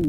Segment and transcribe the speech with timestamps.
[0.00, 0.06] Anne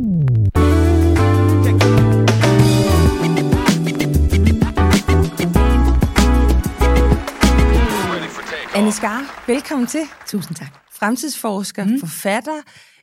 [8.91, 10.01] Skar, velkommen til.
[10.27, 10.67] Tusind tak.
[10.93, 11.99] Fremtidsforsker, mm.
[11.99, 12.61] forfatter,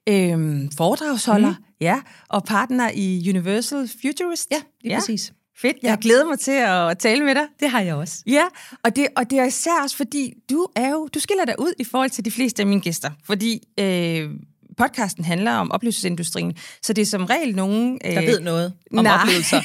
[0.09, 1.64] øhm, foredragsholder, mm.
[1.80, 4.48] ja, og partner i Universal Futurist.
[4.50, 4.98] Ja, lige ja.
[4.98, 5.32] præcis.
[5.57, 5.96] Fedt, jeg ja.
[6.00, 7.45] glæder mig til at tale med dig.
[7.61, 8.23] Det har jeg også.
[8.27, 8.45] Ja,
[8.84, 11.73] og det, og det er især også, fordi du er jo, du skiller dig ud
[11.79, 14.30] i forhold til de fleste af mine gæster, fordi øh,
[14.79, 17.99] podcasten handler om oplevelsesindustrien, så det er som regel nogen...
[18.05, 19.61] Øh, der ved noget om nej, oplevelser.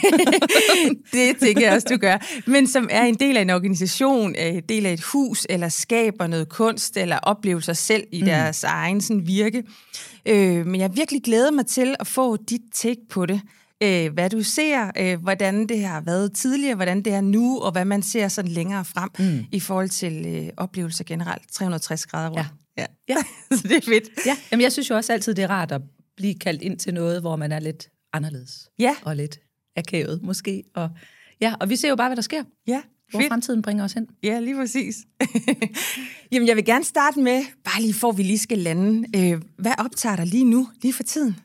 [1.14, 2.18] det tænker jeg også, du gør.
[2.50, 6.28] Men som er en del af en organisation, øh, del af et hus, eller skaber
[6.28, 8.26] noget kunst, eller oplever sig selv i mm.
[8.26, 9.64] deres egen sådan, virke.
[10.26, 13.42] Øh, men jeg virkelig glæder mig til at få dit take på det
[13.84, 17.72] øh, hvad du ser, øh, hvordan det har været tidligere, hvordan det er nu, og
[17.72, 19.46] hvad man ser sådan længere frem mm.
[19.52, 22.40] i forhold til øh, oplevelser generelt, 360 grader rundt.
[22.40, 22.63] Ja.
[22.78, 22.86] Ja.
[23.10, 23.16] ja.
[23.58, 24.10] så det er fedt.
[24.26, 24.38] Ja.
[24.52, 25.82] Jamen, jeg synes jo også altid, det er rart at
[26.18, 28.70] blive kaldt ind til noget, hvor man er lidt anderledes.
[28.80, 28.96] Ja.
[29.04, 29.40] Og lidt
[29.76, 30.64] akavet måske.
[30.76, 30.90] Og,
[31.42, 32.44] ja, og vi ser jo bare, hvad der sker.
[32.68, 32.82] Ja.
[33.12, 33.30] Hvor fedt.
[33.30, 34.08] fremtiden bringer os hen.
[34.24, 34.98] Ja, lige præcis.
[36.32, 39.20] Jamen, jeg vil gerne starte med, bare lige for vi lige skal lande.
[39.20, 41.36] Øh, hvad optager dig lige nu, lige for tiden?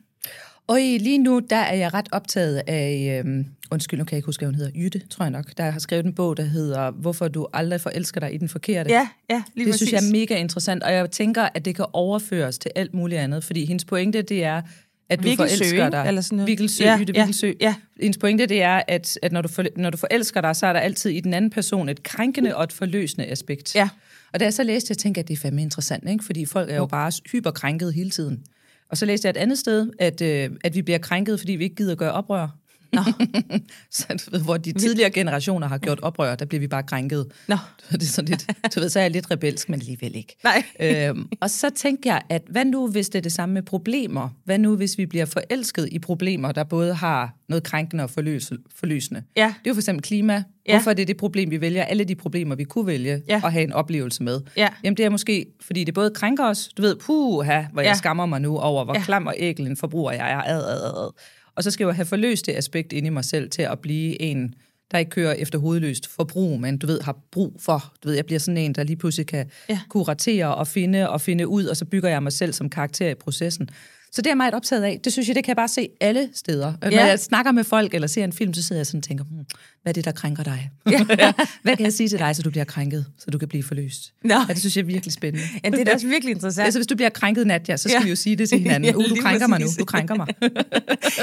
[0.66, 4.26] Og lige nu, der er jeg ret optaget af, øhm, undskyld, nu kan jeg ikke
[4.26, 6.90] huske, hvad hun hedder, Jytte, tror jeg nok, der har skrevet en bog, der hedder
[6.90, 8.90] Hvorfor du aldrig forelsker dig i den forkerte.
[8.90, 9.88] Ja, ja, lige Det præcis.
[9.88, 13.20] synes jeg er mega interessant, og jeg tænker, at det kan overføres til alt muligt
[13.20, 14.62] andet, fordi hendes pointe, det er,
[15.10, 16.04] at du Vigelsø, forelsker dig.
[16.06, 16.48] Eller sådan noget.
[16.48, 17.52] Vigelsø, ja, Jytte ja, Vigelsø.
[17.60, 17.74] Ja.
[18.00, 20.72] Hendes pointe, det er, at, at når, du for, når du forelsker dig, så er
[20.72, 23.74] der altid i den anden person et krænkende og et forløsende aspekt.
[23.74, 23.88] Ja.
[24.32, 26.24] Og da jeg så læste, jeg tænkte, at det er fandme interessant, ikke?
[26.24, 28.44] fordi folk er jo bare hyperkrænket hele tiden.
[28.90, 31.64] Og så læste jeg et andet sted, at, øh, at vi bliver krænket, fordi vi
[31.64, 32.57] ikke gider gøre oprør.
[32.92, 33.02] Nå.
[33.90, 37.26] så, du ved, hvor de tidligere generationer har gjort oprør, der bliver vi bare krænket.
[37.48, 37.56] Nå.
[37.92, 40.36] Det er sådan lidt, du ved, så er jeg lidt rebelsk, men alligevel ikke.
[40.44, 40.62] Nej.
[40.80, 44.28] øhm, og så tænkte jeg, at hvad nu, hvis det er det samme med problemer?
[44.44, 48.52] Hvad nu, hvis vi bliver forelsket i problemer, der både har noget krænkende og forløs,
[48.76, 49.22] forløsende?
[49.36, 49.46] Ja.
[49.46, 50.42] Det er jo for eksempel klima.
[50.68, 50.72] Ja.
[50.74, 51.84] Hvorfor er det det problem, vi vælger?
[51.84, 53.40] Alle de problemer, vi kunne vælge Ja.
[53.44, 54.40] at have en oplevelse med.
[54.56, 54.68] Ja.
[54.84, 57.94] Jamen det er måske, fordi det både krænker os, du ved, puha, hvor jeg Ja.
[57.94, 59.02] skammer mig nu over, hvor Ja.
[59.02, 60.42] klam og ækel en forbruger jeg er.
[60.42, 61.12] Ad, ad, ad.
[61.58, 63.78] Og så skal jeg jo have forløst det aspekt inde i mig selv til at
[63.78, 64.54] blive en,
[64.90, 67.94] der ikke kører efter hovedløst forbrug, men du ved, har brug for.
[68.02, 69.74] Du ved, jeg bliver sådan en, der lige pludselig kan Ja.
[69.74, 69.80] ja.
[69.88, 73.14] kuratere og finde og finde ud, og så bygger jeg mig selv som karakter i
[73.14, 73.68] processen.
[74.12, 75.00] Så det er jeg meget optaget af.
[75.04, 76.72] Det synes jeg, det kan jeg bare se alle steder.
[76.82, 76.90] Ja.
[76.90, 79.24] Når jeg snakker med folk eller ser en film, så sidder jeg sådan og tænker,
[79.24, 79.44] hmm,
[79.82, 80.70] hvad er det, der krænker dig?
[80.90, 81.32] Ja.
[81.62, 84.12] hvad kan jeg sige til dig, så du bliver krænket, så du kan blive forløst?
[84.24, 84.34] Nå.
[84.34, 85.46] Ja, det synes jeg er virkelig spændende.
[85.64, 86.64] Ja, det er da også virkelig interessant.
[86.64, 88.04] Altså, hvis du bliver krænket, Nadja, så skal Ja.
[88.04, 88.94] vi jo sige det til hinanden.
[88.96, 90.26] Uh, du krænker mig nu, du krænker mig.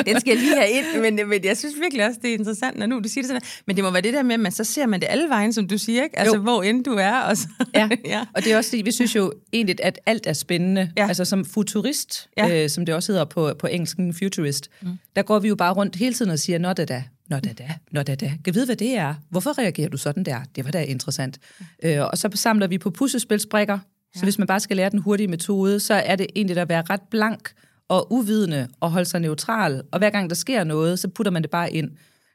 [0.06, 2.78] Den skal jeg lige have ind, men, men jeg synes virkelig også, det er interessant,
[2.78, 3.42] når nu du siger det sådan.
[3.68, 5.54] Men det må være det der med, at man så ser man det alle vejen,
[5.54, 6.20] som du siger, ikke?
[6.20, 6.42] Altså, Jo.
[6.42, 7.14] hvor end du er.
[7.14, 7.90] Og så, Ja.
[8.06, 8.26] ja.
[8.36, 10.92] og det er også fordi, vi synes jo egentlig, at alt er spændende.
[10.98, 11.08] Ja.
[11.08, 12.64] Altså som futurist, ja.
[12.64, 14.98] øh, som det også hedder på, på engelsk, en futurist, mm.
[15.16, 17.54] der går vi jo bare rundt hele tiden og siger, nå da da, nå da
[17.54, 18.32] da, nå da da.
[18.46, 19.16] Kan vide, hvad det er?
[19.30, 20.40] Hvorfor reagerer du sådan der?
[20.56, 21.40] Det var da interessant.
[21.84, 23.80] Øh, og så samler vi på puslespilsbrikker,
[24.16, 26.84] så hvis man bare skal lære den hurtige metode, så er det egentlig at være
[26.90, 27.52] ret blank
[27.88, 29.82] og uvidende og holde sig neutral.
[29.92, 31.92] Og hver gang der sker noget, så putter man det bare ind.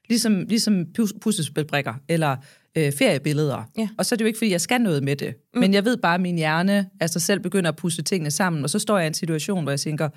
[0.09, 2.37] Ligesom, ligesom pus- puslespilbrikker eller
[2.77, 3.71] øh, feriebilleder.
[3.79, 3.89] Ja.
[3.99, 5.35] Og så er det jo ikke, fordi jeg skal noget med det.
[5.55, 5.61] Mm.
[5.61, 8.65] Men jeg ved bare, at min hjerne altså selv begynder at pusse tingene sammen.
[8.65, 10.09] Og så står jeg i en situation, hvor jeg tænker,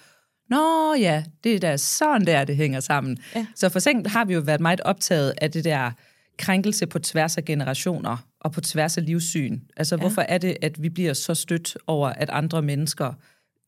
[0.50, 3.18] Nå ja, det er da sådan der, det hænger sammen.
[3.36, 3.46] Ja.
[3.56, 5.92] Så for eksempel har vi jo været meget optaget af det der
[6.38, 9.60] krænkelse på tværs af generationer og på tværs af livssyn.
[9.78, 10.00] Altså, ja.
[10.00, 13.14] hvorfor er det, at vi bliver så stødt over, at andre mennesker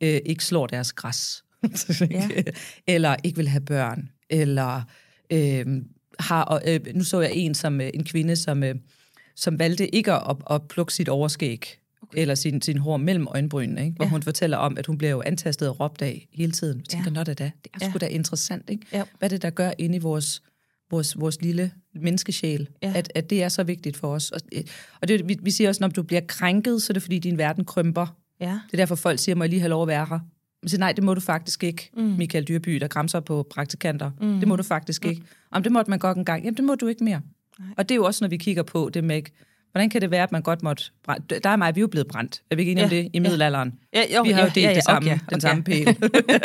[0.02, 1.44] øh, ikke slår deres græs?
[2.12, 2.28] Ja.
[2.88, 4.10] eller ikke vil have børn?
[4.30, 4.82] Eller
[5.32, 5.66] øh,
[6.20, 6.44] har...
[6.44, 8.76] Og, øh, nu så jeg en, som, øh, en kvinde, som, øh,
[9.36, 11.80] som valgte ikke at, at plukke sit overskæg
[12.10, 12.22] okay.
[12.22, 13.96] eller sin, sin hår mellem øjenbrynene, ikke?
[13.96, 14.10] hvor Ja.
[14.10, 16.78] hun fortæller om, at hun bliver jo antastet og råbt af hele tiden.
[16.78, 17.14] Jeg tænker, Ja.
[17.14, 17.50] nå da det er
[17.82, 17.90] Ja.
[17.90, 18.86] sgu da interessant, ikke?
[18.94, 19.04] Ja.
[19.20, 20.42] Hvad det, der gør inde i vores,
[20.92, 22.94] vores, vores lille menneskesjæl, Ja.
[22.96, 24.32] at, at det er så vigtigt for os.
[24.32, 24.64] Og, øh,
[25.02, 27.38] og det, vi, vi siger også, når du bliver krænket, så er det fordi, din
[27.38, 28.16] verden krymper.
[28.40, 28.46] Ja.
[28.46, 30.20] Det er derfor, folk siger, må jeg lige have lov at være her?
[30.64, 32.04] Jeg siger, nej, det må du faktisk ikke, mm.
[32.04, 34.12] Michael Dyrby, der græmser på praktikanter.
[34.22, 34.40] Mm.
[34.40, 35.22] Det må du faktisk ikke.
[35.52, 36.44] Om det måtte man godt en gang.
[36.44, 37.22] Jamen, det må du ikke mere.
[37.60, 37.68] Nej.
[37.78, 39.32] Og det er jo også, når vi kigger på det med, ikke,
[39.76, 41.40] hvordan kan det være, at man godt måtte brænde?
[41.40, 42.42] Der er mig, vi er jo blevet brændt.
[42.52, 43.74] Er vi ikke enige Ja, om det i middelalderen?
[43.94, 45.40] Ja, jo, vi har jo delt ja, ja, det samme, okay, den okay.
[45.40, 45.98] samme pæl.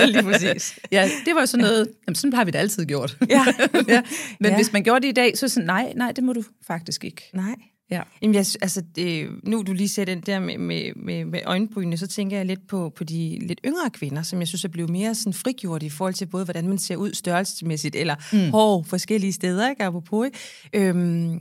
[0.08, 0.78] Lige præcis.
[0.92, 3.18] ja, det var jo sådan noget, jamen sådan har vi det altid gjort.
[3.28, 3.44] Ja.
[3.88, 4.02] ja.
[4.40, 4.56] Men Ja.
[4.56, 7.04] hvis man gjorde det i dag, så er sådan, nej, nej, det må du faktisk
[7.04, 7.30] ikke.
[7.34, 7.54] Nej.
[7.90, 8.02] Ja.
[8.22, 11.96] Jamen, jeg, altså, det, nu du lige ser den der med, med, med, med øjenbrynene,
[11.96, 14.90] så tænker jeg lidt på, på de lidt yngre kvinder, som jeg synes er blevet
[14.90, 18.50] mere sådan frigjort i forhold til både, hvordan man ser ud størrelsesmæssigt, eller mm.
[18.50, 19.84] hår forskellige steder, ikke?
[19.84, 20.88] Apropos, ikke?
[20.88, 21.40] Øhm,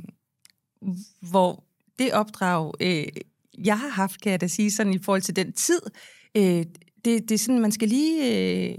[1.21, 1.63] hvor
[1.99, 3.03] det opdrag, øh,
[3.65, 5.81] jeg har haft, kan jeg da sige, sådan i forhold til den tid,
[6.37, 6.65] øh, det,
[7.05, 8.23] det er sådan, man skal lige...
[8.69, 8.77] Øh,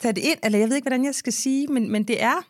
[0.00, 2.46] tage det ind, eller jeg ved ikke, hvordan jeg skal sige, men, men det er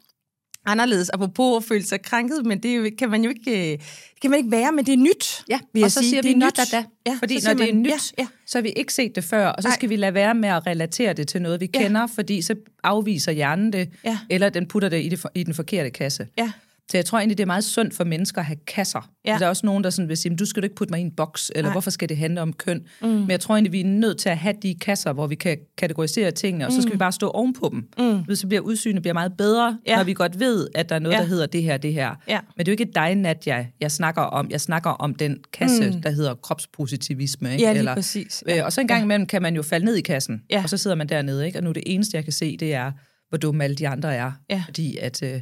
[0.66, 3.78] anderledes, apropos at føle sig krænket, men det jo, kan man jo ikke, øh,
[4.22, 5.44] kan man ikke være, men det er nyt.
[5.48, 6.08] Ja, vil og så sige.
[6.10, 6.72] siger det vi er not nyt.
[6.72, 6.84] da da.
[7.06, 8.26] Ja, fordi når det er man, nyt, ja, ja.
[8.46, 9.74] så har vi ikke set det før, og så Nej.
[9.76, 11.80] skal vi lade være med at relatere det til noget, vi Ja.
[11.82, 14.18] kender, fordi så afviser hjernen det, Ja.
[14.30, 16.26] eller den putter det i, det i den forkerte kasse.
[16.38, 16.52] Ja.
[16.90, 19.10] Så jeg tror egentlig, det er meget sundt for mennesker at have kasser.
[19.26, 19.36] Ja.
[19.38, 20.98] Der er også nogen, der sådan vil sige, "Men du skal du ikke putte mig
[21.00, 21.72] i en boks, eller Nej.
[21.74, 22.80] hvorfor skal det handle om køn?
[23.02, 23.08] Mm.
[23.08, 25.56] Men jeg tror egentlig, vi er nødt til at have de kasser, hvor vi kan
[25.78, 27.88] kategorisere tingene, og så skal vi bare stå ovenpå dem.
[28.28, 28.34] Mm.
[28.34, 29.96] Så bliver udsynet bliver meget bedre, Ja.
[29.96, 31.20] når vi godt ved, at der er noget, Ja.
[31.22, 32.14] der hedder det her, det her.
[32.28, 32.38] Ja.
[32.56, 34.50] Men det er jo ikke dig, Nadja, jeg snakker om.
[34.50, 36.02] Jeg snakker om den kasse, mm.
[36.02, 37.52] der hedder kropspositivisme.
[37.52, 37.64] Ikke?
[37.64, 38.44] Ja, lige præcis.
[38.48, 40.62] Øh, og så en gang imellem kan man jo falde ned i kassen, Ja.
[40.62, 41.58] og så sidder man dernede, ikke?
[41.58, 42.92] og nu det eneste, jeg kan se, det er,
[43.28, 44.32] hvor dumme alle de andre er.
[44.50, 44.62] Ja.
[44.66, 45.40] Fordi at øh,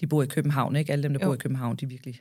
[0.00, 0.92] de bor i København, ikke?
[0.92, 1.26] Alle dem, der Jo.
[1.28, 2.20] bor i København, de er virkelig,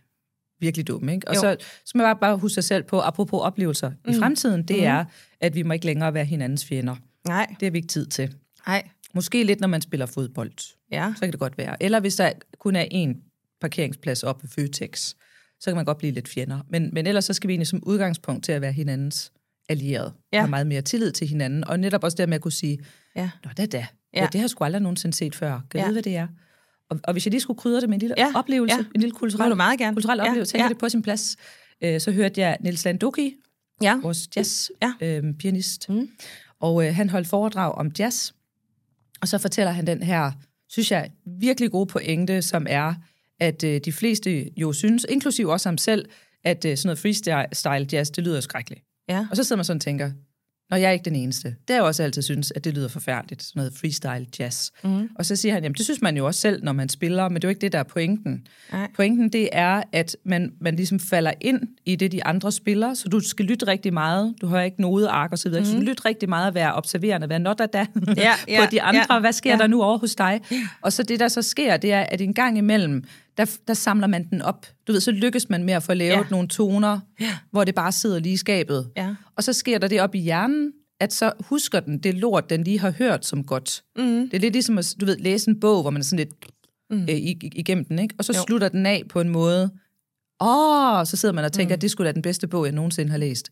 [0.59, 1.13] virkelig dumme.
[1.13, 1.27] Ikke?
[1.27, 1.39] Og Jo.
[1.41, 4.11] så så må jeg bare, bare huske sig selv på, apropos oplevelser mm.
[4.11, 4.83] i fremtiden, det mm.
[4.83, 5.05] er,
[5.39, 6.95] at vi må ikke længere være hinandens fjender.
[7.27, 8.35] Nej, Det har vi ikke tid til.
[8.67, 8.87] nej.
[9.13, 10.51] Måske lidt, når man spiller fodbold.
[10.91, 11.13] Ja.
[11.15, 11.83] Så kan det godt være.
[11.83, 13.17] Eller hvis der kun er én
[13.61, 14.99] parkeringsplads op ved Føtex,
[15.59, 16.59] så kan man godt blive lidt fjender.
[16.69, 19.31] Men, men ellers så skal vi egentlig som udgangspunkt til at være hinandens
[19.69, 20.13] allierede.
[20.33, 20.39] Ja.
[20.39, 21.63] Have meget mere tillid til hinanden.
[21.67, 22.79] Og netop også der med at kunne sige,
[23.15, 23.29] Ja.
[23.45, 23.77] Nå, da da.
[23.77, 23.85] Ja.
[24.21, 24.25] Ja.
[24.25, 25.61] det har jeg sgu aldrig nogensinde set før.
[25.71, 25.85] Kan Ja.
[25.85, 26.27] vide, hvad det er?
[26.89, 28.25] Og, og hvis jeg lige skulle krydre det med en lille Ja.
[28.25, 28.31] ja.
[28.35, 28.83] oplevelse, Ja.
[28.95, 29.95] en lille kulturel, du meget gerne.
[29.95, 30.29] kulturel Ja.
[30.29, 30.69] oplevelse, tænker Ja.
[30.69, 31.37] det på sin plads,
[31.83, 33.35] øh, så hørte jeg Niels Landoki,
[33.81, 33.95] Ja.
[34.01, 34.71] vores jazz-pianist,
[35.01, 35.17] Ja.
[35.27, 35.89] øh, pianist.
[35.89, 36.09] Mm.
[36.59, 38.31] og øh, han holdt foredrag om jazz,
[39.21, 40.31] og så fortæller han den her,
[40.69, 41.09] synes jeg,
[41.39, 42.93] virkelig gode pointe, som er,
[43.39, 46.05] at øh, de fleste jo synes, inklusiv også ham selv,
[46.43, 48.83] at øh, sådan noget freestyle jazz, det lyder skrækkeligt.
[49.09, 49.27] Ja.
[49.31, 50.11] Og så sidder man sådan og tænker,
[50.71, 51.47] Nå, jeg er ikke den eneste.
[51.49, 54.69] Det har jeg også altid synes, at det lyder forfærdeligt, sådan noget freestyle jazz.
[54.83, 55.09] Mm.
[55.15, 57.35] Og så siger han, jamen det synes man jo også selv, når man spiller, men
[57.35, 58.47] det er jo ikke det, der er pointen.
[58.71, 58.87] Nej.
[58.95, 63.09] Pointen det er, at man, man ligesom falder ind i det, de andre spiller, så
[63.09, 64.33] du skal lytte rigtig meget.
[64.41, 65.61] Du har ikke nodeark og så videre.
[65.61, 65.65] Mm.
[65.65, 67.85] Så du lytte rigtig meget at være observerende, være not da Ja,
[68.47, 69.05] ja, på de andre.
[69.13, 69.57] ja, Hvad sker ja.
[69.57, 70.41] der nu over hos dig?
[70.81, 73.03] Og så det, der så sker, det er, at en gang imellem,
[73.37, 74.65] der, der samler man den op.
[74.87, 76.23] Du ved, så lykkes man med at få lavet Ja.
[76.31, 76.99] nogle toner,
[77.51, 78.89] hvor det bare sidder lige i skabet.
[78.97, 79.15] Ja.
[79.39, 82.63] Og så sker der det op i hjernen, at så husker den det lort, den
[82.63, 83.83] lige har hørt som godt.
[83.97, 84.03] Mm.
[84.03, 86.35] Det er lidt ligesom at du ved, læse en bog, hvor man er sådan lidt
[86.89, 87.01] mm.
[87.01, 87.15] øh,
[87.55, 88.15] igennem den, ikke?
[88.17, 88.43] og så Jo.
[88.47, 89.71] slutter den af på en måde.
[90.41, 91.77] Åh, så sidder man og tænker, mm.
[91.77, 93.49] at det skulle da den bedste bog, jeg nogensinde har læst.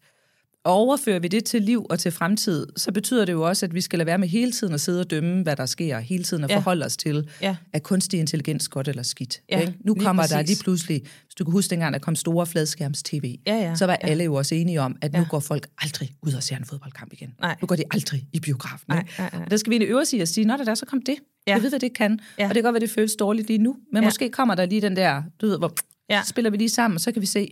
[0.68, 3.74] Og overfører vi det til liv og til fremtid, så betyder det jo også, at
[3.74, 6.00] vi skal lade være med hele tiden at sidde og dømme, hvad der sker.
[6.00, 6.56] Hele tiden at Ja.
[6.56, 7.56] forholde os til, Ja.
[7.74, 9.42] er kunstig intelligens godt eller skidt.
[9.50, 9.74] Ja, ikke?
[9.86, 10.50] Nu lige kommer der præcis.
[10.58, 13.98] lige pludselig, hvis du kan huske dengang, der kom store fladskærms-tv, Ja, ja, så var
[14.04, 14.08] ja.
[14.08, 15.26] alle jo også enige om, at nu Ja.
[15.30, 17.30] går folk aldrig ud og ser en fodboldkamp igen.
[17.42, 17.56] Nej.
[17.62, 18.86] Nu går de aldrig i biografen.
[18.88, 19.42] Nej, nej, nej.
[19.46, 21.02] Og der skal vi egentlig øve os i at sige, når der er, så kom
[21.02, 21.16] det.
[21.48, 21.54] Ja.
[21.54, 22.20] Jeg ved, hvad det kan.
[22.40, 22.44] Ja.
[22.44, 23.76] Og det kan godt være, det føles dårligt lige nu.
[23.94, 24.08] Men Ja.
[24.08, 25.74] måske kommer der lige den der, du ved, hvor
[26.10, 26.22] Ja.
[26.26, 27.48] spiller vi lige sammen, og så kan vi se,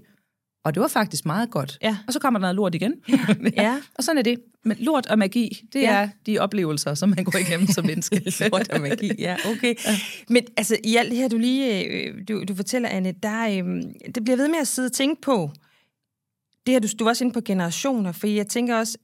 [0.65, 1.77] og det var faktisk meget godt.
[1.81, 1.97] Ja.
[2.07, 2.93] Og så kommer der noget lort igen.
[3.57, 3.77] Ja.
[3.95, 4.39] Og sådan er det.
[4.65, 5.91] Men lort og magi, det Ja.
[5.93, 6.01] ja.
[6.01, 8.21] er de oplevelser, som man går igennem som menneske.
[8.51, 9.75] Lort og magi, ja, okay.
[10.29, 13.81] Men altså, i alt det her, du lige øh, du, du fortæller, Anne, der, øh,
[14.15, 15.51] det bliver ved med at sidde og tænke på,
[16.65, 18.97] det her, du, du var også inde på generationer, for jeg tænker også,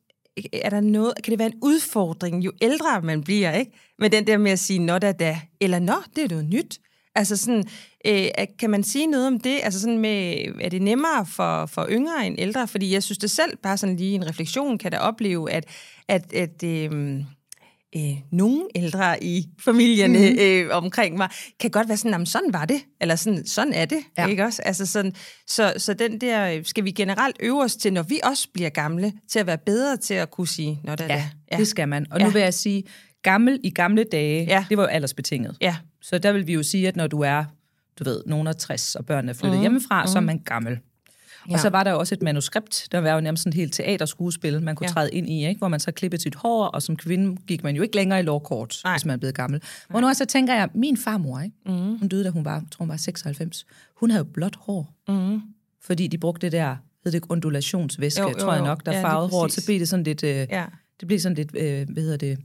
[0.53, 3.71] er der noget, kan det være en udfordring, jo ældre man bliver, ikke?
[3.99, 6.79] Med den der med at sige, nå da da, eller nå, det er noget nyt.
[7.15, 7.63] Altså sådan,
[8.05, 8.27] øh,
[8.59, 9.59] kan man sige noget om det?
[9.63, 12.67] Altså sådan med, er det nemmere for, for yngre end ældre?
[12.67, 15.65] Fordi jeg synes det selv, bare sådan lige en refleksion, kan da opleve, at,
[16.07, 17.19] at, at øh,
[17.95, 20.37] øh, nogle ældre i familierne mm.
[20.39, 23.85] øh, omkring mig, kan godt være sådan, "Jamen, sådan var det, eller sådan, sådan er
[23.85, 24.27] det, ja.
[24.27, 24.61] Ikke også?
[24.65, 25.13] Altså sådan,
[25.47, 28.69] så, så den der, øh, skal vi generelt øve os til, når vi også bliver
[28.69, 31.87] gamle, til at være bedre til at kunne sige, når der Ja, ja, det skal
[31.87, 32.05] man.
[32.11, 32.25] Og Ja.
[32.25, 32.83] nu vil jeg sige,
[33.23, 34.65] gammel i gamle dage, ja.
[34.69, 35.57] det var jo aldersbetinget.
[35.61, 37.43] Ja, Så der vil vi jo sige, at når du er,
[37.99, 39.61] du ved, nogen af 60, og børnene er flyttet mm.
[39.61, 40.77] hjemmefra, så er man gammel.
[41.49, 41.53] Ja.
[41.53, 44.61] Og så var der også et manuskript, der var jo nærmest sådan et helt teaterskuespil,
[44.61, 44.93] man kunne Ja.
[44.93, 45.57] træde ind i, ikke?
[45.59, 48.23] hvor man så klippede sit hår, og som kvinde gik man jo ikke længere i
[48.23, 48.93] lovkort, Nej.
[48.93, 49.61] hvis man er blevet gammel.
[49.89, 51.55] Hvor nu så tænker jeg, min farmor, ikke?
[51.65, 51.97] Mm.
[51.97, 55.41] hun døde, da hun var, tror hun var 96, hun havde jo blåt hår, mm.
[55.83, 58.91] fordi de brugte det der, hed det undulationsvæske, Jo, jo, jo, tror jeg nok, der
[58.91, 60.23] Ja, farvede håret, så blev det sådan lidt...
[60.23, 60.65] Øh, ja.
[60.99, 62.37] det blev sådan lidt, øh, hvad hedder det,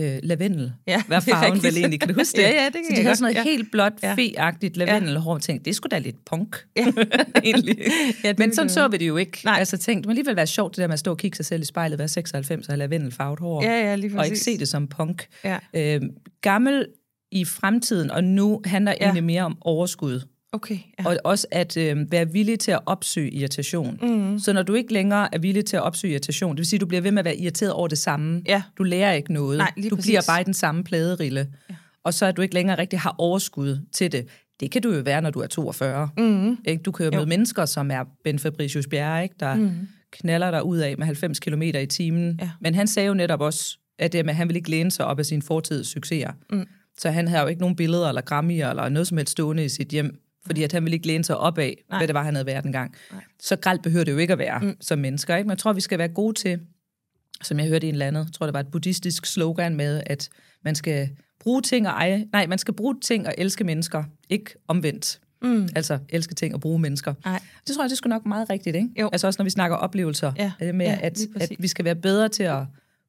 [0.00, 0.72] øh, lavendel.
[0.86, 2.00] Ja, er farven vel egentlig?
[2.00, 2.42] Kan du huske det?
[2.42, 3.50] Ja, ja, det kan så de havde sådan noget ja.
[3.50, 4.14] helt blåt, Ja.
[4.14, 5.36] fe-agtigt lavendelhår.
[5.36, 6.56] Jeg tænkte, det skulle da lidt punk.
[6.76, 6.86] Ja.
[7.44, 7.78] egentlig.
[8.24, 9.40] Ja, det Men sådan så vi det jo ikke.
[9.44, 9.58] Nej.
[9.58, 11.46] Altså tænkte, det må alligevel være sjovt, det der med at stå og kigge sig
[11.46, 13.62] selv i spejlet, være 96 og have lavendelfarvet hår.
[13.62, 14.44] Ja, ja, lige og ikke præcis.
[14.44, 15.26] se det som punk.
[15.44, 15.58] Ja.
[15.74, 16.02] Øh,
[16.40, 16.86] gammel
[17.32, 19.04] i fremtiden, og nu handler ja.
[19.04, 20.20] egentlig mere om overskud.
[20.54, 21.08] Okay, ja.
[21.08, 23.98] Og også at øh, være villig til at opsøge irritation.
[24.02, 24.38] Mm.
[24.38, 26.80] Så når du ikke længere er villig til at opsøge irritation, det vil sige, at
[26.80, 28.42] du bliver ved med at være irriteret over det samme.
[28.46, 28.62] Ja.
[28.78, 29.58] Du lærer ikke noget.
[29.58, 30.10] Nej, du præcis.
[30.10, 31.48] bliver bare i den samme pladerille.
[31.70, 31.74] Ja.
[32.04, 34.26] Og så at du ikke længere rigtig har overskud til det.
[34.60, 36.08] Det kan du jo være, når du er 42.
[36.18, 36.56] Mm.
[36.64, 36.82] Ikke?
[36.82, 37.18] Du kan jo, Jo.
[37.18, 39.34] møde mennesker, som er Ben Fabricius Bjerre, ikke?
[39.40, 39.70] der mm.
[40.12, 42.38] knaller dig ud af med 90 km i timen.
[42.42, 42.50] Ja.
[42.60, 45.18] Men han sagde jo netop også, at, det, at han vil ikke læne sig op
[45.18, 46.32] af sin fortids succeser.
[46.50, 46.66] Mm.
[46.98, 49.68] Så han har jo ikke nogen billeder eller grammier eller noget som helst stående i
[49.68, 51.98] sit hjem, fordi at han vil ikke læne sig op af, Nej.
[51.98, 52.94] hvad det var, han havde været engang.
[53.12, 53.22] Nej.
[53.40, 54.76] Så gralt behøver det jo ikke at være mm.
[54.80, 55.36] som mennesker.
[55.36, 55.46] Ikke?
[55.46, 56.60] Men jeg tror, vi skal være gode til,
[57.42, 60.02] som jeg hørte i en eller andet, jeg tror, det var et buddhistisk slogan med,
[60.06, 60.28] at
[60.62, 61.10] man skal
[61.40, 65.20] bruge ting og eje, nej, man skal bruge ting og elske mennesker, ikke omvendt.
[65.42, 65.68] Mm.
[65.76, 67.14] Altså elske ting og bruge mennesker.
[67.24, 67.40] Ej.
[67.66, 68.88] Det tror jeg, det skulle nok meget rigtigt, ikke?
[69.00, 69.08] Jo.
[69.12, 70.72] Altså også når vi snakker oplevelser, ja.
[70.72, 72.62] med ja, at, at vi skal være bedre til at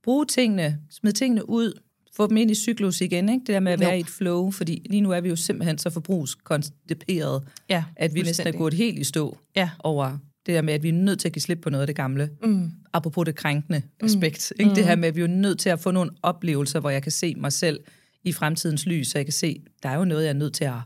[0.03, 1.79] bruge tingene, smide tingene ud,
[2.15, 3.39] få dem ind i cyklus igen, ikke?
[3.39, 3.95] det der med at være jo.
[3.95, 8.21] i et flow, fordi lige nu er vi jo simpelthen så forbrugskonstiperet, ja, at vi
[8.21, 9.69] næsten er gået helt i stå ja.
[9.79, 11.87] over det der med, at vi er nødt til at give slip på noget af
[11.87, 12.29] det gamle.
[12.43, 12.71] Mm.
[12.93, 14.05] Apropos det krænkende mm.
[14.05, 14.53] aspekt.
[14.59, 14.69] Ikke?
[14.69, 14.75] Mm.
[14.75, 17.11] Det her med, at vi er nødt til at få nogle oplevelser, hvor jeg kan
[17.11, 17.79] se mig selv
[18.23, 20.65] i fremtidens lys, så jeg kan se, der er jo noget, jeg er nødt til
[20.65, 20.79] at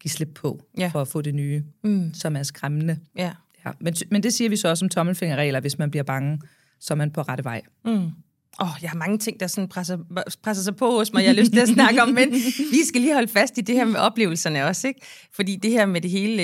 [0.00, 0.88] give slip på, ja.
[0.88, 2.14] for at få det nye, mm.
[2.14, 2.98] som er skræmmende.
[3.18, 3.32] Ja.
[3.66, 3.70] Ja.
[3.80, 6.40] Men, men det siger vi så også som tommelfingerregler, hvis man bliver bange,
[6.80, 7.62] så er man på rette vej.
[7.84, 8.10] Mm.
[8.60, 9.98] Åh, oh, jeg har mange ting, der sådan presser,
[10.42, 12.32] presser sig på hos mig, jeg har lyst til at snakke om, men
[12.72, 15.00] vi skal lige holde fast i det her med oplevelserne også, ikke?
[15.32, 16.42] Fordi det her med det hele,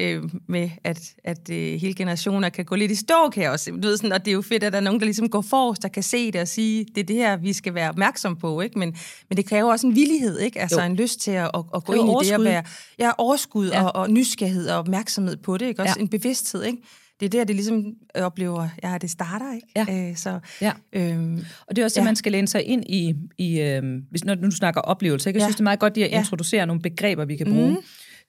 [0.00, 3.70] øh, med at, at øh, hele generationer kan gå lidt i stå, kan jeg også.
[3.70, 5.40] Du ved, sådan, og det er jo fedt, at der er nogen, der ligesom går
[5.40, 8.36] forrest, der kan se det og sige, det er det her, vi skal være opmærksom
[8.36, 8.78] på, ikke?
[8.78, 8.96] Men,
[9.28, 10.60] men det kræver også en villighed, ikke?
[10.60, 10.86] Altså jo.
[10.86, 12.62] en lyst til at, at, at gå ind i det og være
[12.98, 13.84] ja, overskud ja.
[13.84, 15.82] Og, og nysgerrighed og opmærksomhed på det, ikke?
[15.82, 16.02] Også ja.
[16.02, 16.78] en bevidsthed, ikke?
[17.22, 19.66] Det er der, det ligesom oplever, ja, det starter, ikke?
[19.76, 20.10] Ja.
[20.10, 20.72] Øh, så, ja.
[20.92, 22.08] Øhm, og det er også det, ja.
[22.08, 25.28] man skal læne sig ind i, i øh, hvis, når du snakker oplevelser.
[25.30, 25.38] Ikke?
[25.38, 25.46] Jeg ja.
[25.46, 26.64] synes, det er meget godt at introducere ja.
[26.64, 27.70] nogle begreber, vi kan bruge.
[27.70, 27.76] Mm.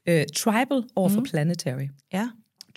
[0.08, 1.26] Øh, tribal over for mm.
[1.26, 1.88] planetary.
[2.14, 2.28] Ja.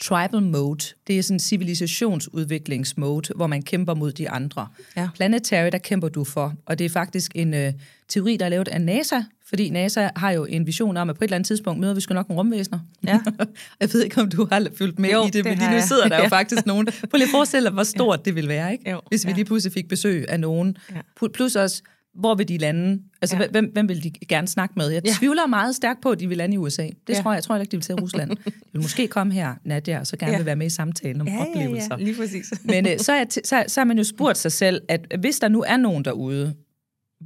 [0.02, 4.66] Tribal mode, det er sådan en civilisationsudviklingsmode, hvor man kæmper mod de andre.
[4.96, 5.08] Ja.
[5.14, 7.72] Planetary, der kæmper du for, og det er faktisk en øh,
[8.08, 11.24] teori, der er lavet af NASA, fordi NASA har jo en vision om, at på
[11.24, 12.78] et eller andet tidspunkt møder vi sgu nok nogle rumvæsener.
[13.06, 13.20] Ja.
[13.80, 15.80] jeg ved ikke, om du har fulgt med jo, i det, det men lige nu
[15.88, 16.86] sidder der jo faktisk nogen.
[16.86, 18.22] Prøv lige at forestille dig, hvor stort ja.
[18.24, 18.90] det ville være, ikke?
[18.90, 19.36] Jo, hvis vi ja.
[19.36, 20.76] lige pludselig fik besøg af nogen.
[20.94, 21.28] Ja.
[21.34, 21.82] Plus også,
[22.18, 23.02] hvor vil de lande?
[23.22, 23.48] Altså, ja.
[23.48, 24.90] hvem, hvem vil de gerne snakke med?
[24.90, 25.12] Jeg ja.
[25.18, 26.82] tvivler meget stærkt på, at de vil lande i USA.
[26.82, 27.22] Det ja.
[27.22, 27.36] tror jeg.
[27.36, 28.30] Jeg tror ikke, de vil til Rusland.
[28.46, 30.38] De vil måske komme her, Nadia, og så gerne ja.
[30.38, 31.88] vil være med i samtalen om ja, oplevelser.
[31.90, 32.04] Ja, ja.
[32.04, 32.52] lige præcis.
[32.64, 35.48] Men øh, så, er, så, så har man jo spurgt sig selv, at hvis der
[35.48, 36.54] nu er nogen derude,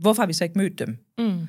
[0.01, 0.97] hvorfor har vi så ikke mødt dem?
[1.19, 1.41] Mm.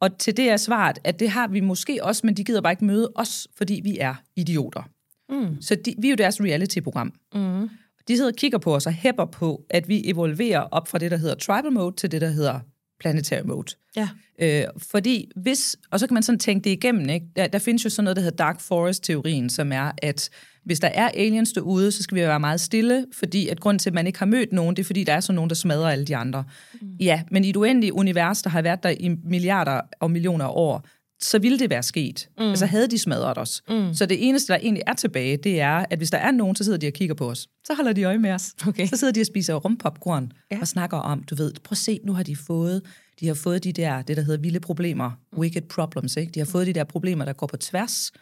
[0.00, 2.72] Og til det er svaret, at det har vi måske også, men de gider bare
[2.72, 4.82] ikke møde os, fordi vi er idioter.
[5.28, 5.62] Mm.
[5.62, 7.12] Så de, vi er jo deres reality-program.
[7.34, 7.68] Mm.
[8.08, 11.10] De sidder og kigger på os og hæpper på, at vi evolverer op fra det,
[11.10, 12.60] der hedder tribal mode, til det, der hedder
[13.00, 13.74] planetary mode.
[13.96, 14.08] Ja.
[14.38, 17.26] Øh, fordi hvis, og så kan man sådan tænke det igennem, ikke?
[17.36, 20.30] Der, der findes jo sådan noget, der hedder Dark Forest-teorien, som er, at
[20.64, 23.90] hvis der er aliens derude, så skal vi være meget stille, fordi at grund til,
[23.90, 25.88] at man ikke har mødt nogen, det er, fordi der er sådan nogen, der smadrer
[25.88, 26.44] alle de andre.
[26.80, 26.88] Mm.
[27.00, 30.52] Ja, men i et uendeligt univers, der har været der i milliarder og millioner af
[30.52, 30.86] år,
[31.20, 32.28] så ville det være sket.
[32.38, 32.44] Mm.
[32.44, 33.62] Altså havde de smadret os.
[33.68, 33.94] Mm.
[33.94, 36.64] Så det eneste, der egentlig er tilbage, det er, at hvis der er nogen, så
[36.64, 37.48] sidder de og kigger på os.
[37.64, 38.54] Så holder de øje med os.
[38.68, 38.86] Okay.
[38.86, 40.60] Så sidder de og spiser rumpopcorn ja.
[40.60, 42.82] og snakker om, du ved, prøv at se, nu har de fået,
[43.20, 45.38] de har fået de der, det der hedder vilde problemer, mm.
[45.38, 46.32] wicked problems, ikke?
[46.32, 48.12] De har fået de der problemer, der går på tværs.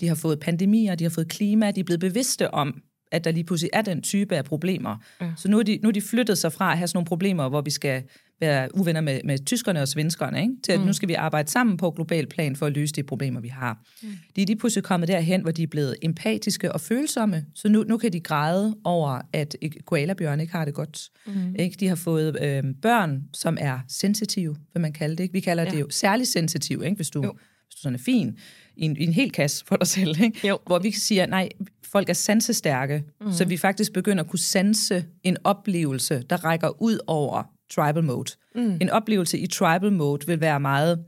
[0.00, 3.30] De har fået pandemier, de har fået klima, de er blevet bevidste om, at der
[3.30, 4.96] lige pludselig er den type af problemer.
[5.20, 5.32] Ja.
[5.36, 7.48] Så nu er, de, nu er de flyttet sig fra at have sådan nogle problemer,
[7.48, 8.02] hvor vi skal
[8.40, 10.54] være uvenner med, med tyskerne og svenskerne, ikke?
[10.64, 10.86] til at mm.
[10.86, 13.78] nu skal vi arbejde sammen på global plan for at løse de problemer, vi har.
[14.02, 14.08] Mm.
[14.36, 17.82] De er lige pludselig kommet derhen, hvor de er blevet empatiske og følsomme, så nu,
[17.82, 21.08] nu kan de græde over, at koalabjørn ikke har det godt.
[21.26, 21.54] Mm.
[21.58, 21.76] Ikke?
[21.80, 25.22] De har fået øh, børn, som er sensitive, vil man kalde det.
[25.22, 25.32] Ikke?
[25.32, 25.70] Vi kalder ja.
[25.70, 26.96] det jo særligt sensitiv, ikke?
[26.96, 28.38] Hvis, du, hvis du sådan er fin,
[28.76, 30.20] i en, i en hel kasse for dig selv.
[30.20, 30.48] Ikke?
[30.48, 30.58] Jo.
[30.66, 31.48] Hvor vi kan sige, at nej,
[31.84, 33.32] folk er sansestærke, mm.
[33.32, 38.32] så vi faktisk begynder at kunne sanse en oplevelse, der rækker ud over tribal mode.
[38.54, 38.78] Mm.
[38.80, 41.04] En oplevelse i tribal mode vil være meget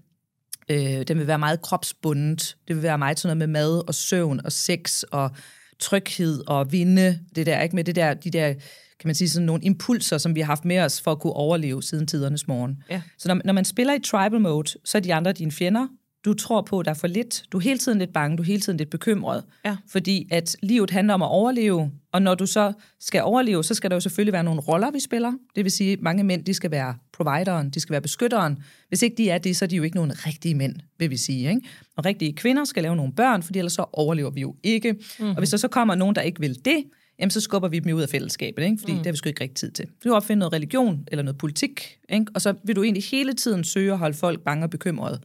[0.71, 2.57] øh, den vil være meget kropsbundet.
[2.69, 5.31] Det vil være meget sådan noget med mad og søvn og sex og
[5.79, 7.19] tryghed og vinde.
[7.37, 8.55] Det der, ikke med det der, de der
[9.01, 11.33] kan man sige, sådan nogle impulser, som vi har haft med os for at kunne
[11.33, 12.83] overleve siden tidernes morgen.
[12.91, 13.03] Ja.
[13.19, 15.87] Så når, når man spiller i tribal mode, så er de andre dine fjender,
[16.25, 17.45] du tror på, der er for lidt.
[17.53, 19.45] Du er hele tiden lidt bange, du er hele tiden lidt bekymret.
[19.65, 19.77] Ja.
[19.89, 23.91] Fordi at livet handler om at overleve, og når du så skal overleve, så skal
[23.91, 25.33] der jo selvfølgelig være nogle roller, vi spiller.
[25.57, 28.59] Det vil sige, at mange mænd, de skal være provideren, de skal være beskytteren.
[28.89, 31.17] Hvis ikke de er det, så er de jo ikke nogen rigtige mænd, vil vi
[31.17, 31.49] sige.
[31.49, 31.61] Ikke?
[31.97, 34.93] Og rigtige kvinder skal lave nogle børn, for ellers så overlever vi jo ikke.
[34.93, 35.29] Mm-hmm.
[35.29, 36.85] Og hvis der så kommer nogen, der ikke vil det,
[37.19, 38.77] jamen så skubber vi dem ud af fællesskabet, ikke?
[38.79, 38.99] fordi mm.
[38.99, 39.87] det har vi sgu ikke rigtig tid til.
[40.05, 42.27] Du opfinde noget religion eller noget politik, ikke?
[42.35, 45.21] og så vil du egentlig hele tiden søge at holde folk bange og bekymrede.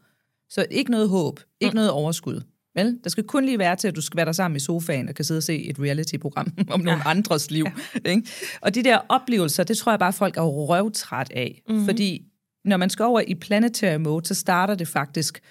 [0.49, 1.75] Så ikke noget håb, ikke mm.
[1.75, 2.41] noget overskud.
[2.75, 2.99] Vel?
[3.03, 5.15] Der skal kun lige være til, at du skal være der sammen i sofaen og
[5.15, 6.85] kan sidde og se et reality-program om ja.
[6.85, 7.65] nogle andres liv.
[8.05, 8.09] Ja.
[8.09, 8.27] Ikke?
[8.61, 11.61] Og de der oplevelser, det tror jeg bare, folk er røvtræt af.
[11.69, 11.85] Mm-hmm.
[11.85, 12.25] Fordi
[12.65, 15.41] når man skal over i planetary mode, så starter det faktisk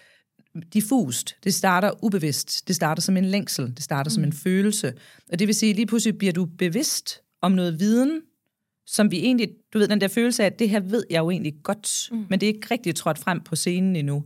[0.74, 1.36] diffust.
[1.44, 2.68] Det starter ubevidst.
[2.68, 3.66] Det starter som en længsel.
[3.76, 4.14] Det starter mm.
[4.14, 4.92] som en følelse.
[5.32, 8.20] Og det vil sige, lige pludselig bliver du bevidst om noget viden,
[8.86, 11.30] som vi egentlig, du ved, den der følelse af, at det her ved jeg jo
[11.30, 12.26] egentlig godt, mm.
[12.30, 14.24] men det er ikke rigtig trådt frem på scenen endnu.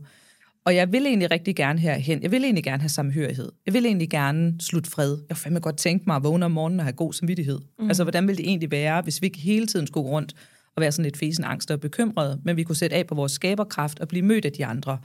[0.69, 2.23] Og jeg vil egentlig rigtig gerne herhen.
[2.23, 3.51] Jeg vil egentlig gerne have samhørighed.
[3.65, 5.09] Jeg vil egentlig gerne slutte fred.
[5.09, 7.59] Jeg vil fandme godt tænke mig at vågne om morgenen og have god samvittighed.
[7.79, 7.87] Mm.
[7.87, 10.33] Altså, hvordan ville det egentlig være, hvis vi ikke hele tiden skulle gå rundt
[10.75, 13.31] og være sådan lidt fesen, angst og bekymret, men vi kunne sætte af på vores
[13.31, 14.99] skaberkraft og blive mødt af de andre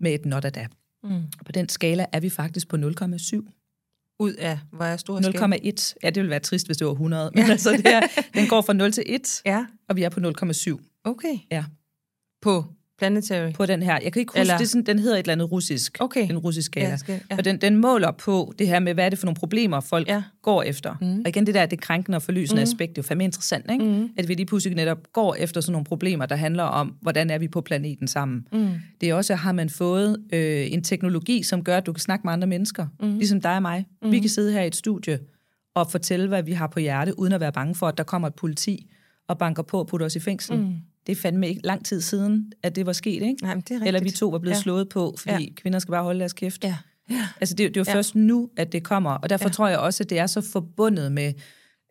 [0.00, 0.66] med et not da.
[1.04, 1.22] Mm.
[1.46, 4.14] På den skala er vi faktisk på 0,7.
[4.20, 5.94] Ud af, hvor er stor 0,1.
[6.02, 7.30] Ja, det ville være trist, hvis det var 100.
[7.34, 8.00] Men altså, det her,
[8.34, 11.00] den går fra 0 til 1, Ja, og vi er på 0,7.
[11.04, 11.34] okay.
[11.50, 11.64] Ja.
[12.42, 12.64] På
[12.98, 13.52] Planetary.
[13.52, 13.98] På den her.
[14.04, 15.96] Jeg kan ikke huske, Eller- det sådan, den hedder et eller andet russisk.
[16.00, 16.30] Okay.
[16.30, 16.88] En russisk skala.
[16.88, 17.36] Ja, skal- ja.
[17.36, 20.08] Og den, den måler på det her med, hvad er det for nogle problemer, folk
[20.08, 20.22] ja.
[20.42, 20.94] går efter.
[21.00, 21.20] Mm.
[21.20, 22.62] Og igen, det der, det krænkende og forlysende mm.
[22.62, 23.84] aspekt, det er jo fandme interessant, ikke?
[23.84, 24.08] Mm.
[24.16, 27.38] At vi lige pludselig netop går efter sådan nogle problemer, der handler om, hvordan er
[27.38, 28.46] vi på planeten sammen.
[28.52, 28.68] Mm.
[29.00, 32.26] Det er også, har man fået øh, en teknologi, som gør, at du kan snakke
[32.26, 33.14] med andre mennesker, mm.
[33.18, 33.86] ligesom dig og mig.
[34.02, 34.10] Mm.
[34.10, 35.18] Vi kan sidde her i et studie
[35.74, 38.28] og fortælle, hvad vi har på hjerte, uden at være bange for, at der kommer
[38.28, 38.90] et politi
[39.28, 40.56] og banker på og putter os i fængsel.
[40.58, 40.74] Mm.
[41.08, 43.36] Det er fandme ikke lang tid siden, at det var sket, ikke?
[43.42, 43.86] Nej, men det er rigtigt.
[43.88, 44.60] Eller vi to var blevet Ja.
[44.60, 45.52] slået på, fordi Ja.
[45.56, 46.64] kvinder skal bare holde deres kæft.
[46.64, 46.76] Ja.
[47.10, 47.28] ja.
[47.40, 47.94] Altså, det, det er jo Ja.
[47.94, 49.10] først nu, at det kommer.
[49.10, 49.52] Og derfor ja.
[49.52, 51.32] tror jeg også, at det er så forbundet med,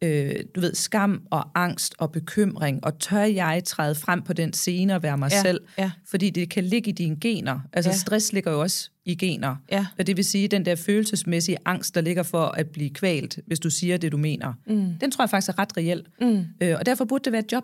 [0.04, 2.84] øh, du ved, skam og angst og bekymring.
[2.84, 5.42] Og tør jeg træde frem på den scene og være mig Ja.
[5.42, 5.62] selv?
[5.78, 5.92] Ja.
[6.10, 7.60] Fordi det kan ligge i dine gener.
[7.74, 7.96] Altså, Ja.
[7.98, 9.56] stress ligger jo også i gener.
[9.72, 9.86] Ja.
[10.00, 13.60] Og det vil sige, den der følelsesmæssige angst, der ligger for at blive kvalt, hvis
[13.60, 14.94] du siger det, du mener, mm.
[15.02, 16.06] den tror jeg faktisk er ret reel.
[16.22, 16.46] Mm.
[16.62, 17.64] Øh, og derfor burde det være et job.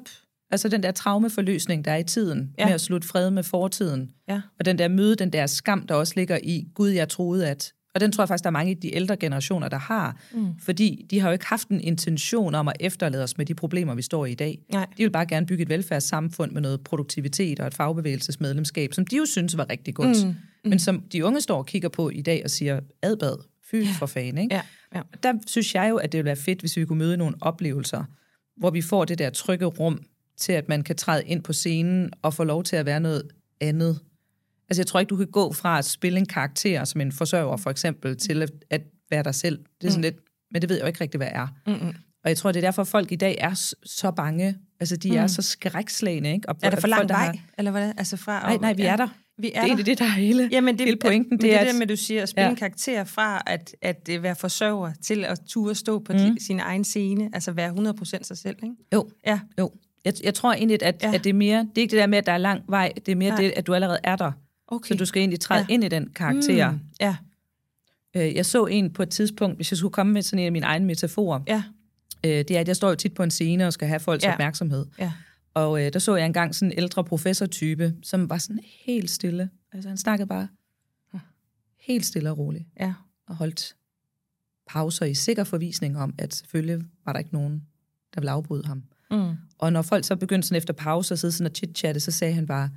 [0.51, 2.65] Altså den der traumeforløsning, der er i tiden, Ja.
[2.65, 4.09] med at slutte fred med fortiden.
[4.29, 4.41] Ja.
[4.59, 7.73] Og den der møde, den der skam, der også ligger i, Gud, jeg troede at...
[7.95, 10.17] Og den tror jeg faktisk, der er mange af de ældre generationer, der har.
[10.33, 10.47] Mm.
[10.59, 13.95] Fordi de har jo ikke haft en intention om at efterlade os med de problemer,
[13.95, 14.59] vi står i i dag.
[14.71, 14.87] Nej.
[14.97, 19.17] De vil bare gerne bygge et velfærdssamfund med noget produktivitet og et fagbevægelsesmedlemskab, som de
[19.17, 20.25] jo synes var rigtig godt.
[20.25, 20.29] Mm.
[20.29, 20.69] Mm.
[20.69, 23.35] Men som de unge står og kigger på i dag og siger, adbad,
[23.71, 23.87] fy ja.
[23.99, 24.55] for fanden, ikke?
[24.55, 24.61] Ja.
[24.95, 25.01] ja.
[25.23, 28.03] Der synes jeg jo, at det ville være fedt, hvis vi kunne møde nogle oplevelser,
[28.57, 29.99] hvor vi får det der trygge rum
[30.37, 33.23] til, at man kan træde ind på scenen og få lov til at være noget
[33.61, 33.99] andet.
[34.69, 37.57] Altså, jeg tror ikke, du kan gå fra at spille en karakter som en forsørger,
[37.57, 39.57] for eksempel, til at, at være dig selv.
[39.81, 40.01] Det er sådan mm.
[40.01, 40.15] lidt,
[40.51, 41.47] men det ved jeg jo ikke rigtig, hvad er.
[41.67, 41.93] Mm-mm.
[42.23, 44.57] Og jeg tror, det er derfor, folk i dag er så bange.
[44.79, 45.17] Altså, de mm.
[45.17, 46.49] er så skrækslagne, ikke?
[46.49, 47.25] Og Er der for lang folk, der vej?
[47.25, 47.35] Har...
[47.57, 47.91] Eller hvad?
[47.97, 49.07] Altså fra, Nej, nej, vi er der.
[49.37, 49.83] Vi er det er der.
[49.83, 51.29] det, der er hele, Jamen, det, hele pointen.
[51.29, 52.47] Men det, er, det at- der med, du siger, at spille ja.
[52.47, 52.51] Ja.
[52.51, 56.37] en karakter fra at, at øh, være forsørger til at ture stå på mm.
[56.39, 58.75] sin egen scene, altså være 100% sig selv, ikke?
[58.93, 59.39] Jo, Ja.
[59.59, 59.71] jo.
[60.05, 61.09] Jeg, jeg tror egentlig, at, Ja.
[61.09, 61.15] ja.
[61.15, 62.91] at det er mere, det er ikke det der med, at der er lang vej,
[63.05, 63.29] det er mere.
[63.29, 63.41] Nej.
[63.41, 64.31] det, at du allerede er der.
[64.67, 64.87] Okay.
[64.87, 65.65] Så du skal egentlig træde Ja.
[65.69, 65.73] ja.
[65.73, 66.71] ind i den karakter.
[66.71, 66.79] Mm.
[67.01, 67.15] Ja,
[68.15, 70.51] Øh, Jeg så en på et tidspunkt, hvis jeg skulle komme med sådan en af
[70.51, 71.63] mine egne metaforer, ja,
[72.25, 74.23] øh, det er, at jeg står jo tit på en scene og skal have folks
[74.23, 74.27] Ja.
[74.29, 74.33] ja.
[74.33, 74.85] opmærksomhed.
[74.99, 75.11] ja.
[75.53, 79.49] Og øh, der så jeg engang sådan en ældre professortype, som var sådan helt stille.
[79.73, 80.47] Altså han snakkede bare
[81.79, 82.65] helt stille og roligt.
[82.79, 82.93] ja.
[83.27, 83.75] Og holdt
[84.67, 87.63] pauser i sikker forvisning om, at selvfølgelig var der ikke nogen,
[88.15, 88.83] der ville afbryde ham.
[89.13, 89.35] Mm.
[89.57, 92.33] Og når folk så begyndte sådan efter pause at sidde sådan og chit-chatte, så sagde
[92.33, 92.69] han bare,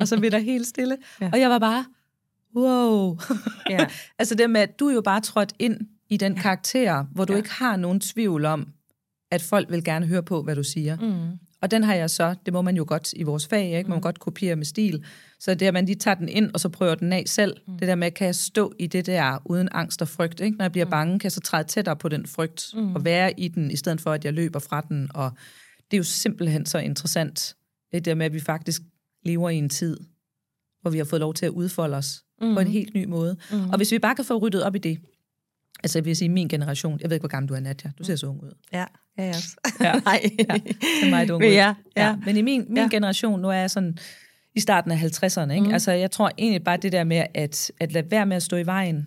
[0.00, 0.96] og så blev der helt stille.
[1.20, 1.24] Ja.
[1.24, 1.30] Ja.
[1.32, 1.84] Og jeg var bare,
[2.56, 3.18] wow.
[3.70, 3.86] Ja.
[4.18, 7.36] altså det med, at du jo bare trådt ind i den karakter, hvor du ja.
[7.36, 8.68] ikke har nogen tvivl om,
[9.30, 10.96] at folk vil gerne høre på, hvad du siger.
[10.96, 11.38] Mm.
[11.62, 13.90] Og den har jeg så, det må man jo godt i vores fag, ikke?
[13.90, 15.04] man må godt kopiere med stil.
[15.40, 17.56] Så det er, at man lige tager den ind, og så prøver den af selv.
[17.66, 17.78] Mm.
[17.78, 20.40] Det der med, kan jeg stå i det der uden angst og frygt?
[20.40, 20.56] Ikke?
[20.56, 22.94] Når jeg bliver bange, kan jeg så træde tættere på den frygt, mm.
[22.94, 25.10] og være i den, i stedet for, at jeg løber fra den.
[25.14, 25.32] Og
[25.90, 27.56] det er jo simpelthen så interessant,
[27.92, 28.82] det der med, at vi faktisk
[29.24, 29.96] lever i en tid,
[30.80, 32.54] hvor vi har fået lov til at udfolde os mm.
[32.54, 33.36] på en helt ny måde.
[33.52, 33.70] Mm.
[33.70, 34.98] Og hvis vi bare kan få ryddet op i det,
[35.82, 38.04] altså jeg vil sige, min generation, jeg ved ikke, hvor gammel du er, Nadja, du
[38.04, 38.50] ser så ung ud.
[38.72, 38.84] Ja,
[39.18, 39.34] ja, ja.
[39.80, 39.92] Ja.
[40.04, 40.20] Nej.
[40.38, 41.48] Ja, det er meget ung ud.
[41.50, 42.16] ja, ja.
[42.24, 42.82] Men i min, min Ja.
[42.82, 42.88] ja.
[42.90, 43.98] generation, nu er jeg sådan
[44.54, 45.66] i starten af 50'erne, ikke?
[45.66, 45.72] Mm.
[45.72, 48.56] altså jeg tror egentlig bare det der med, at, at lade være med at stå
[48.56, 49.06] i vejen,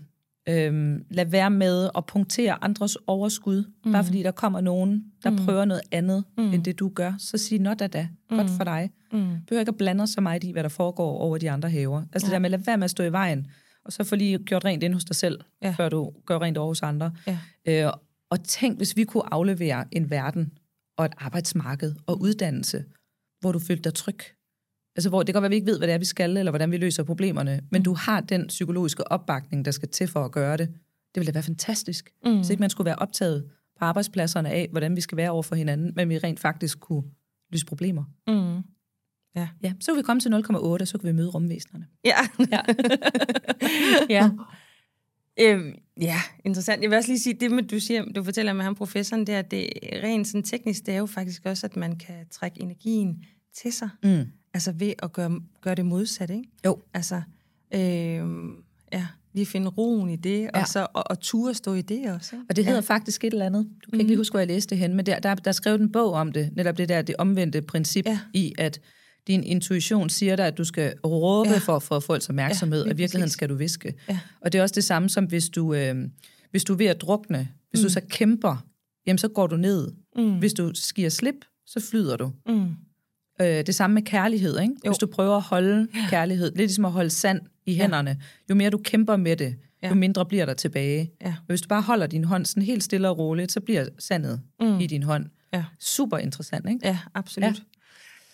[0.50, 3.92] øhm, lade være med at punktere andres overskud, mm.
[3.92, 5.38] bare fordi der kommer nogen, der mm.
[5.38, 6.54] prøver noget andet, mm.
[6.54, 8.90] end det du gør, så sig, nå da da, godt for dig.
[9.12, 9.20] Mm.
[9.48, 12.04] Behøver ikke at blande så meget i, hvad der foregår over de andre haver.
[12.14, 13.48] Altså det der med at lade være med at stå i vejen,
[13.86, 15.72] og så få lige gjort rent ind hos dig selv, Ja.
[15.78, 17.12] før du gør rent over hos andre.
[17.28, 17.38] Ja.
[17.88, 17.94] Øh,
[18.30, 20.54] og tænk, hvis vi kunne aflevere en verden
[20.98, 22.86] og et arbejdsmarked og uddannelse,
[23.40, 24.20] hvor du følte dig tryg.
[24.96, 26.38] Altså, hvor det kan godt være, at vi ikke ved, hvad det er, vi skal,
[26.38, 30.26] eller hvordan vi løser problemerne, men du har den psykologiske opbakning, der skal til for
[30.26, 30.68] at gøre det.
[31.16, 32.10] Det ville da være fantastisk.
[32.26, 32.36] Mm.
[32.36, 35.56] Hvis ikke man skulle være optaget på arbejdspladserne af, hvordan vi skal være over for
[35.56, 37.04] hinanden, men vi rent faktisk kunne
[37.52, 38.04] løse problemer.
[38.28, 38.64] Mm.
[39.36, 41.88] Ja, så kunne vi komme til 0,8, og så kunne vi møde rumvæsenerne.
[42.06, 42.16] Ja.
[42.52, 42.62] Ja.
[44.16, 44.30] ja.
[45.42, 46.82] Øhm, ja, interessant.
[46.82, 49.42] Jeg vil også lige sige, det med, du siger, du fortæller med ham professoren der,
[49.42, 53.24] det er rent sådan teknisk, det er jo faktisk også, at man kan trække energien
[53.62, 53.90] til sig.
[54.04, 54.26] Mm.
[54.54, 56.44] Altså ved at gøre, gøre det modsat, ikke?
[56.66, 56.78] Jo.
[56.94, 57.22] Altså,
[57.74, 58.52] øhm,
[58.94, 59.08] ja.
[59.34, 60.50] Lige finde roen i det, ja.
[60.56, 60.62] Ja.
[60.62, 62.36] og så og, og ture stå i det også.
[62.36, 62.46] ikke?
[62.50, 62.96] Og det hedder ja.
[62.96, 63.68] faktisk et eller andet.
[63.86, 65.54] Du kan ikke lige huske, hvor jeg læste det hen, men der, der, der er
[65.54, 68.12] skrevet en bog om det, netop det der, det omvendte princip Ja.
[68.12, 68.20] ja.
[68.34, 68.82] i, at
[69.30, 71.54] din intuition siger dig, at du skal råbe Ja.
[71.54, 71.60] ja.
[71.60, 73.34] for at få folks opmærksomhed, Ja, og i virkeligheden præcis.
[73.34, 73.94] skal du viske.
[74.10, 74.20] Ja.
[74.42, 75.96] Og det er også det samme som, hvis du, øh,
[76.52, 77.84] hvis du er ved at drukne, hvis mm.
[77.84, 78.66] du så kæmper,
[79.08, 79.92] jamen så går du ned.
[80.16, 80.40] Mm.
[80.40, 81.36] Hvis du skiver slip,
[81.68, 82.32] så flyder du.
[82.48, 82.66] Mm.
[83.42, 84.74] Øh, det samme med kærlighed, ikke?
[84.86, 84.92] Jo.
[84.92, 88.70] Hvis du prøver at holde kærlighed, lidt ligesom at holde sand i hænderne, jo mere
[88.70, 89.90] du kæmper med det, Ja.
[89.90, 91.12] jo mindre bliver der tilbage.
[91.22, 91.28] Ja.
[91.28, 94.42] Og hvis du bare holder din hånd sådan helt stille og roligt, så bliver sandet
[94.62, 94.80] mm.
[94.80, 95.26] i din hånd.
[95.54, 95.64] Ja.
[95.80, 96.88] Super interessant, ikke?
[96.88, 97.46] Ja, absolut.
[97.48, 97.54] Ja.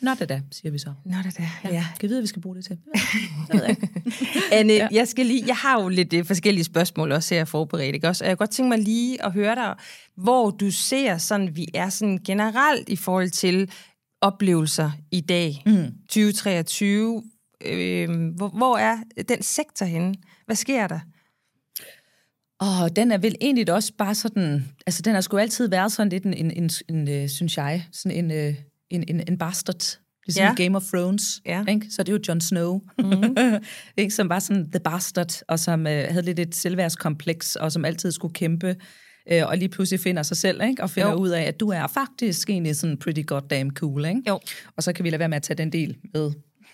[0.06, 0.94] Nå da da, siger vi så.
[1.06, 1.70] Nå, det der.
[1.72, 1.86] Ja.
[2.00, 2.78] Kan vi vide, hvad vi skal bruge det til?
[3.48, 3.90] Det ved jeg ikke.
[4.52, 4.88] Anne, ja.
[4.92, 8.24] jeg, skal lige, jeg har jo lidt øh, forskellige spørgsmål også her forberedt, ikke også?
[8.24, 9.76] Og jeg godt tænke mig lige at høre dig,
[10.16, 13.72] hvor du ser sådan, vi er sådan generelt i forhold til
[14.22, 15.92] oplevelser i dag, mm.
[16.10, 17.24] 2023.
[17.66, 18.98] Øh, hvor, hvor er
[19.30, 20.16] den sektor henne?
[20.46, 21.00] Hvad sker der?
[22.60, 26.10] Og den er vel egentlig også bare sådan, altså den har sgu altid været sådan
[26.10, 28.56] lidt en, en, en, en øh, synes jeg, sådan en, øh,
[28.90, 30.00] en, en, en bastard.
[30.28, 30.64] Ligesom Ja.
[30.64, 31.42] Game of Thrones.
[31.46, 31.66] Ja.
[31.70, 31.88] Ikke?
[31.90, 33.38] Så det er jo Jon Snow, mm.
[33.98, 34.14] ikke?
[34.14, 38.12] som var sådan the bastard, og som øh, havde lidt et selvværdskompleks, og som altid
[38.12, 38.76] skulle kæmpe,
[39.32, 40.84] øh, og lige pludselig finder sig selv, ikke?
[40.84, 41.18] og finder jo.
[41.18, 44.06] ud af, at du er faktisk egentlig sådan pretty goddamn cool.
[44.06, 44.22] Ikke?
[44.28, 44.40] Jo.
[44.78, 46.32] Og så kan vi lade være med at tage den del med,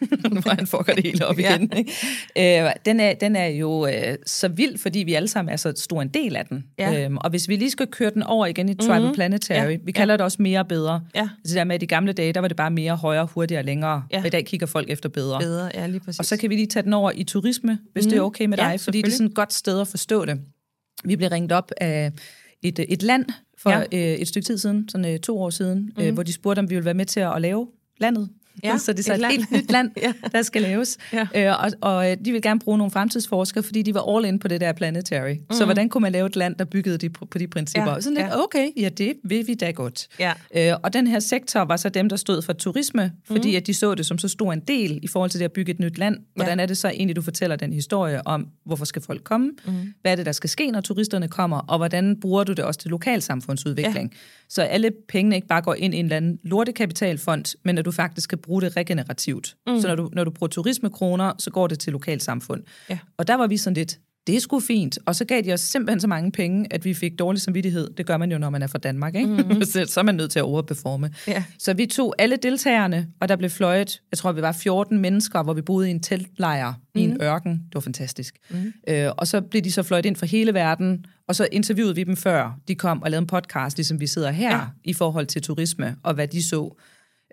[0.41, 1.55] hvor han fucker det hele op Ja.
[1.55, 1.71] igen.
[1.77, 2.65] Ikke?
[2.65, 5.73] Øh, den, er, den er jo øh, så vild, fordi vi alle sammen er så
[5.75, 6.63] stor en del af den.
[6.79, 7.03] Ja.
[7.05, 9.15] Øhm, og hvis vi lige skal køre den over igen i Tribal mm-hmm.
[9.15, 9.69] Planetary, Ja.
[9.69, 9.77] ja.
[9.85, 11.01] vi kalder det også mere og bedre.
[11.15, 11.29] Ja.
[11.39, 14.03] Altså der med, at i gamle dage, der var det bare mere, højere, hurtigere, længere.
[14.11, 14.19] Ja.
[14.19, 15.39] Og i dag kigger folk efter bedre.
[15.39, 16.19] Bedre, ja, lige præcis.
[16.19, 18.09] Og så kan vi lige tage den over i turisme, hvis mm.
[18.09, 20.25] det er okay med Ja, dig, fordi det er sådan et godt sted at forstå
[20.25, 20.39] det.
[21.05, 22.11] Vi blev ringet op af
[22.63, 23.25] et, et land
[23.57, 23.83] for Ja.
[23.91, 23.97] ja.
[24.13, 26.03] øh, et stykke tid siden, sådan øh, to år siden, mm.
[26.03, 27.67] øh, hvor de spurgte, om vi ville være med til at lave
[27.99, 28.29] landet.
[28.63, 29.31] Ja, så det er så et et, land.
[29.33, 30.13] helt nyt land, Ja.
[30.31, 30.97] der skal laves.
[31.13, 31.27] Ja.
[31.35, 34.39] Øh, og, og øh, de vil gerne bruge nogle fremtidsforskere, fordi de var all in
[34.39, 35.33] på det der planetary.
[35.33, 35.55] Mm.
[35.55, 37.89] Så hvordan kunne man lave et land, der byggede de, på de principper?
[37.89, 38.01] Ja, Ja.
[38.01, 38.43] Sådan lidt, ja.
[38.43, 40.07] okay, ja, det vil vi da godt.
[40.19, 40.33] Ja.
[40.55, 43.57] Øh, og den her sektor var så dem, der stod for turisme, fordi mm.
[43.57, 45.71] at de så det som så stor en del i forhold til det at bygge
[45.71, 46.17] et nyt land.
[46.35, 49.51] Hvordan er det så egentlig, du fortæller den historie om, hvorfor skal folk komme?
[49.65, 49.73] Mm.
[50.01, 51.57] Hvad er det, der skal ske, når turisterne kommer?
[51.57, 54.11] Og hvordan bruger du det også til lokalsamfundsudvikling?
[54.13, 54.17] Ja.
[54.49, 57.91] Så alle pengene ikke bare går ind i en eller anden lortekapitalfond, men at du
[57.91, 59.55] faktisk skal bruge det regenerativt.
[59.67, 59.81] Mm.
[59.81, 62.63] Så når du, når du bruger turismekroner, så går det til lokalsamfund.
[62.89, 62.99] Ja.
[63.17, 64.99] Og der var vi sådan lidt, det er sgu fint.
[65.05, 67.89] Og så gav de os simpelthen så mange penge, at vi fik dårlig samvittighed.
[67.97, 69.27] Det gør man jo, når man er fra Danmark, ikke?
[69.27, 69.63] Mm.
[69.71, 71.13] så, så er man nødt til at overperforme.
[71.27, 71.43] Ja.
[71.59, 75.43] Så vi tog alle deltagerne, og der blev fløjet, jeg tror, vi var 14 mennesker,
[75.43, 77.01] hvor vi boede i en teltlejr mm.
[77.01, 77.51] i en ørken.
[77.51, 78.35] Det var fantastisk.
[78.49, 78.73] Mm.
[78.87, 82.03] Øh, og så blev de så fløjet ind fra hele verden, og så interviewede vi
[82.03, 84.65] dem før de kom og lavede en podcast, ligesom vi sidder her, ja.
[84.83, 86.77] i forhold til turisme og hvad de så.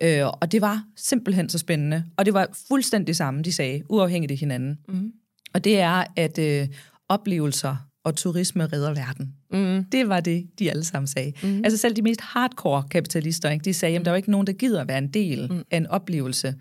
[0.03, 2.05] Øh, og det var simpelthen så spændende.
[2.17, 4.79] Og det var fuldstændig det samme, de sagde, uafhængigt af hinanden.
[4.89, 5.13] Mm.
[5.55, 6.69] Og det er, at øh,
[7.09, 9.35] oplevelser og turisme redder verden.
[9.53, 9.85] Mm.
[9.85, 11.33] Det var det, de alle sammen sagde.
[11.43, 11.61] Mm.
[11.65, 14.47] Altså selv de mest hardcore kapitalister, ikke, de sagde, at der er jo ikke nogen,
[14.47, 15.63] der gider at være en del mm.
[15.71, 16.55] af en oplevelse,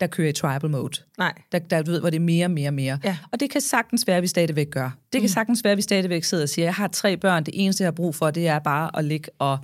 [0.00, 1.02] der kører i tribal mode.
[1.18, 1.32] Nej.
[1.52, 2.98] Der, der, du ved, hvor det er mere, mere, mere.
[3.04, 3.16] Ja.
[3.32, 4.90] Og det kan sagtens være, at vi stadigvæk gør.
[5.12, 5.28] Det kan mm.
[5.28, 7.86] sagtens være, at vi stadigvæk sidder og siger, jeg har tre børn, det eneste, jeg
[7.86, 9.58] har brug for, det er bare at ligge og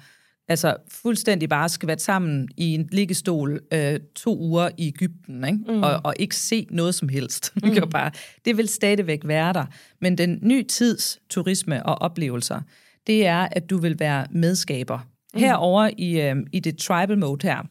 [0.49, 5.59] altså fuldstændig bare skvat sammen i en liggestol øh, to uger i Ægypten, ikke?
[5.69, 5.83] Mm.
[5.83, 7.53] Og, og ikke se noget som helst.
[7.63, 7.75] Mm.
[7.75, 8.11] Det, bare,
[8.45, 9.65] det vil stadigvæk være der.
[10.01, 12.61] Men den ny tids turisme og oplevelser,
[13.07, 14.99] det er, at du vil være medskaber.
[15.35, 15.41] Mm.
[15.41, 17.63] Herover i, øh, i det tribal mode her,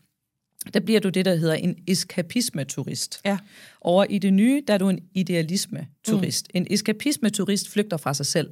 [0.73, 3.21] der bliver du det, der hedder en eskapisme-turist.
[3.25, 3.37] Ja.
[3.81, 6.47] Over i det nye, der er du en idealisme-turist.
[6.53, 6.57] Mm.
[6.57, 8.47] En eskapisme-turist flygter fra sig selv.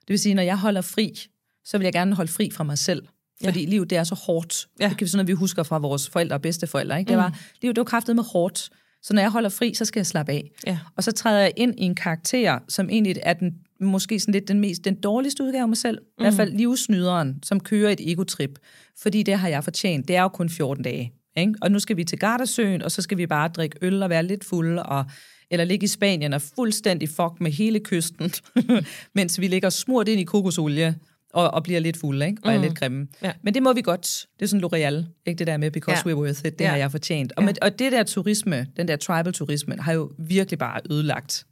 [0.00, 1.26] Det vil sige, når jeg holder fri,
[1.64, 3.06] så vil jeg gerne holde fri fra mig selv.
[3.44, 3.70] Fordi ja.
[3.70, 4.68] livet, det er så hårdt.
[4.80, 4.88] Ja.
[4.88, 6.98] Det kan vi sådan, at vi husker fra vores forældre og bedsteforældre.
[6.98, 7.08] Ikke?
[7.08, 8.70] Det var, livet, det var kraftet med hårdt.
[9.02, 10.50] Så når jeg holder fri, så skal jeg slappe af.
[10.66, 10.78] Ja.
[10.96, 14.48] Og så træder jeg ind i en karakter, som egentlig er den, måske sådan lidt
[14.48, 15.98] den, mest, den dårligste udgave af mig selv.
[15.98, 16.22] Mm.
[16.22, 18.58] I hvert fald livsnyderen, som kører et egotrip.
[19.02, 20.08] Fordi det har jeg fortjent.
[20.08, 21.12] Det er jo kun 14 dage.
[21.36, 21.54] Ikke?
[21.62, 24.22] Og nu skal vi til Gardasøen, og så skal vi bare drikke øl og være
[24.22, 25.04] lidt fulde, og,
[25.50, 28.32] eller ligge i Spanien og fuldstændig fuck med hele kysten,
[29.14, 30.94] mens vi ligger smurt ind i kokosolie
[31.32, 32.42] og, og bliver lidt fulde, ikke?
[32.44, 33.08] og er lidt grimme.
[33.22, 33.32] Ja.
[33.42, 34.26] Men det må vi godt.
[34.40, 36.12] Det er sådan L'Oreal, ikke det der med, because Ja.
[36.14, 36.68] we're worth it, det Ja.
[36.68, 37.32] har jeg fortjent.
[37.36, 41.46] Og, med, og det der turisme, den der tribal-turisme, har jo virkelig bare ødelagt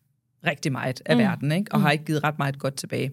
[0.47, 1.23] rigtig meget af mm.
[1.23, 1.73] verden, ikke?
[1.73, 3.11] og har ikke givet ret meget godt tilbage.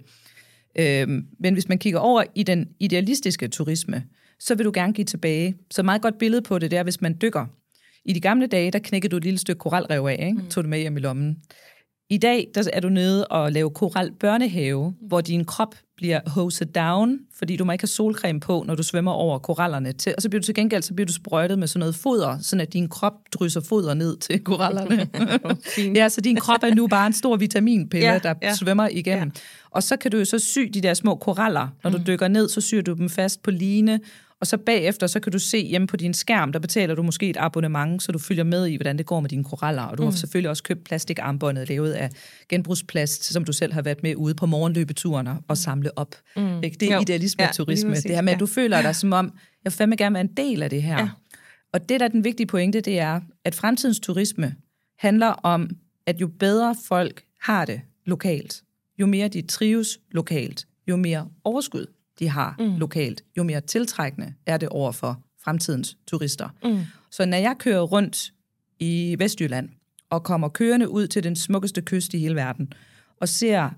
[0.80, 4.04] Øhm, men hvis man kigger over i den idealistiske turisme,
[4.40, 5.56] så vil du gerne give tilbage.
[5.72, 7.46] Så et meget godt billede på det, det er, hvis man dykker.
[8.06, 10.42] I de gamle dage, der knækkede du et lille stykke koralrev af, ikke?
[10.42, 10.50] Mm.
[10.50, 11.38] tog det med hjem i lommen.
[12.10, 16.76] I dag der er du nede og laver koral børnehave, hvor din krop bliver hoset
[16.76, 19.92] down, fordi du må ikke have solcreme på, når du svømmer over korallerne.
[19.92, 22.38] Til, og så bliver du til gengæld så bliver du sprøjtet med sådan noget foder,
[22.42, 25.10] sådan at din krop drysser foder ned til korallerne.
[26.00, 28.54] ja, så din krop er nu bare en stor vitaminpille, ja, der ja.
[28.54, 29.32] svømmer igennem.
[29.36, 29.42] Ja.
[29.72, 31.68] Og så kan du jo så sy de der små koraller.
[31.84, 32.04] Når du mm.
[32.06, 34.00] dykker ned, så syr du dem fast på line,
[34.42, 37.30] og så bagefter, så kan du se hjemme på din skærm, der betaler du måske
[37.30, 39.82] et abonnement, så du følger med i, hvordan det går med dine koraller.
[39.82, 40.10] Og du mm.
[40.10, 42.10] har selvfølgelig også købt plastikarmbåndet lavet af
[42.50, 46.16] genbrugsplast, som du selv har været med ude på morgenløbeturen og samle op.
[46.36, 46.62] Mm.
[46.62, 47.90] Det er idealisme-turisme.
[47.90, 50.34] Ja, det her med, at du føler dig som om, jeg fandme gerne være en
[50.38, 51.00] del af det her.
[51.00, 51.10] Ja.
[51.74, 54.56] Og det, der er den vigtige pointe, det er, at fremtidens turisme
[55.00, 55.70] handler om,
[56.06, 58.64] at jo bedre folk har det lokalt,
[59.00, 61.86] jo mere de trives lokalt, jo mere overskud
[62.20, 62.78] de har mm.
[62.78, 66.50] lokalt, jo mere tiltrækkende er det over for fremtidens turister.
[66.64, 66.80] Mm.
[67.12, 68.34] Så når jeg kører rundt
[68.80, 69.70] i Vestjylland
[70.10, 72.74] og kommer kørende ud til den smukkeste kyst i hele verden
[73.22, 73.70] og ser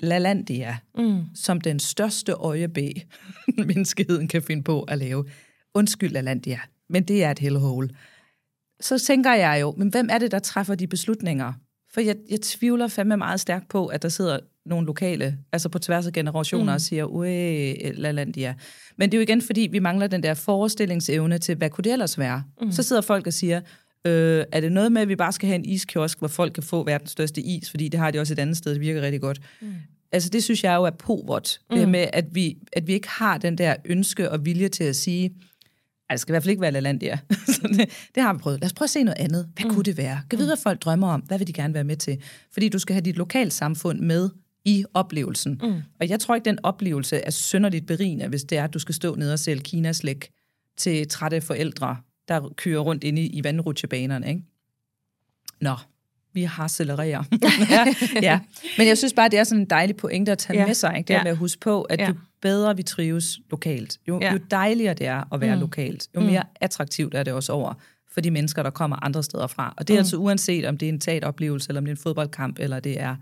[0.00, 1.24] LaLandia mm.
[1.34, 2.92] som den største øjebæ,
[3.66, 5.24] menneskeheden kan finde på at lave.
[5.74, 7.88] Undskyld LaLandia, men det er et hellhole.
[8.80, 11.52] Så tænker jeg jo, men hvem er det, der træffer de beslutninger?
[11.92, 15.78] For jeg, jeg tvivler fandme meget stærkt på, at der sidder nogle lokale, altså på
[15.78, 16.74] tværs af generationer, mm.
[16.74, 18.54] og siger, ue, LaLandia.
[18.96, 21.92] Men det er jo igen, fordi vi mangler den der forestillingsevne til, hvad kunne det
[21.92, 22.42] ellers være?
[22.60, 22.72] Mm.
[22.72, 23.60] Så sidder folk og siger,
[24.04, 26.62] øh, er det noget med, at vi bare skal have en iskiosk, hvor folk kan
[26.62, 29.20] få verdens største is, fordi det har de også et andet sted, det virker rigtig
[29.20, 29.40] godt.
[29.60, 29.74] Mm.
[30.12, 31.76] Altså det synes jeg jo er povert, mm.
[31.76, 34.96] det med, at vi, at vi ikke har den der ønske og vilje til at
[34.96, 35.34] sige,
[36.08, 37.18] Altså, det skal i hvert fald ikke være LaLandia.
[37.78, 38.60] det, det har vi prøvet.
[38.60, 39.48] Lad os prøve at se noget andet.
[39.54, 39.74] Hvad mm.
[39.74, 40.20] kunne det være?
[40.30, 41.20] Kan vide, hvad folk drømmer om?
[41.20, 42.22] Hvad vil de gerne være med til?
[42.52, 44.30] Fordi du skal have dit lokalsamfund med
[44.64, 45.60] i oplevelsen.
[45.62, 45.82] Mm.
[46.00, 48.94] Og jeg tror ikke, den oplevelse er synderligt berigende, hvis det er, at du skal
[48.94, 50.28] stå ned og sælge kinaslæg
[50.76, 51.96] til trætte forældre,
[52.28, 54.28] der kører rundt inde i, i vandrutsjebanerne.
[54.28, 54.42] Ikke?
[55.60, 55.74] Nå,
[56.32, 57.24] vi har accelererer.
[57.70, 57.94] ja,
[58.30, 58.40] ja.
[58.78, 60.66] Men jeg synes bare, det er sådan en dejlig pointe at tage ja.
[60.66, 60.94] med sig.
[60.98, 61.08] Ikke?
[61.08, 61.22] Det ja.
[61.22, 62.08] med at huske på, at ja.
[62.08, 64.32] jo bedre vi trives lokalt, jo, ja.
[64.32, 65.60] jo dejligere det er at være mm.
[65.60, 66.56] lokalt, jo mere mm.
[66.60, 67.74] attraktivt er det også over
[68.12, 69.74] for de mennesker, der kommer andre steder fra.
[69.76, 69.98] Og det er mm.
[69.98, 73.00] altså uanset, om det er en teateroplevelse, eller om det er en fodboldkamp, eller det
[73.00, 73.16] er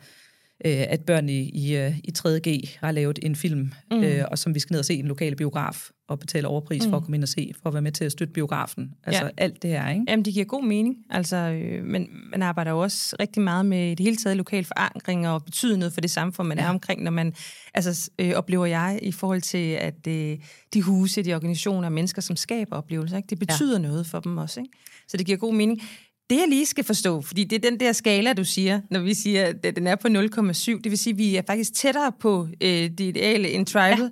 [0.65, 4.03] øh, at børn i, i, øh, i 3.G har lavet en film, mm.
[4.03, 6.85] øh, og som vi skal ned og se i en lokal biograf, og betale overpris
[6.85, 6.91] mm.
[6.91, 8.95] for at komme ind og se, for at være med til at støtte biografen.
[9.05, 9.31] Altså ja.
[9.37, 10.05] alt det her, ikke?
[10.09, 10.97] Jamen, det giver god mening.
[11.11, 15.29] Altså, øh, men man arbejder jo også rigtig meget med det hele taget lokal forankring
[15.29, 16.65] og betyde noget for det samfund, man ja.
[16.65, 17.35] er omkring, når man,
[17.75, 20.39] altså øh, oplever jeg i forhold til, at øh,
[20.75, 23.27] de huse, de organisationer og mennesker, som skaber oplevelser, ikke?
[23.31, 23.89] det betyder ja.
[23.89, 24.61] noget for dem også.
[24.61, 24.73] Ikke?
[25.09, 25.83] Så det giver god mening.
[26.31, 29.15] Det jeg lige skal forstå, fordi det er den der skala, du siger, når vi
[29.15, 32.49] siger, at den er på 0,7, det vil sige, at vi er faktisk tættere på
[32.61, 34.01] øh, det ideale end tribal.
[34.01, 34.09] Ja.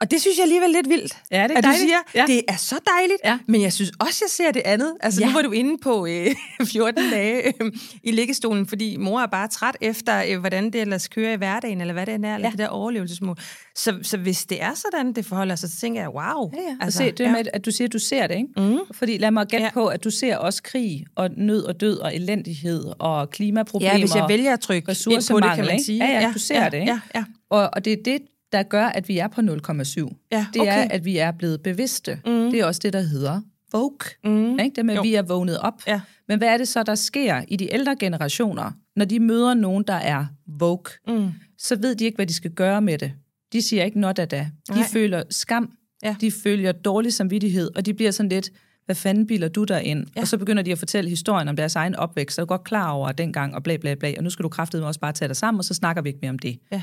[0.00, 1.82] Og det synes jeg alligevel lidt vildt, ja, det er at dejligt.
[1.82, 2.24] du siger, ja.
[2.26, 3.38] det er så dejligt, ja.
[3.48, 4.94] men jeg synes også, jeg ser det andet.
[5.00, 5.26] Altså ja.
[5.26, 6.26] nu var du inde på øh,
[6.72, 11.08] 14 dage øh, i liggestolen, fordi mor er bare træt efter, øh, hvordan det ellers
[11.08, 12.50] kører i hverdagen, eller hvad det er, eller ja.
[12.50, 13.36] det der overlevelsesmål.
[13.74, 16.50] Så, så hvis det er sådan, det forholder sig, så tænker jeg, wow.
[16.54, 16.76] Ja, ja.
[16.80, 17.32] Altså, se, det ja.
[17.32, 18.48] med, at du siger, at du ser det, ikke?
[18.56, 18.78] Mm.
[18.92, 19.70] Fordi lad mig gætte ja.
[19.72, 23.92] på, at du ser også krig og nød og død og elendighed og klimaproblemer.
[23.92, 26.04] Ja, hvis jeg vælger at trykke ind på det, kan man sige.
[26.06, 26.92] Ja, ja, du ser ja, det, ikke?
[26.92, 27.24] Ja, ja.
[27.50, 28.18] Og, og det er det,
[28.54, 30.28] der gør, at vi er på 0,7.
[30.32, 30.72] Ja, det okay.
[30.72, 32.20] er, at vi er blevet bevidste.
[32.26, 32.50] Mm.
[32.50, 33.40] Det er også det, der hedder
[33.74, 34.04] woke.
[34.24, 34.58] Mm.
[34.58, 34.76] Ikke?
[34.76, 35.82] Det med, at vi er vågnet op.
[35.86, 36.00] Ja.
[36.28, 39.84] Men hvad er det så, der sker i de ældre generationer, når de møder nogen,
[39.86, 40.26] der er
[40.60, 40.90] woke?
[41.08, 41.30] Mm.
[41.58, 43.12] Så ved de ikke, hvad de skal gøre med det.
[43.52, 44.50] De siger ikke not da da.
[44.68, 44.88] De Nej.
[44.92, 45.72] føler skam.
[46.02, 46.16] Ja.
[46.20, 48.50] De føler dårlig samvittighed, og de bliver sådan lidt,
[48.84, 50.06] hvad fanden biler du der ind?
[50.16, 50.20] Ja.
[50.20, 52.64] Og så begynder de at fortælle historien om deres egen opvækst, så er du godt
[52.64, 55.28] klar over dengang, og bla bla bla, og nu skal du kraftedeme også bare tage
[55.28, 56.58] dig sammen, og så snakker vi ikke mere om det.
[56.72, 56.82] Ja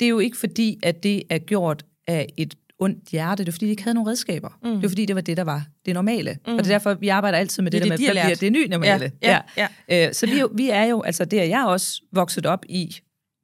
[0.00, 3.44] det er jo ikke fordi, at det er gjort af et ondt hjerte.
[3.44, 4.58] Det er fordi, de ikke havde nogen redskaber.
[4.62, 4.70] Mm.
[4.76, 6.38] Det er fordi, det var det, der var det normale.
[6.46, 6.52] Mm.
[6.52, 8.52] Og det er derfor, vi arbejder altid med det, det der med, at det, det
[8.52, 9.12] nye normale.
[9.22, 10.06] Ja, ja, ja.
[10.08, 12.96] Øh, så vi, vi er jo, altså det er jeg også vokset op i,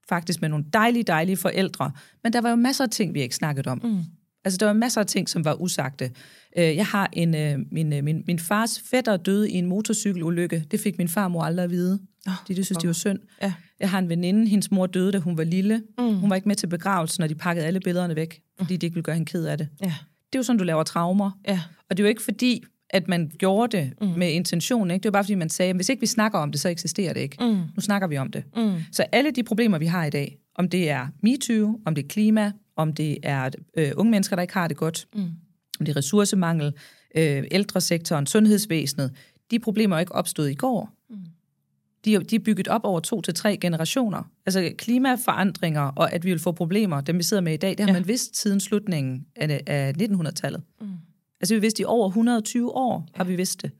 [0.08, 1.92] faktisk med nogle dejlige, dejlige forældre.
[2.24, 3.80] Men der var jo masser af ting, vi ikke snakket om.
[3.84, 3.98] Mm.
[4.44, 6.10] Altså, der var masser af ting, som var usagte.
[6.58, 10.64] Øh, jeg har en, øh, min, min, min fars fætter døde i en motorcykelulykke.
[10.70, 12.00] Det fik min farmor aldrig at vide.
[12.28, 13.18] Oh, de, de synes, det var synd.
[13.42, 13.52] Ja.
[13.80, 15.82] Jeg har en veninde, hendes mor døde, da hun var lille.
[15.98, 16.14] Mm.
[16.14, 18.94] Hun var ikke med til begravelsen, når de pakkede alle billederne væk, fordi de ikke
[18.94, 19.68] ville gøre hende ked af det.
[19.80, 19.94] Ja.
[20.26, 21.30] Det er jo sådan, du laver traumer.
[21.48, 21.60] Ja.
[21.90, 24.08] Og det er jo ikke fordi, at man gjorde det mm.
[24.08, 24.90] med intention.
[24.90, 25.02] Ikke?
[25.02, 27.12] Det var bare fordi, man sagde, at hvis ikke vi snakker om det, så eksisterer
[27.12, 27.36] det ikke.
[27.40, 27.54] Mm.
[27.54, 28.44] Nu snakker vi om det.
[28.56, 28.72] Mm.
[28.92, 32.08] Så alle de problemer, vi har i dag, om det er MeToo, om det er
[32.08, 35.22] klima, om det er øh, unge mennesker, der ikke har det godt, mm.
[35.80, 36.72] om det er ressourcemangel,
[37.16, 39.12] øh, ældresektoren, sundhedsvæsenet,
[39.50, 40.90] de problemer er ikke opstået i går.
[41.10, 41.16] Mm
[42.04, 44.22] de, de er bygget op over to til tre generationer.
[44.46, 47.80] Altså klimaforandringer og at vi vil få problemer, dem vi sidder med i dag, det
[47.80, 47.92] har ja.
[47.92, 50.62] man vidst siden slutningen af, af 1900-tallet.
[50.80, 50.86] Mm.
[51.40, 53.16] Altså vi har vidst i over 120 år, ja.
[53.16, 53.70] har vi vidst det.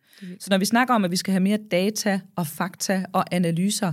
[0.40, 3.92] Så når vi snakker om, at vi skal have mere data og fakta og analyser,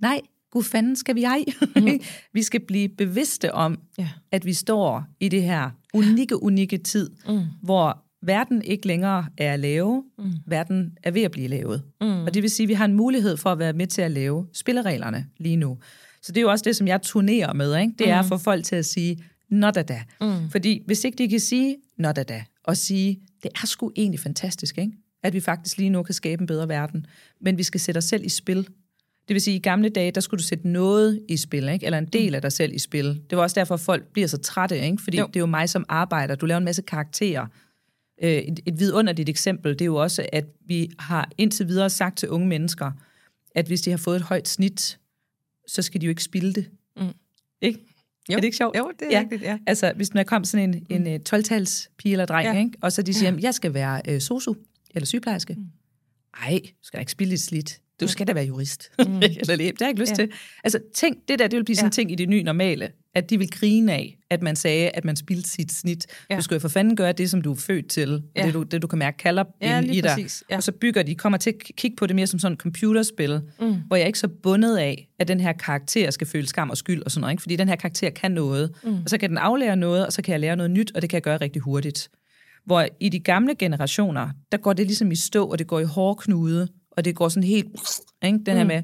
[0.00, 1.44] nej, gud fanden skal vi ej?
[1.76, 1.88] Mm.
[2.34, 4.08] vi skal blive bevidste om, Ja.
[4.32, 7.40] at vi står i det her unikke, unikke tid, mm.
[7.62, 10.32] hvor verden ikke længere er at lave, mm.
[10.46, 11.82] verden er ved at blive lavet.
[12.00, 12.24] Mm.
[12.24, 14.10] Og det vil sige, at vi har en mulighed for at være med til at
[14.10, 15.78] lave spillereglerne lige nu.
[16.22, 17.78] Så det er jo også det, som jeg turnerer med.
[17.78, 17.92] Ikke?
[17.98, 20.02] Det er at få folk til at sige, not da da.
[20.20, 20.50] Mm.
[20.50, 24.20] Fordi hvis ikke de kan sige, not da da, og sige, det er sgu egentlig
[24.20, 24.92] fantastisk, ikke?
[25.22, 27.06] at vi faktisk lige nu kan skabe en bedre verden,
[27.40, 28.68] men vi skal sætte os selv i spil.
[29.28, 31.86] Det vil sige, at i gamle dage, der skulle du sætte noget i spil, ikke?
[31.86, 33.20] eller en del af dig selv i spil.
[33.30, 35.02] Det var også derfor, at folk bliver så trætte, ikke?
[35.02, 35.18] fordi.
[35.18, 35.26] Jo.
[35.26, 36.34] det er jo mig som arbejder.
[36.34, 37.46] Du laver en masse karakterer.
[38.22, 42.18] Øh, Et, et vidunderligt eksempel, det er jo også, at vi har indtil videre sagt
[42.18, 42.90] til unge mennesker,
[43.54, 44.98] at hvis de har fået et højt snit,
[45.68, 46.70] så skal de jo ikke spilde det.
[46.96, 47.02] Mm.
[47.62, 47.78] Ikke?
[48.30, 48.32] Jo.
[48.32, 48.76] Er det ikke sjovt?
[48.78, 49.58] Jo, det er rigtigt, ja.
[49.66, 51.22] Altså, hvis der kom sådan en, en mm.
[51.36, 52.52] 12-tals pige eller dreng, Ja.
[52.52, 52.58] ja.
[52.64, 52.78] ikke?
[52.80, 54.54] og så de siger, jeg skal være øh, sosu
[54.94, 55.54] eller sygeplejerske.
[55.54, 55.66] Mm.
[56.42, 57.78] Ej, du skal ikke spille dit slidt.
[58.00, 58.90] Du skal da være jurist.
[59.08, 59.16] Mm.
[59.40, 59.70] eller læge.
[59.70, 60.16] Det har jeg ikke lyst Ja.
[60.16, 60.30] til.
[60.64, 61.94] Altså, tænk, det der, det vil blive sådan en Ja.
[61.94, 65.16] ting i det nye normale, at de vil grine af, at man sagde, at man
[65.16, 66.06] spildte sit snit.
[66.30, 66.36] Ja.
[66.36, 68.46] Du skal jo for fanden gøre det, som du er født til, ja.
[68.46, 70.10] Det, du, det du kan mærke kalder Ja, ind i dig.
[70.10, 70.44] præcis.
[70.50, 70.56] Ja.
[70.56, 73.40] Og så bygger de, kommer til at kigge på det mere som sådan et computerspil,
[73.60, 73.74] mm.
[73.86, 76.76] hvor jeg er ikke så bundet af, at den her karakter skal føle skam og
[76.76, 77.42] skyld og sådan noget, ikke?
[77.42, 78.94] fordi den her karakter kan noget, mm.
[78.94, 81.10] og så kan den aflære noget, og så kan jeg lære noget nyt, og det
[81.10, 82.08] kan jeg gøre rigtig hurtigt.
[82.64, 85.84] Hvor i de gamle generationer, der går det ligesom i stå, og det går i
[85.84, 87.68] hårdknude, og det går sådan helt,
[88.24, 88.38] ikke?
[88.46, 88.82] den her med,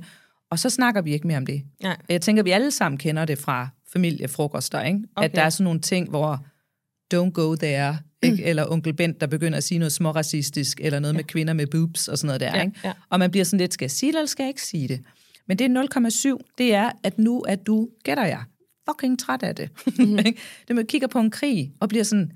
[0.51, 1.63] og så snakker vi ikke mere om det.
[1.83, 1.97] Nej.
[2.09, 5.01] Jeg tænker, vi alle sammen kender det fra familiefrokoster, ikke?
[5.17, 5.29] Okay.
[5.29, 6.47] at der er sådan nogle ting, hvor
[7.15, 8.45] don't go there, ikke?
[8.45, 11.19] eller onkel Bent, der begynder at sige noget småracistisk, eller noget ja.
[11.19, 12.57] med kvinder med boobs og sådan noget der.
[12.57, 12.81] Ja, ikke?
[12.85, 12.93] ja.
[13.11, 15.01] Og man bliver sådan lidt, skal jeg sige det, eller skal jeg ikke sige det?
[15.49, 18.43] Men det er 0,7, det er, at nu er du, gætter jeg,
[18.91, 19.71] fucking træt af det.
[19.99, 20.17] Mm.
[20.69, 22.33] det man kigger på en krig, og bliver sådan,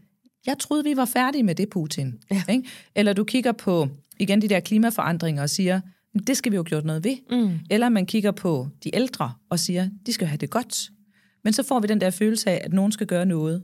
[0.46, 2.22] jeg troede, vi var færdige med det, Putin.
[2.30, 2.42] Ja.
[2.48, 2.68] Ikke?
[2.94, 5.80] Eller du kigger på, igen, de der klimaforandringer og siger,
[6.26, 7.16] det skal vi jo gjort noget ved.
[7.30, 7.58] Mm.
[7.70, 10.90] Eller man kigger på de ældre og siger, de skal have det godt.
[11.44, 13.62] Men så får vi den der følelse af, at nogen skal gøre noget.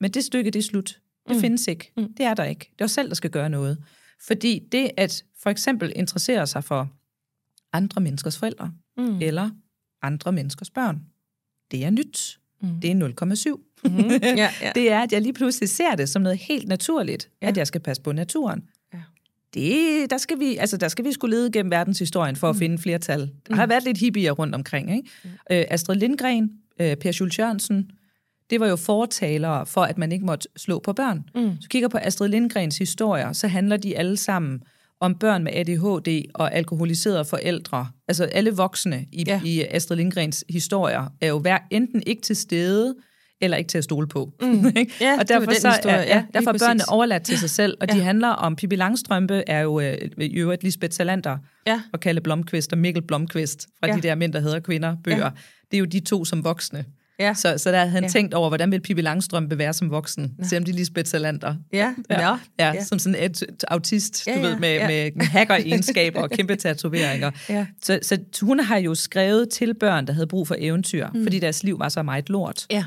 [0.00, 1.00] Men det stykke, det er slut.
[1.28, 1.40] Det mm.
[1.40, 1.92] findes ikke.
[1.96, 2.14] Mm.
[2.14, 2.70] Det er der ikke.
[2.72, 3.78] Det er os selv, der skal gøre noget.
[4.26, 6.88] Fordi det at for eksempel interessere sig for
[7.72, 9.18] andre menneskers forældre, mm.
[9.22, 9.50] eller
[10.02, 11.02] andre menneskers børn,
[11.70, 12.38] det er nyt.
[12.60, 12.80] Mm.
[12.82, 12.94] Det er
[13.54, 13.62] 0,7.
[13.84, 14.10] Mm.
[14.22, 14.72] Ja, ja.
[14.74, 17.48] det er, at jeg lige pludselig ser det som noget helt naturligt, ja.
[17.48, 18.62] at jeg skal passe på naturen.
[18.94, 18.98] Ja.
[19.54, 22.78] Det, der, skal vi, altså, der skal vi skulle lede gennem verdenshistorien for at finde
[22.78, 23.30] flertal.
[23.48, 24.96] Der har været lidt hippier rundt omkring.
[24.96, 25.10] Ikke?
[25.50, 27.90] Øh, Astrid Lindgren, øh, Per Schultz Jørgensen,
[28.50, 31.24] det var jo fortalere for, at man ikke måtte slå på børn.
[31.34, 31.56] Mm.
[31.60, 34.62] Så kigger på Astrid Lindgrens historier, så handler de alle sammen
[35.00, 37.86] om børn med ADHD og alkoholiserede forældre.
[38.08, 39.40] Altså alle voksne i, Ja.
[39.44, 42.94] i Astrid Lindgrens historier er jo hver, enten ikke til stede,
[43.40, 44.32] eller ikke til at stole på.
[44.40, 44.64] Mm.
[45.00, 46.88] Ja, og derfor, så, historie, ja, ja, derfor er børnene præcis.
[46.88, 47.94] overladt til sig selv, og ja.
[47.94, 51.80] De handler om Pippi Langstrømpe, er jo øh, i øvrigt Lisbeth Salander, Ja.
[51.92, 53.96] og Kalle Blomqvist og Mikkel Blomqvist fra Ja.
[53.96, 55.16] de der mænd, der hedder kvinder, bøger.
[55.18, 55.30] Ja.
[55.70, 56.84] Det er jo de to som voksne.
[57.18, 57.34] Ja.
[57.34, 58.08] Så, så der havde han Ja.
[58.08, 60.44] tænkt over, hvordan vil Pippi Langstrømpe være som voksen, ja.
[60.44, 61.54] selvom de er Lisbeth Salander.
[61.72, 62.84] Ja, Ja, ja, Ja.
[62.84, 65.10] som sådan et autist, Ja, du ja, ved, med, ja.
[65.16, 67.30] med hacker-egenskaber og kæmpe tatoveringer.
[67.48, 67.66] Ja.
[67.82, 71.22] Så, så hun har jo skrevet til børn, der havde brug for eventyr, mm.
[71.22, 72.66] fordi deres liv var så meget lort.
[72.70, 72.84] Ja.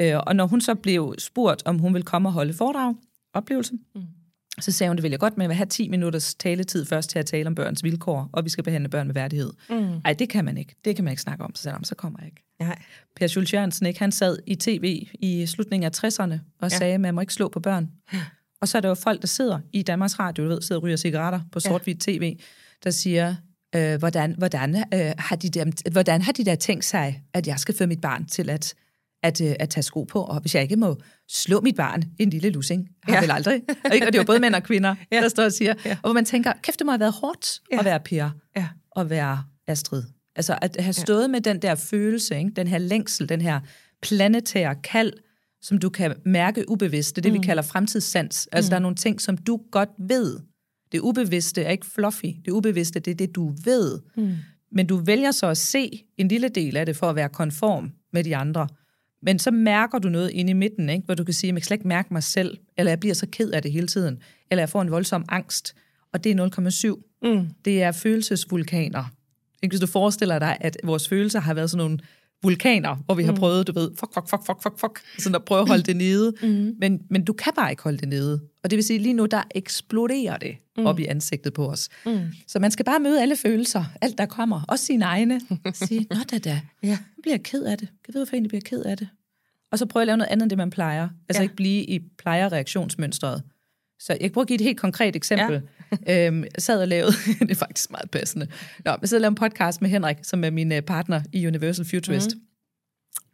[0.00, 2.94] Øh, og når hun så blev spurgt, om hun ville komme og holde foredrag,
[3.34, 4.02] oplevelse, mm.
[4.60, 7.10] Så sagde hun, det vil jeg godt, men jeg vil have 10 minutters taletid først
[7.10, 9.52] til at tale om børns vilkår, og vi skal behandle børn med værdighed.
[9.70, 10.00] Mm.
[10.04, 10.74] Ej, det kan man ikke.
[10.84, 12.44] Det kan man ikke snakke om, så selvom så kommer jeg ikke.
[12.60, 12.82] Nej.
[13.16, 13.98] Per Schultz Jørgensen, ikke?
[13.98, 16.78] han sad i tv i slutningen af 60'erne og ja.
[16.78, 17.90] sagde, at man må ikke slå på børn.
[18.60, 20.82] Og så er der jo folk, der sidder i Danmarks Radio, du ved, sidder og
[20.82, 22.38] ryger cigaretter på sort-hvidt tv,
[22.84, 23.34] der siger,
[23.74, 27.58] øh, hvordan, hvordan, øh, har de der, hvordan har de der tænkt sig, at jeg
[27.58, 28.74] skal føre mit barn til at,
[29.28, 30.96] at, øh, at tage sko på, og hvis jeg ikke må
[31.28, 33.20] slå mit barn, en lille lussing, har Ja.
[33.20, 33.62] vel aldrig.
[33.84, 34.06] Og, ikke?
[34.06, 35.20] og det er jo både mænd og kvinder, Ja.
[35.20, 35.90] der står og siger, Ja.
[35.92, 37.78] og hvor man tænker, kæft, det må have været hårdt Ja.
[37.78, 38.68] at være Per Ja.
[38.96, 40.02] at være Astrid.
[40.36, 41.28] Altså at have stået ja.
[41.28, 42.50] med den der følelse, ikke?
[42.56, 43.60] den her længsel, den her
[44.02, 45.12] planetære kald,
[45.62, 47.16] som du kan mærke ubevidst.
[47.16, 47.42] Det er det, mm.
[47.42, 48.48] vi kalder fremtidssans.
[48.52, 48.70] Altså mm.
[48.70, 50.38] der er nogle ting, som du godt ved.
[50.92, 52.26] Det ubevidste er ikke fluffy.
[52.44, 53.98] Det ubevidste, det er det, du ved.
[54.16, 54.34] Mm.
[54.72, 57.90] Men du vælger så at se en lille del af det, for at være konform
[58.12, 58.68] med de andre.
[59.22, 61.04] Men så mærker du noget inde i midten, ikke?
[61.04, 63.14] hvor du kan sige, at jeg kan slet ikke mærke mig selv, eller jeg bliver
[63.14, 64.18] så ked af det hele tiden,
[64.50, 65.74] eller jeg får en voldsom angst,
[66.12, 67.28] og det er 0,7.
[67.28, 67.48] Mm.
[67.64, 69.04] Det er følelsesvulkaner.
[69.62, 71.98] Ikke, Hvis du forestiller dig, at vores følelser har været sådan nogle
[72.42, 75.44] vulkaner, hvor vi har prøvet, du ved, fuck, fuck, fuck, fuck, fuck, fuck, sådan at
[75.44, 76.32] prøve at holde det nede.
[76.42, 76.74] Mm.
[76.80, 78.40] Men, men du kan bare ikke holde det nede.
[78.64, 80.86] Og det vil sige, lige nu, der eksploderer det mm.
[80.86, 81.88] op i ansigtet på os.
[82.06, 82.18] Mm.
[82.46, 85.40] Så man skal bare møde alle følelser, alt der kommer, også sine egne.
[85.72, 86.88] Sige, nå da da, Ja.
[86.88, 87.88] jeg bliver ked af det.
[88.08, 89.08] Jeg ved, hvorfor jeg egentlig bliver ked af det.
[89.72, 91.08] Og så prøve at lave noget andet, end det man plejer.
[91.28, 91.42] Altså Ja.
[91.42, 93.42] ikke blive i plejerreaktionsmønstret.
[94.00, 95.62] Så jeg kan prøve at give et helt konkret eksempel.
[96.06, 96.26] Ja.
[96.26, 98.46] øhm, jeg sad og lavede, det er faktisk meget passende,
[98.84, 101.46] Nå, jeg sad og lavede en podcast med Henrik, som er min øh, partner i
[101.46, 102.34] Universal Futurist.
[102.34, 102.42] Mm.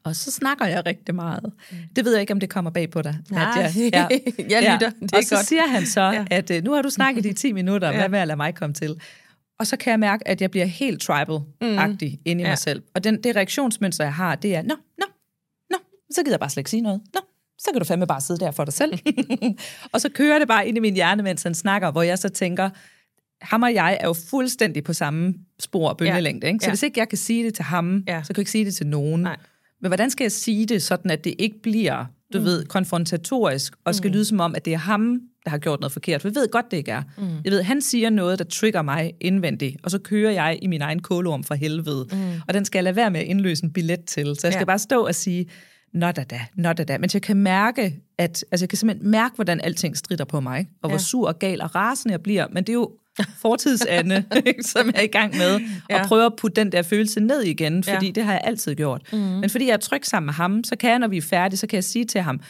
[0.05, 1.53] Og så snakker jeg rigtig meget.
[1.71, 1.77] Mm.
[1.97, 3.17] Det ved jeg ikke, om det kommer bag på dig.
[3.31, 4.09] Nej, at jeg, ja,
[4.49, 4.91] jeg lytter.
[5.01, 5.07] Ja.
[5.07, 5.47] Det er og så godt.
[5.47, 6.25] siger han så, ja.
[6.31, 7.97] at øh, nu har du snakket i 10 minutter, ja.
[7.97, 9.01] hvad med at lade mig komme til?
[9.59, 12.23] Og så kan jeg mærke, at jeg bliver helt tribal-agtig mm.
[12.25, 12.51] inde i ja.
[12.51, 12.83] mig selv.
[12.95, 15.07] Og den, det reaktionsmønster, jeg har, det er, nå, nå,
[15.71, 15.77] nå,
[16.11, 17.01] så gider jeg bare slet ikke sige noget.
[17.15, 17.21] Nå,
[17.59, 18.99] så kan du fandme bare sidde der for dig selv.
[19.93, 22.29] og så kører det bare ind i min hjerne, mens han snakker, hvor jeg så
[22.29, 22.71] tænker,
[23.43, 26.47] ham og jeg er jo fuldstændig på samme spor og bølgelængde.
[26.47, 26.59] Ikke?
[26.61, 26.71] Så Ja.
[26.71, 28.23] hvis ikke jeg kan sige det til ham, Ja.
[28.23, 29.23] så kan jeg ikke sige det til nogen.
[29.23, 29.37] Nej.
[29.83, 32.45] Men hvordan skal jeg sige det, sådan at det ikke bliver, du mm.
[32.45, 34.13] ved, konfrontatorisk, og skal mm.
[34.15, 36.21] lyde som om, at det er ham, der har gjort noget forkert?
[36.21, 37.03] For jeg ved godt, det ikke er.
[37.19, 37.25] Mm.
[37.45, 40.83] Jeg ved, han siger noget, der trigger mig indvendigt, og så kører jeg i min
[40.83, 42.07] egen kolorm for helvede.
[42.13, 42.19] Mm.
[42.49, 44.25] Og den skal jeg lade være med at indløse en billet til.
[44.25, 44.65] Så jeg skal Ja.
[44.65, 45.47] bare stå og sige,
[45.95, 46.25] nå da
[46.57, 46.99] nå da.
[46.99, 50.69] Men jeg kan mærke, at, altså jeg kan simpelthen mærke, hvordan alting strider på mig,
[50.83, 51.03] og hvor Ja.
[51.03, 52.47] sur og gal og rasende jeg bliver.
[52.53, 52.91] Men det er jo
[53.39, 54.25] fortidsande,
[54.73, 56.01] som jeg er i gang med, Ja.
[56.01, 58.13] og prøver at putte den der følelse ned igen, fordi Ja.
[58.13, 59.03] det har jeg altid gjort.
[59.13, 59.19] Mm.
[59.19, 61.59] Men fordi jeg er tryg sammen med ham, så kan jeg, når vi er færdige,
[61.59, 62.41] så kan jeg sige til ham,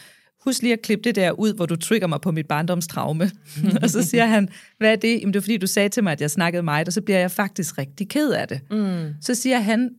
[0.45, 3.30] husk lige at klippe det der ud, hvor du trigger mig på mit barndomstraume.
[3.82, 5.20] og så siger han, hvad er det?
[5.20, 7.18] Jamen det er fordi, du sagde til mig, at jeg snakkede meget, og så bliver
[7.18, 8.61] jeg faktisk rigtig ked af det.
[8.70, 9.14] Mm.
[9.20, 9.90] Så siger han,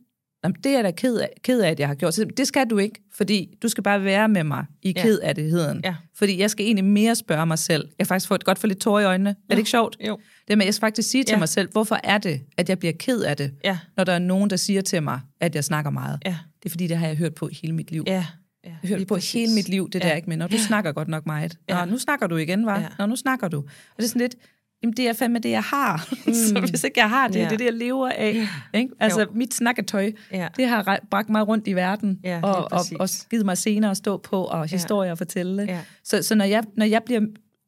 [0.45, 2.13] Jamen, det er jeg da ked af, ked af, at jeg har gjort.
[2.13, 5.01] Så det skal du ikke, fordi du skal bare være med mig i Ja.
[5.01, 5.49] ked af det
[5.83, 5.95] Ja.
[6.15, 7.87] Fordi jeg skal egentlig mere spørge mig selv.
[7.99, 9.29] Jeg faktisk fået godt for lidt tår i øjnene.
[9.29, 9.97] Er det ikke sjovt?
[10.07, 10.19] Jo.
[10.47, 11.39] Det med, jeg skal faktisk sige til Ja.
[11.39, 13.77] mig selv, hvorfor er det, at jeg bliver ked af det, Ja.
[13.97, 16.19] når der er nogen, der siger til mig, at jeg snakker meget.
[16.25, 16.35] Ja.
[16.63, 18.03] Det er fordi, det har jeg hørt på hele mit liv.
[18.07, 18.13] Ja.
[18.13, 18.25] ja.
[18.63, 19.33] Jeg har hørt på præcis.
[19.33, 20.07] hele mit liv, det Ja.
[20.09, 21.57] der ikke, men når du snakker godt nok meget.
[21.69, 21.85] Nå, Ja.
[21.85, 22.79] nu snakker du igen, var?
[22.79, 22.87] Ja.
[22.99, 23.57] Nå, nu snakker du.
[23.57, 23.65] Og
[23.97, 24.35] det er sådan lidt,
[24.83, 26.07] jamen det er fandme det, jeg har.
[26.27, 26.33] Mm.
[26.33, 27.43] så hvis ikke jeg har det, Ja.
[27.45, 28.47] det er det, jeg lever af.
[28.73, 28.89] Ikke?
[28.99, 29.27] Altså, Jo.
[29.33, 30.47] mit snakketøj, Ja.
[30.57, 33.97] det har bragt mig rundt i verden, lige og, og, og givet mig scener at
[33.97, 35.63] stå på, og historier at fortælle.
[35.63, 35.81] Ja.
[36.03, 37.21] Så, så når, jeg, når jeg bliver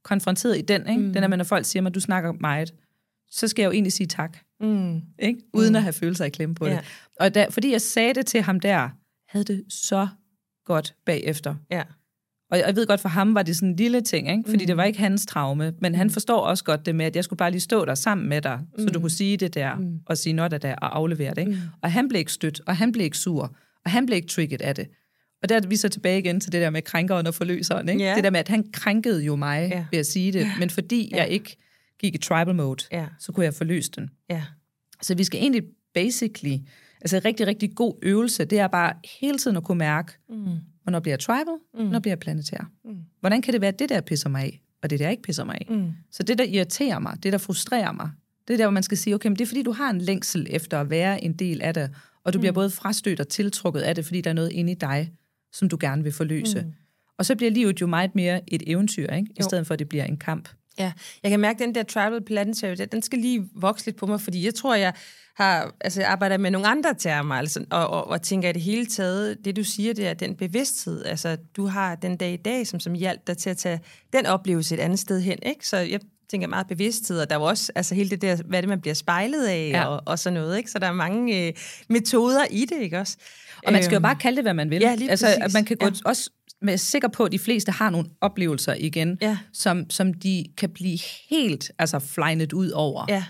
[0.03, 1.01] konfronteret i den, ikke?
[1.01, 1.13] Mm.
[1.13, 2.73] den er, når folk siger mig, du snakker meget,
[3.31, 4.37] så skal jeg jo egentlig sige tak.
[4.59, 5.01] Mm.
[5.19, 5.39] Ikke?
[5.53, 5.75] Uden mm.
[5.75, 6.71] at have følelser i klemme på Ja.
[6.71, 6.79] det.
[7.19, 8.89] Og da, fordi jeg sagde det til ham der,
[9.29, 10.07] havde det så
[10.65, 11.55] godt bagefter.
[11.71, 11.83] Ja.
[12.51, 14.43] Og jeg ved godt, for ham var det sådan en lille ting, ikke?
[14.49, 14.67] fordi mm.
[14.67, 17.37] det var ikke hans traume, men han forstår også godt det med, at jeg skulle
[17.37, 18.83] bare lige stå der sammen med dig, mm.
[18.83, 19.99] så du kunne sige det der, mm.
[20.05, 21.37] og sige noget der, og aflevere det.
[21.41, 21.51] Ikke?
[21.51, 21.57] Mm.
[21.81, 24.61] Og han blev ikke stødt, og han blev ikke sur, og han blev ikke trigget
[24.61, 24.87] af det.
[25.43, 27.89] Og der er vi så tilbage igen til det der med krænkeren og forløseren.
[27.89, 28.03] Ikke?
[28.03, 28.15] Ja.
[28.15, 29.85] Det der med, at han krænkede jo mig Ja.
[29.91, 31.57] ved at sige det, men fordi jeg ikke
[31.99, 33.05] gik i tribal mode, Ja.
[33.19, 34.09] så kunne jeg forløse den.
[34.29, 34.43] Ja.
[35.01, 36.57] Så vi skal egentlig basically,
[37.01, 40.45] altså en rigtig, rigtig god øvelse, det er bare hele tiden at kunne mærke, mm.
[40.87, 41.83] Hvornår bliver jeg tribal, mm.
[41.83, 42.71] hvornår bliver jeg planetær.
[42.85, 42.95] Mm.
[43.19, 45.43] Hvordan kan det være, at det der pisser mig af, og det der ikke pisser
[45.43, 45.67] mig af?
[45.69, 45.91] Mm.
[46.11, 48.09] Så det, der irriterer mig, det der frustrerer mig,
[48.47, 50.01] det er der, hvor man skal sige, okay, men det er fordi, du har en
[50.01, 51.89] længsel efter at være en del af det,
[52.23, 52.41] og du mm.
[52.41, 55.11] bliver både frastødt og tiltrukket af det, fordi der er noget inde i dig,
[55.53, 56.61] som du gerne vil forløse.
[56.61, 56.73] Mm.
[57.17, 59.31] Og så bliver livet jo meget mere et eventyr, ikke?
[59.39, 60.49] i stedet for, at det bliver en kamp.
[60.79, 60.91] Ja,
[61.23, 64.21] jeg kan mærke, at den der tribal planetary, den- skal lige vokse lidt på mig,
[64.21, 64.93] fordi jeg tror, jeg
[65.37, 68.61] har altså, jeg arbejder med nogle andre termer, altså, og, og, og tænker i det
[68.61, 72.37] hele taget, det du siger, det er den bevidsthed, altså du har den dag i
[72.37, 73.79] dag, som, som hjalp dig til at tage
[74.13, 75.67] den oplevelse et andet sted hen, ikke?
[75.67, 75.99] Så jeg
[76.29, 78.93] tænker meget bevidsthed, og der er også altså, hele det der, hvad det, man bliver
[78.93, 79.85] spejlet af, Ja.
[79.85, 80.71] og, og sådan noget, ikke?
[80.71, 81.53] Så der er mange øh,
[81.89, 83.17] metoder i det, ikke også?
[83.65, 84.81] Og man skal jo Øhm, bare kalde det, hvad man vil.
[84.81, 85.53] ja, lige altså, præcis.
[85.53, 85.91] man kan gå Ja.
[86.05, 86.29] også
[86.61, 89.37] være sikker på, at de fleste har nogle oplevelser igen, Ja.
[89.53, 90.97] som, som de kan blive
[91.29, 93.05] helt altså, flynet ud over.
[93.09, 93.23] Ja.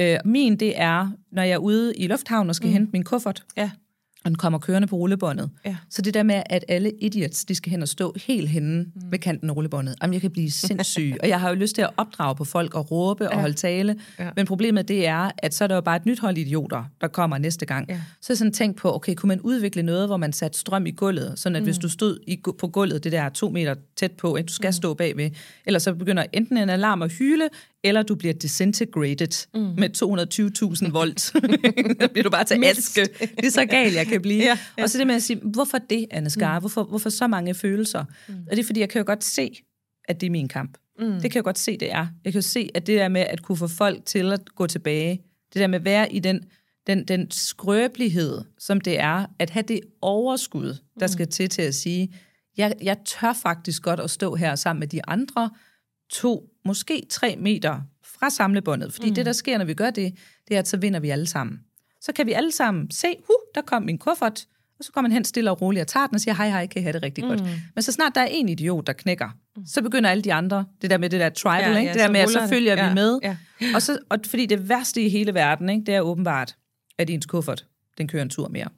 [0.00, 2.72] Øh, min, det er, når jeg er ude i lufthavnen og skal mm.
[2.72, 3.70] hente min kuffert, Ja.
[4.24, 5.50] Og den kommer kørende på rullebåndet.
[5.64, 5.76] Ja.
[5.90, 9.12] Så det der med, at alle idiots, de skal hen og stå helt henne mm.
[9.12, 9.96] ved kanten af rullebåndet.
[10.02, 11.16] Jamen, jeg kan blive sindssyg.
[11.22, 13.30] og jeg har jo lyst til at opdrage på folk og råbe ja.
[13.30, 13.96] og holde tale.
[14.18, 14.30] Ja.
[14.36, 17.08] Men problemet det er, at så er der jo bare et nyt hold idioter, der
[17.08, 17.86] kommer næste gang.
[17.88, 18.00] Ja.
[18.20, 20.90] Så er sådan tænkt på, okay, kunne man udvikle noget, hvor man satte strøm i
[20.90, 21.66] gulvet, sådan at mm.
[21.66, 24.52] hvis du stod i, på gulvet, det der er to meter tæt på, ikke, du
[24.52, 24.72] skal mm.
[24.72, 25.30] stå bagved,
[25.66, 27.48] eller så begynder enten en alarm at hyle,
[27.84, 29.60] eller du bliver disintegrated mm.
[29.60, 29.90] med
[30.86, 31.20] 220.000 volt.
[31.20, 33.00] så bliver du bare til aske.
[33.36, 34.42] Det er så galt, jeg kan blive.
[34.42, 34.82] Ja, ja.
[34.82, 36.58] Og så det med at sige, hvorfor det, Anne Skar?
[36.58, 36.62] Mm.
[36.62, 38.04] Hvorfor, hvorfor så mange følelser?
[38.28, 38.34] Mm.
[38.34, 39.62] Og det er, fordi jeg kan jo godt se,
[40.08, 40.78] at det er min kamp.
[40.98, 41.12] Mm.
[41.12, 42.06] Det kan jeg godt se, det er.
[42.24, 44.66] Jeg kan jo se, at det der med at kunne få folk til at gå
[44.66, 45.22] tilbage,
[45.54, 46.44] det der med at være i den,
[46.86, 51.74] den, den skrøbelighed, som det er, at have det overskud, der skal til til at
[51.74, 52.14] sige,
[52.56, 55.50] jeg, jeg tør faktisk godt at stå her sammen med de andre
[56.10, 58.92] to, måske tre meter fra samlebåndet.
[58.92, 59.14] Fordi mm.
[59.14, 60.14] det, der sker, når vi gør det,
[60.48, 61.60] det er, at så vinder vi alle sammen.
[62.00, 64.46] Så kan vi alle sammen se, huh, der kom min kuffert,
[64.78, 66.66] og så kommer man hen stille og roligt og tager den og siger, hej, hej,
[66.66, 67.30] kan I have det rigtig mm.
[67.30, 67.42] godt.
[67.74, 69.28] Men så snart der er en idiot, der knækker,
[69.66, 71.80] så begynder alle de andre, det der med det der tribal, Ja, ikke?
[71.88, 72.54] ja, det der med, at så ruller det.
[72.54, 73.18] følger vi Ja, med.
[73.22, 73.36] ja.
[73.74, 76.56] Og, så, og fordi det værste i hele verden, ikke, det er åbenbart,
[76.98, 77.66] at ens kuffert,
[77.98, 78.68] den kører en tur mere.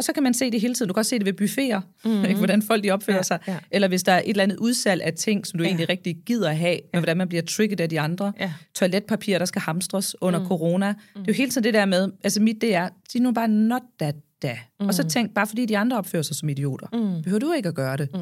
[0.00, 0.88] Og så kan man se det hele tiden.
[0.88, 2.24] Du kan også se det ved buffeter, mm-hmm.
[2.28, 3.38] ikke, hvordan folk de opfører ja, sig.
[3.48, 3.58] Ja.
[3.70, 5.68] Eller hvis der er et eller andet udsalg af ting, som du ja.
[5.68, 6.78] egentlig rigtig gider have, ja.
[6.92, 8.32] men hvordan man bliver trigget af de andre.
[8.40, 8.52] Ja.
[8.74, 10.46] Toiletpapir, der skal hamstres under mm.
[10.46, 10.86] corona.
[10.86, 13.48] Det er jo hele tiden det der med, altså mit det er, sig nu bare
[13.48, 14.58] not that da.
[14.80, 14.86] Mm.
[14.86, 17.22] Og så tænk, bare fordi de andre opfører sig som idioter, mm.
[17.22, 18.08] behøver du ikke at gøre det.
[18.14, 18.18] Mm.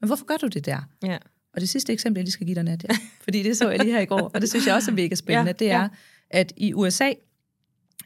[0.00, 0.88] Men hvorfor gør du det der?
[1.02, 1.18] Ja.
[1.54, 2.90] Og det sidste eksempel, jeg lige skal give dig, Nadia,
[3.24, 5.14] fordi det så jeg lige her i går, og det synes jeg også er mega
[5.14, 5.88] spændende, ja, det er, ja.
[6.30, 7.12] at i USA,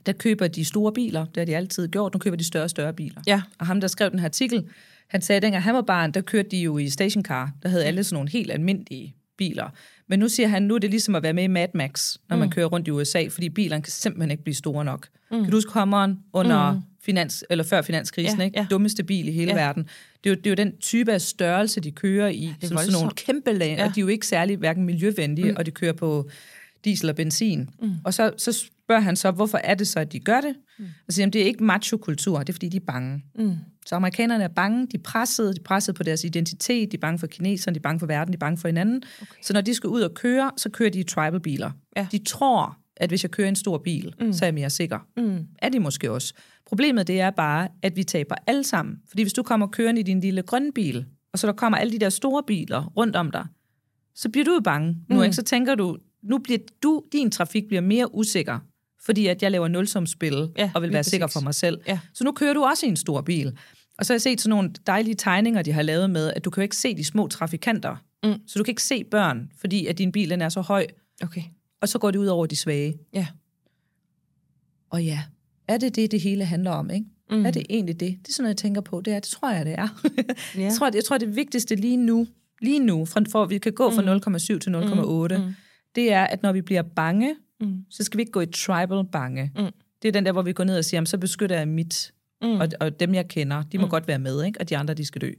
[0.07, 2.71] der køber de store biler, det har de altid gjort, nu køber de større og
[2.71, 3.21] større biler.
[3.27, 3.43] Ja.
[3.59, 4.65] Og ham, der skrev den her artikel,
[5.09, 7.85] han sagde, at dengang han var barn, der kørte de jo i stationcar, der havde
[7.85, 9.69] alle sådan nogle helt almindelige biler.
[10.09, 12.37] Men nu siger han, nu er det ligesom at være med i Mad Max, når
[12.37, 12.53] man mm.
[12.53, 15.09] kører rundt i USA, fordi bilerne kan simpelthen ikke blive store nok.
[15.31, 15.43] Mm.
[15.43, 16.81] Kan du huske Hummeren under mm.
[17.03, 18.59] finans, eller før finanskrisen, ja, ikke?
[18.59, 18.67] Ja.
[18.71, 19.57] Dummeste bil i hele ja.
[19.57, 19.83] verden.
[20.25, 22.79] Det er, jo, det er jo den type af størrelse, de kører i, ja, som
[22.79, 23.85] sådan nogle kæmpe lag, ja.
[23.89, 25.57] og de er jo ikke særlig hverken miljøvenlige, mm.
[25.57, 26.31] og de kører på
[26.85, 27.71] diesel og benzin.
[27.83, 27.91] Mm.
[28.05, 30.55] Og så, så spørger han så, hvorfor er det så, at de gør det?
[30.79, 30.85] Mm.
[31.07, 33.25] Og siger, det er ikke macho-kultur, det er fordi, de er bange.
[33.39, 33.57] Mm.
[33.87, 37.01] Så amerikanerne er bange, de er pressede, de er presset på deres identitet, de er
[37.01, 39.03] bange for kineserne, de er bange for verden, de er bange for hinanden.
[39.23, 39.43] Okay.
[39.43, 41.71] Så når de skal ud og køre, så kører de i tribal-biler.
[41.97, 42.07] Ja.
[42.13, 44.33] De tror, at hvis jeg kører en stor bil, mm.
[44.33, 44.99] så er jeg mere sikker.
[45.17, 45.47] Mm.
[45.59, 46.35] Er de måske også.
[46.67, 48.97] Problemet det er bare, at vi taber alle sammen.
[49.09, 51.93] Fordi hvis du kommer kørende i din lille grønne bil, og så der kommer alle
[51.93, 53.47] de der store biler rundt om dig,
[54.15, 55.23] så bliver du jo bange nu, mm.
[55.23, 55.37] ikke?
[55.37, 58.59] Så tænker du, nu bliver du, din trafik bliver mere usikker,
[59.05, 61.11] fordi at jeg laver nulsumspil ja, og vil være præcis.
[61.11, 61.81] sikker for mig selv.
[61.89, 61.99] Ja.
[62.15, 63.59] Så nu kører du også i en stor bil.
[63.99, 66.51] Og så har jeg set sådan nogle dejlige tegninger, de har lavet med, at du
[66.51, 67.97] kan jo ikke se de små trafikanter.
[68.25, 68.35] Mm.
[68.47, 70.87] Så du kan ikke se børn, fordi at din bil den er så høj.
[71.23, 71.43] Okay.
[71.81, 72.99] Og så går det ud over de svage.
[73.13, 73.27] Ja.
[74.91, 75.23] Og ja,
[75.69, 77.07] er det det, det hele handler om, ikke?
[77.31, 77.47] Mm.
[77.47, 78.19] Er det egentlig det?
[78.23, 79.01] Det er sådan noget, jeg tænker på.
[79.01, 79.89] Det, er, det tror jeg, det er.
[80.57, 80.63] ja.
[80.63, 82.27] jeg, tror, jeg tror, det vigtigste lige nu,
[82.61, 84.37] lige nu, for at vi kan gå fra mm.
[84.37, 85.45] 0,7 til 0,8, mm.
[85.45, 85.55] mm.
[85.95, 87.35] det er, at når vi bliver bange,
[87.65, 87.85] mm.
[87.91, 89.53] så skal vi ikke gå i tribal bange.
[89.57, 89.71] Mm.
[90.03, 92.13] Det er den der, hvor vi går ned og siger, så beskytter jeg mit,
[92.43, 92.61] mm.
[92.61, 93.91] og, og dem jeg kender, de må mm.
[93.91, 94.61] godt være med, ikke?
[94.61, 95.31] og de andre, de skal dø.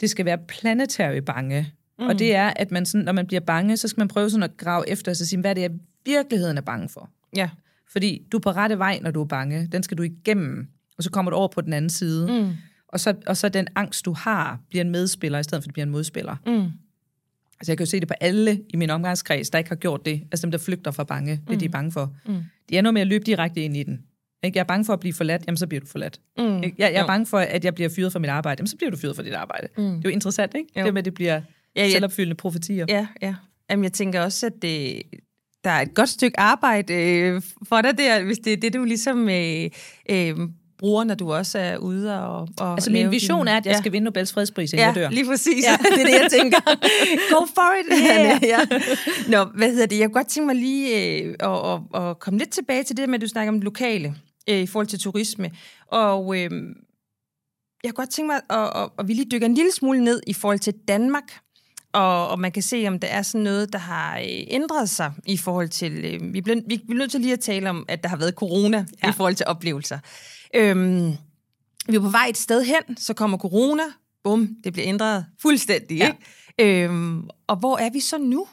[0.00, 1.72] Det skal være planetary bange.
[1.98, 2.06] Mm.
[2.06, 4.42] Og det er, at man sådan, når man bliver bange, så skal man prøve sådan
[4.42, 5.70] at grave efter og sige, hvad er det, jeg
[6.06, 7.10] virkeligheden er bange for?
[7.36, 7.50] Ja.
[7.92, 9.68] Fordi du er på rette vej, når du er bange.
[9.72, 12.42] Den skal du igennem, og så kommer du over på den anden side.
[12.42, 12.52] Mm.
[12.88, 15.66] Og, så, og så den angst, du har, bliver en medspiller, i stedet for at
[15.66, 16.36] det bliver en modspiller.
[16.46, 16.70] Mm.
[17.64, 20.04] Altså jeg kan jo se det på alle i min omgangskreds, der ikke har gjort
[20.04, 20.22] det.
[20.32, 21.58] Altså dem, der flygter fra bange, det mm.
[21.58, 22.14] de er bange for.
[22.26, 22.34] Mm.
[22.70, 24.02] De ender med at løbe direkte ind i den.
[24.42, 24.56] Ikke?
[24.56, 26.20] Jeg er bange for at blive forladt, jamen så bliver du forladt.
[26.38, 26.62] Mm.
[26.62, 27.06] Jeg, jeg er jo.
[27.06, 29.22] bange for, at jeg bliver fyret fra mit arbejde, jamen så bliver du fyret fra
[29.22, 29.68] dit arbejde.
[29.76, 29.84] Mm.
[29.84, 30.80] Det er jo interessant, ikke?
[30.80, 30.84] Jo.
[30.84, 31.40] Det med, at det bliver
[31.76, 31.90] ja, ja.
[31.90, 32.86] selvopfyldende profetier.
[32.88, 33.34] Ja, ja.
[33.70, 35.02] Jamen jeg tænker også, at det,
[35.64, 38.84] der er et godt stykke arbejde øh, for dig der, hvis det er det, du
[38.84, 39.70] ligesom øh,
[40.10, 40.34] øh,
[40.84, 43.48] bruger, når du også er ude og, og Altså min vision din...
[43.48, 43.78] er, at jeg ja.
[43.78, 45.10] skal vinde Nobels fredspris, inden ja, jeg dør.
[45.10, 45.64] lige præcis.
[45.64, 45.76] Ja.
[45.82, 46.60] det er det, jeg tænker.
[47.32, 47.86] Go for it!
[47.92, 48.42] Yeah.
[48.42, 48.58] ja.
[49.28, 49.98] Nå, hvad hedder det?
[49.98, 53.08] Jeg kunne godt tænke mig lige øh, at, at, at komme lidt tilbage til det
[53.08, 54.14] med, at du snakker om det lokale
[54.50, 55.50] øh, i forhold til turisme.
[55.86, 56.50] Og øh,
[57.84, 60.20] jeg kunne godt tænke mig, at, at, at vi lige dykker en lille smule ned
[60.26, 61.24] i forhold til Danmark
[61.94, 65.12] og, og man kan se, om der er sådan noget, der har øh, ændret sig
[65.26, 66.04] i forhold til...
[66.04, 68.34] Øh, vi, bliver, vi bliver nødt til lige at tale om, at der har været
[68.34, 69.08] corona ja.
[69.08, 69.98] i forhold til oplevelser.
[70.54, 71.12] Øhm,
[71.88, 73.82] vi er på vej et sted hen, så kommer corona,
[74.24, 75.98] bum, det bliver ændret fuldstændig.
[75.98, 76.12] Ja.
[76.58, 76.84] Ikke?
[76.84, 78.46] Øhm, og hvor er vi så nu?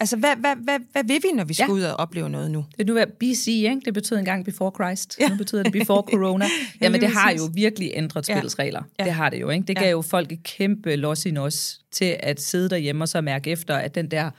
[0.00, 1.72] Altså, hvad, hvad, hvad, hvad vil vi, når vi skal ja.
[1.72, 2.64] ud og opleve noget nu?
[2.78, 3.80] Det er nu BC, ikke?
[3.84, 5.16] Det betyder engang before Christ.
[5.20, 5.28] Ja.
[5.28, 6.46] Nu betyder det before corona.
[6.80, 8.82] Jamen, det har jo virkelig ændret spilsregler.
[8.98, 9.04] Ja.
[9.04, 9.66] Det har det jo, ikke?
[9.66, 9.90] Det gav ja.
[9.90, 13.76] jo folk et kæmpe los i os til at sidde derhjemme og så mærke efter,
[13.76, 14.30] at den der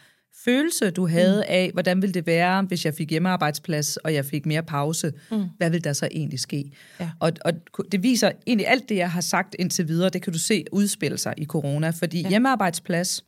[0.46, 1.54] følelse, du havde mm.
[1.54, 5.46] af, hvordan ville det være, hvis jeg fik hjemmearbejdsplads, og jeg fik mere pause, mm.
[5.58, 6.72] hvad vil der så egentlig ske?
[7.00, 7.10] Ja.
[7.20, 7.54] Og, og
[7.92, 11.18] det viser egentlig alt det, jeg har sagt indtil videre, det kan du se udspille
[11.18, 12.30] sig i corona, fordi ja.
[12.30, 13.26] hjemmearbejdsplads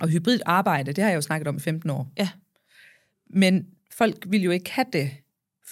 [0.00, 2.12] og hybrid arbejde, det har jeg jo snakket om i 15 år.
[2.18, 2.28] Ja.
[3.30, 5.10] Men folk vil jo ikke have det,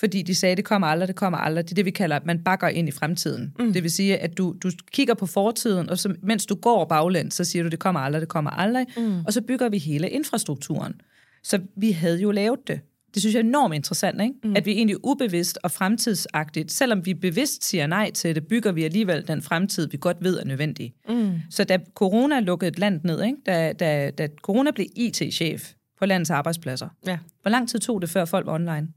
[0.02, 1.64] fordi de sagde, det kommer aldrig, det kommer aldrig.
[1.64, 3.54] Det er det, vi kalder, at man bakker ind i fremtiden.
[3.58, 3.72] Mm.
[3.72, 7.30] Det vil sige, at du, du kigger på fortiden, og så, mens du går baglænd,
[7.30, 8.86] så siger du, det kommer aldrig, det kommer aldrig.
[8.96, 9.24] Mm.
[9.26, 10.94] Og så bygger vi hele infrastrukturen.
[11.42, 12.80] Så vi havde jo lavet det.
[13.14, 14.34] Det synes jeg er enormt interessant, ikke?
[14.44, 14.56] Mm.
[14.56, 18.84] at vi egentlig ubevidst og fremtidsagtigt, selvom vi bevidst siger nej til det, bygger vi
[18.84, 20.94] alligevel den fremtid, vi godt ved er nødvendig.
[21.08, 21.32] Mm.
[21.50, 23.36] Så da corona lukkede et land ned, ikke?
[23.46, 27.18] Da, da, da corona blev IT-chef på landets arbejdspladser, ja.
[27.42, 28.88] hvor lang tid tog det, før folk var online?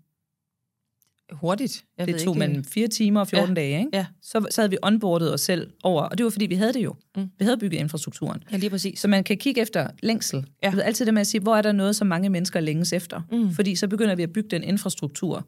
[1.31, 1.85] Hurtigt.
[1.97, 3.61] Jeg det tog man fire timer og 14 ja.
[3.61, 3.89] dage, ikke?
[3.93, 4.05] Ja.
[4.21, 6.83] Så, så havde vi onboardet os selv over, og det var fordi, vi havde det
[6.83, 6.95] jo.
[7.17, 7.29] Mm.
[7.39, 8.43] Vi havde bygget infrastrukturen.
[8.51, 8.99] Ja, lige præcis.
[8.99, 10.45] Så man kan kigge efter længsel.
[10.63, 10.71] Ja.
[10.71, 12.93] Det er altid det med at sige, hvor er der noget, som mange mennesker længes
[12.93, 13.21] efter?
[13.31, 13.51] Mm.
[13.51, 15.47] Fordi så begynder vi at bygge den infrastruktur.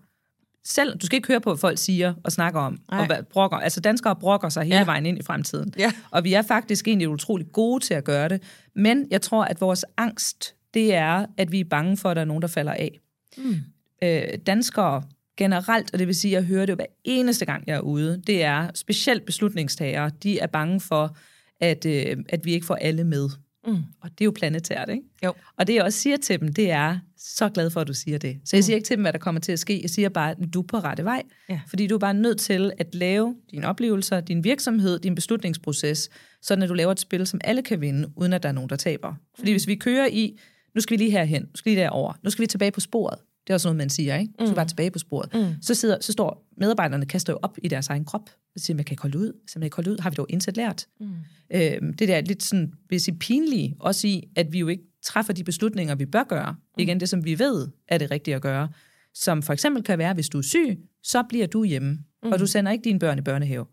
[0.65, 2.99] Selv, du skal ikke høre på, hvad folk siger og snakker om, Ej.
[2.99, 3.57] og hvad, brokker.
[3.57, 4.85] Altså danskere brokker sig hele ja.
[4.85, 5.73] vejen ind i fremtiden.
[5.79, 5.91] Ja.
[6.11, 8.41] Og vi er faktisk egentlig utrolig gode til at gøre det.
[8.75, 12.21] Men jeg tror, at vores angst, det er, at vi er bange for, at der
[12.21, 12.99] er nogen, der falder af.
[13.37, 13.55] Mm.
[14.03, 15.03] Øh, danskere
[15.37, 18.21] generelt, og det vil sige, at jeg hører det hver eneste gang, jeg er ude,
[18.27, 21.17] det er specielt beslutningstagere, de er bange for,
[21.59, 23.29] at, øh, at vi ikke får alle med.
[23.67, 23.83] Mm.
[24.01, 25.03] Og det er jo planetært, ikke?
[25.25, 25.33] Jo.
[25.57, 28.17] Og det jeg også siger til dem, det er, så glad for, at du siger
[28.17, 28.39] det.
[28.45, 29.79] Så jeg siger ikke til dem, hvad der kommer til at ske.
[29.81, 31.23] Jeg siger bare, at du er på rette vej.
[31.49, 31.59] Ja.
[31.69, 36.09] Fordi du er bare nødt til at lave dine oplevelser, din virksomhed, din beslutningsproces,
[36.41, 38.69] sådan at du laver et spil, som alle kan vinde, uden at der er nogen,
[38.69, 39.13] der taber.
[39.37, 40.39] Fordi hvis vi kører i,
[40.75, 42.79] nu skal vi lige herhen, nu skal vi lige derover, nu skal vi tilbage på
[42.79, 43.19] sporet.
[43.47, 44.33] Det er også noget, man siger, ikke?
[44.39, 45.33] Du skal bare tilbage på sporet.
[45.33, 45.61] Mm.
[45.61, 48.85] Så, sidder, så står medarbejderne kaster jo op i deres egen krop, og siger, man
[48.85, 50.87] kan ikke holde ud, så man ikke holde ud, har vi dog indsat lært.
[50.99, 51.09] Mm.
[51.53, 54.67] Øhm, det der er lidt sådan, vil jeg sige, pinlige, også i, at vi jo
[54.67, 56.51] ikke træffer de beslutninger, vi bør gøre.
[56.51, 56.81] Mm.
[56.81, 58.69] Igen det, som vi ved er det rigtige at gøre.
[59.13, 62.31] Som for eksempel kan være, hvis du er syg, så bliver du hjemme, mm.
[62.31, 63.65] og du sender ikke dine børn i børnehave.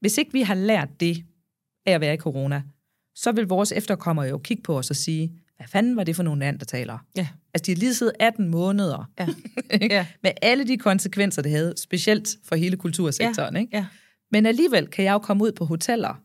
[0.00, 1.24] Hvis ikke vi har lært det
[1.86, 2.62] af at være i corona,
[3.14, 6.22] så vil vores efterkommere jo kigge på os og sige, hvad fanden var det for
[6.22, 6.98] nogle taler?
[7.16, 7.28] Ja.
[7.54, 9.26] Altså, de har lige siddet 18 måneder Ja.
[9.96, 10.06] Ja.
[10.22, 13.54] med alle de konsekvenser, det havde, specielt for hele kultursektoren.
[13.54, 13.60] Ja.
[13.60, 13.76] Ikke?
[13.76, 13.86] Ja.
[14.32, 16.22] Men alligevel kan jeg jo komme ud på hoteller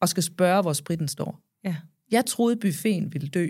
[0.00, 1.40] og skal spørge, hvor spritten står.
[1.64, 1.76] Ja.
[2.10, 3.48] Jeg troede, buffeten ville dø.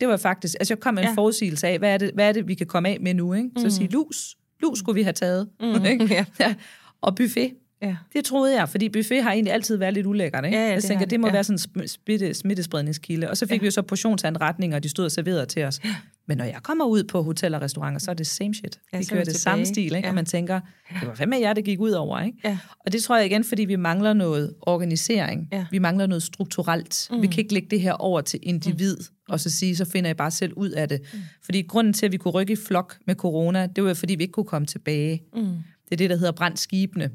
[0.00, 1.14] Det var faktisk, altså jeg kom med en Ja.
[1.14, 3.34] forudsigelse af, hvad er, det, hvad er det, vi kan komme af med nu?
[3.34, 3.50] Ikke?
[3.56, 3.70] Så mm.
[3.70, 5.48] sige, lus, lus skulle vi have taget.
[5.60, 5.84] Mm.
[5.92, 6.26] Ikke?
[6.40, 6.54] Ja.
[7.00, 7.52] Og buffet,
[7.82, 7.96] Ja.
[8.12, 10.44] det troede jeg, fordi buffet har egentlig altid været lidt ulækkert.
[10.44, 10.56] Ikke?
[10.56, 11.32] Ja, ja, jeg det tænker, det, det, må ja.
[11.32, 13.30] være sådan en sm- smitte, smittespredningskilde.
[13.30, 13.60] Og så fik Ja.
[13.60, 15.80] vi jo så portionsanretninger, og de stod og serverede til os.
[16.28, 18.78] Men når jeg kommer ud på hoteller og restauranter, så er det same shit.
[18.92, 19.74] Ja, vi er kører det samme tilbage.
[19.74, 19.98] stil, ikke?
[19.98, 20.08] Ja.
[20.08, 20.60] og man tænker,
[21.00, 22.20] det var fandme jer, det gik ud over.
[22.20, 22.38] Ikke?
[22.44, 22.58] Ja.
[22.86, 25.48] Og det tror jeg igen, fordi vi mangler noget organisering.
[25.52, 25.66] Ja.
[25.70, 27.08] Vi mangler noget strukturelt.
[27.10, 27.22] Mm.
[27.22, 29.32] Vi kan ikke lægge det her over til individ, mm.
[29.32, 31.00] og så sige, så finder jeg bare selv ud af det.
[31.12, 31.18] Mm.
[31.44, 34.22] Fordi grunden til, at vi kunne rykke i flok med corona, det var, fordi vi
[34.22, 35.22] ikke kunne komme tilbage.
[35.34, 35.42] Mm.
[35.44, 37.10] Det er det, der hedder brændt skibene.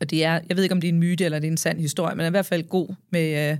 [0.00, 1.56] Og det er, jeg ved ikke, om det er en myte eller det er en
[1.56, 3.58] sand historie, men er i hvert fald god med, øh,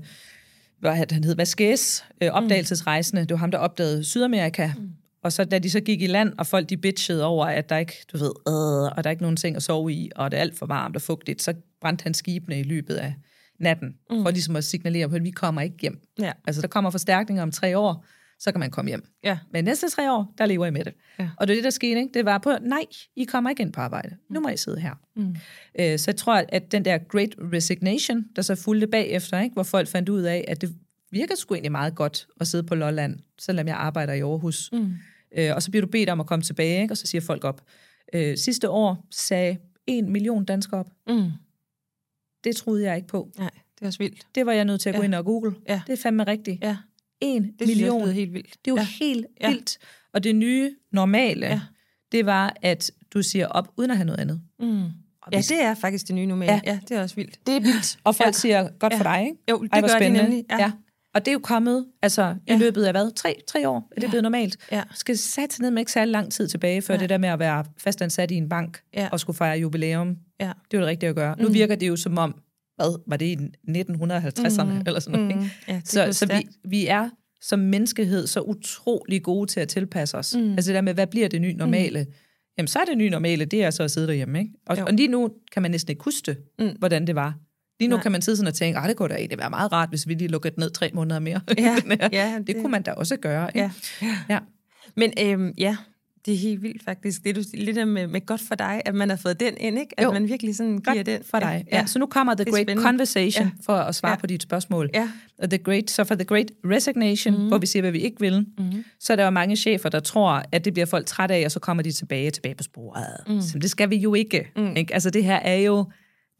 [0.80, 3.22] hvad han hed, Vasquez, øh, opdagelsesrejsende.
[3.22, 4.70] Det var ham, der opdagede Sydamerika.
[4.78, 4.90] Mm.
[5.22, 7.76] Og så da de så gik i land, og folk de bitchede over, at der
[7.76, 10.36] ikke, du ved, øh, og der er ikke nogen ting at sove i, og det
[10.36, 13.14] er alt for varmt og fugtigt, så brændte han skibene i løbet af
[13.60, 14.22] natten, mm.
[14.22, 16.00] for ligesom at signalere på, at vi kommer ikke hjem.
[16.20, 16.32] Ja.
[16.46, 18.04] Altså, der kommer forstærkninger om tre år,
[18.38, 19.04] så kan man komme hjem.
[19.24, 19.38] Ja.
[19.52, 20.94] Men næste tre år, der lever I med det.
[21.18, 21.30] Ja.
[21.36, 22.00] Og det er det, der skete.
[22.00, 22.10] Ikke?
[22.14, 22.84] Det var på, nej,
[23.16, 24.16] I kommer ikke ind på arbejde.
[24.30, 24.94] Nu må I sidde her.
[25.16, 25.36] Mm.
[25.80, 29.54] Øh, så jeg tror, at den der great resignation, der så fulgte bagefter, ikke?
[29.54, 30.74] hvor folk fandt ud af, at det
[31.10, 34.68] virker sgu egentlig meget godt at sidde på Lolland, selvom jeg arbejder i Aarhus.
[34.72, 34.94] Mm.
[35.38, 36.92] Øh, og så bliver du bedt om at komme tilbage, ikke?
[36.92, 37.62] og så siger folk op.
[38.14, 40.90] Øh, sidste år sagde en million danskere op.
[41.08, 41.30] Mm.
[42.44, 43.30] Det troede jeg ikke på.
[43.38, 44.26] Nej, det er også vildt.
[44.34, 45.04] Det var jeg nødt til at gå Ja.
[45.04, 45.54] ind og google.
[45.68, 45.80] Ja.
[45.86, 46.64] Det er fandme rigtigt.
[46.64, 46.76] Ja,
[47.20, 47.94] En det synes jeg million.
[47.94, 48.50] også lyder helt vildt.
[48.64, 48.82] Det er jo ja.
[48.82, 49.04] ja.
[49.06, 49.48] helt Ja.
[49.50, 49.78] vildt.
[50.14, 51.52] Og det nye normale, Ja.
[51.52, 51.60] ja.
[52.12, 54.40] det var, at du siger op, uden at have noget andet.
[54.60, 54.82] Mm.
[55.32, 56.52] Ja, det er faktisk det nye normale.
[56.52, 56.72] Ja, Ja.
[56.72, 57.46] ja det er også vildt.
[57.46, 57.98] Det er vildt.
[58.04, 58.28] Og folk Ja.
[58.28, 58.32] ja.
[58.32, 59.16] siger, godt for Ja.
[59.16, 59.36] dig, ikke?
[59.50, 60.22] Jo, det Ej, gør de spændende.
[60.22, 60.44] nemlig.
[60.50, 60.58] Ja.
[60.58, 60.72] Ja.
[61.14, 62.56] Og det er jo kommet altså, i Ja.
[62.56, 63.10] løbet af hvad?
[63.16, 64.08] Tre, tre år er det Ja.
[64.08, 64.56] blevet normalt.
[64.72, 64.82] Ja.
[64.94, 67.00] Skal sætte ned med ikke særlig lang tid tilbage, før Nej.
[67.00, 69.08] det der med at være fastansat i en bank Ja.
[69.12, 70.16] og skulle fejre jubilæum.
[70.40, 70.52] Ja.
[70.70, 71.34] Det var det rigtige at gøre.
[71.34, 71.42] Mm.
[71.42, 72.34] Nu virker det jo som om,
[72.78, 73.36] hvad var det i
[73.68, 74.82] 1950'erne mm.
[74.86, 75.36] eller sådan noget.
[75.36, 75.42] Mm.
[75.42, 75.54] Ikke?
[75.68, 77.08] Ja, Så, så vi, vi er
[77.42, 80.34] som menneskehed så utrolig gode til at tilpasse os.
[80.36, 80.50] Mm.
[80.52, 82.00] Altså det der med, hvad bliver det nye normale?
[82.04, 82.12] Mm.
[82.58, 84.38] Jamen så er det nye normale, det er så at sidde derhjemme.
[84.38, 84.50] Ikke?
[84.66, 84.84] Og, Jo.
[84.86, 86.68] og lige nu kan man næsten ikke huske mm.
[86.78, 87.34] hvordan det var.
[87.80, 88.02] Lige nu Nej.
[88.02, 90.08] Kan man sidde sådan og tænke, at det kunne da egentlig være meget rart, hvis
[90.08, 91.40] vi lige lukkede ned tre måneder mere.
[91.58, 93.50] Ja, det, ja, det det- kunne man da også gøre.
[93.56, 93.70] Ikke?
[94.02, 94.18] Ja.
[94.28, 94.38] ja.
[94.96, 95.76] Men øhm, ja,
[96.26, 97.22] det er helt vildt faktisk.
[97.24, 99.78] Det er du lidt med, med godt for dig, at man har fået den ind,
[99.78, 100.00] ikke?
[100.00, 100.12] At Jo.
[100.12, 101.20] man virkelig sådan giver Godt den.
[101.30, 101.64] for dig.
[101.72, 101.76] Ja.
[101.78, 101.86] Ja.
[101.86, 102.82] Så nu kommer The Great spændende.
[102.82, 103.50] Conversation Ja.
[103.64, 104.16] for at svare Ja.
[104.18, 104.90] på dit spørgsmål.
[104.94, 105.10] Ja.
[105.38, 107.48] Og the great, så for The Great Resignation, mm.
[107.48, 108.84] hvor vi siger, hvad vi ikke vil, mm.
[109.00, 111.50] så er der jo mange chefer, der tror, at det bliver folk trætte af, og
[111.50, 113.06] så kommer de tilbage tilbage på sporet.
[113.28, 113.40] Mm.
[113.40, 114.50] Så det skal vi jo ikke.
[114.56, 114.76] Mm.
[114.76, 114.94] ikke.
[114.94, 115.84] Altså det her er jo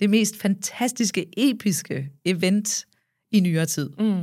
[0.01, 2.85] det mest fantastiske, episke event
[3.33, 3.91] i nyere tid.
[3.99, 4.23] Mm.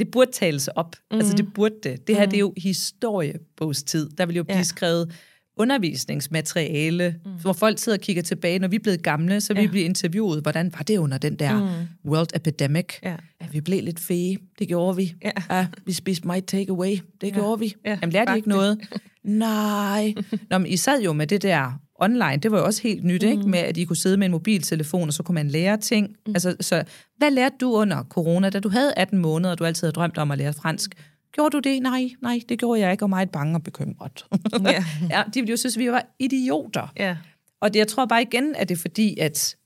[0.00, 0.96] Det burde tales op.
[1.10, 1.16] Mm.
[1.18, 2.06] Altså det burde det.
[2.06, 4.10] Det her det er jo historiebogstid.
[4.18, 4.62] Der vil jo blive Ja.
[4.62, 5.12] skrevet
[5.56, 7.30] undervisningsmateriale, mm.
[7.42, 8.58] hvor folk sidder og kigger tilbage.
[8.58, 9.60] Når vi er blevet gamle, så Ja.
[9.60, 10.42] vi blive interviewet.
[10.42, 12.10] Hvordan var det under den der mm.
[12.10, 12.86] World Epidemic?
[13.02, 13.16] Ja.
[13.40, 14.36] Ja, vi blev lidt fede.
[14.58, 15.14] Det gjorde vi.
[15.24, 15.30] Ja.
[15.50, 16.96] ja vi spiste my takeaway.
[17.20, 17.34] Det ja.
[17.34, 17.74] gjorde vi.
[17.84, 18.80] Ja, Jamen lærte I ikke noget?
[19.24, 20.14] Nej.
[20.50, 22.36] Nå, men I sad jo med det der online.
[22.36, 23.28] Det var jo også helt nyt, mm.
[23.28, 23.42] ikke?
[23.42, 26.08] Med at I kunne sidde med en mobiltelefon, og så kunne man lære ting.
[26.26, 26.32] Mm.
[26.34, 26.84] Altså, så
[27.16, 30.18] hvad lærte du under corona, da du havde 18 måneder, og du altid havde drømt
[30.18, 30.94] om at lære fransk?
[31.32, 31.82] Gjorde du det?
[31.82, 34.24] Nej, nej, det gjorde jeg ikke, og meget bange og bekymret.
[34.64, 34.84] Ja.
[35.16, 36.92] ja, de ville jo synes, at vi var idioter.
[36.96, 37.16] Ja.
[37.60, 39.56] Og det, jeg tror bare igen, at det er fordi, at,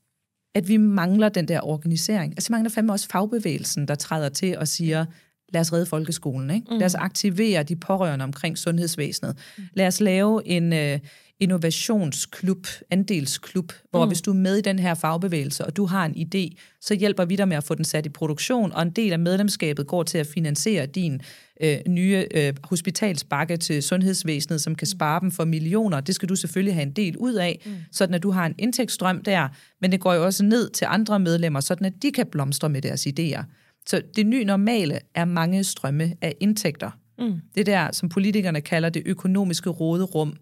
[0.55, 2.33] at vi mangler den der organisering.
[2.33, 5.05] Altså, vi mangler fandme også fagbevægelsen, der træder til og siger,
[5.53, 6.49] lad os redde folkeskolen.
[6.51, 6.67] Ikke?
[6.69, 6.77] Mm.
[6.77, 9.37] Lad os aktivere de pårørende omkring sundhedsvæsenet.
[9.57, 9.63] Mm.
[9.73, 10.99] Lad os lave en, øh,
[11.39, 14.09] innovationsklub, andelsklub, hvor mm.
[14.09, 17.25] hvis du er med i den her fagbevægelse, og du har en idé, så hjælper
[17.25, 20.03] vi dig med at få den sat i produktion, og en del af medlemskabet går
[20.03, 21.21] til at finansiere din
[21.61, 25.99] øh, nye øh, hospitalsbakke til sundhedsvæsenet, som kan spare dem for millioner.
[25.99, 27.71] Det skal du selvfølgelig have en del ud af, mm.
[27.91, 29.47] sådan at du har en indtægtsstrøm der,
[29.81, 32.81] men det går jo også ned til andre medlemmer, sådan at de kan blomstre med
[32.81, 33.43] deres idéer.
[33.87, 36.91] Så det nye normale er mange strømme af indtægter.
[37.19, 37.33] Mm.
[37.55, 40.37] Det der, som politikerne kalder det økonomiske råderum,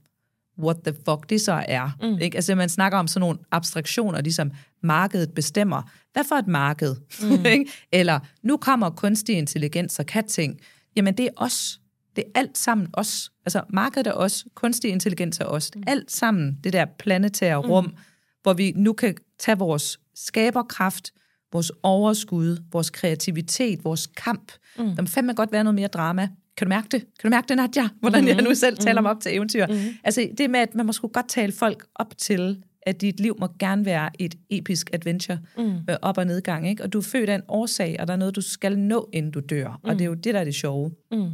[0.59, 1.97] what the fuck det så er.
[2.01, 2.17] Mm.
[2.21, 2.35] Ikke?
[2.35, 4.51] Altså man snakker om sådan nogle abstraktioner, ligesom
[4.83, 5.81] markedet bestemmer.
[6.13, 6.95] Hvad for et marked?
[7.21, 7.65] Mm.
[7.99, 10.59] Eller nu kommer kunstig intelligens og kan ting.
[10.95, 11.79] Jamen det er os.
[12.15, 13.31] Det er alt sammen os.
[13.45, 15.71] Altså markedet er os, kunstig intelligens er os.
[15.75, 15.83] Mm.
[15.87, 17.95] Alt sammen det der planetære rum, mm.
[18.41, 21.11] hvor vi nu kan tage vores skaberkraft,
[21.51, 24.51] vores overskud, vores kreativitet, vores kamp.
[24.77, 24.95] Mm.
[24.95, 26.29] Der må fandme godt være noget mere drama.
[26.57, 26.99] Kan du mærke det?
[26.99, 27.89] Kan du mærke det, Nadja?
[27.99, 29.07] Hvordan jeg nu selv taler mm.
[29.07, 29.67] op til eventyr.
[29.67, 29.73] Mm.
[30.03, 33.35] Altså det med, at man må sgu godt tale folk op til, at dit liv
[33.39, 35.63] må gerne være et episk adventure mm.
[35.87, 36.69] med op- og nedgang.
[36.69, 36.83] Ikke?
[36.83, 39.31] Og du er født af en årsag, og der er noget, du skal nå, inden
[39.31, 39.79] du dør.
[39.83, 39.89] Mm.
[39.89, 40.91] Og det er jo det, der er det sjove.
[41.11, 41.31] Mm.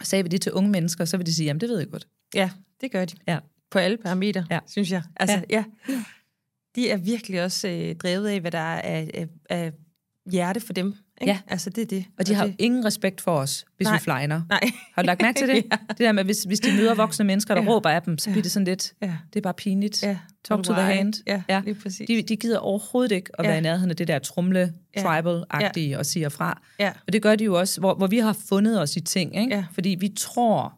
[0.00, 1.90] Og sagde vi det til unge mennesker, så vil de sige, jamen det ved jeg
[1.90, 2.08] godt.
[2.34, 3.16] Ja, det gør de.
[3.28, 3.38] Ja.
[3.70, 4.58] På alle parametre, ja.
[4.66, 5.02] synes jeg.
[5.16, 5.64] Altså, ja.
[5.88, 5.94] ja.
[6.76, 9.72] De er virkelig også øh, drevet af, hvad der er af, af, af
[10.30, 10.94] hjerte for dem.
[11.22, 11.32] Ikke?
[11.32, 11.38] Ja.
[11.46, 12.04] Altså, det er det.
[12.18, 12.54] Og de og har det...
[12.58, 13.96] ingen respekt for os, hvis Nej.
[13.96, 14.42] vi flyner.
[14.48, 14.60] Nej.
[14.94, 15.54] Har du lagt mærke til det?
[15.72, 15.76] ja.
[15.88, 17.68] Det der med, hvis, hvis de møder voksne mennesker, der ja.
[17.68, 19.16] råber af dem, så bliver det sådan lidt, ja.
[19.32, 20.02] det er bare pinligt.
[20.02, 20.18] Ja.
[20.44, 21.14] Talk to the hand.
[21.26, 21.62] Ja, ja.
[21.64, 22.06] lige præcis.
[22.08, 23.50] De, de gider overhovedet ikke at ja.
[23.50, 25.98] være i nærheden af det der trumle, tribal-agtige ja.
[25.98, 26.62] og siger fra.
[26.78, 26.92] Ja.
[27.06, 29.36] Og det gør de jo også, hvor, hvor vi har fundet os i ting.
[29.40, 29.54] Ikke?
[29.54, 29.64] Ja.
[29.72, 30.74] Fordi vi tror,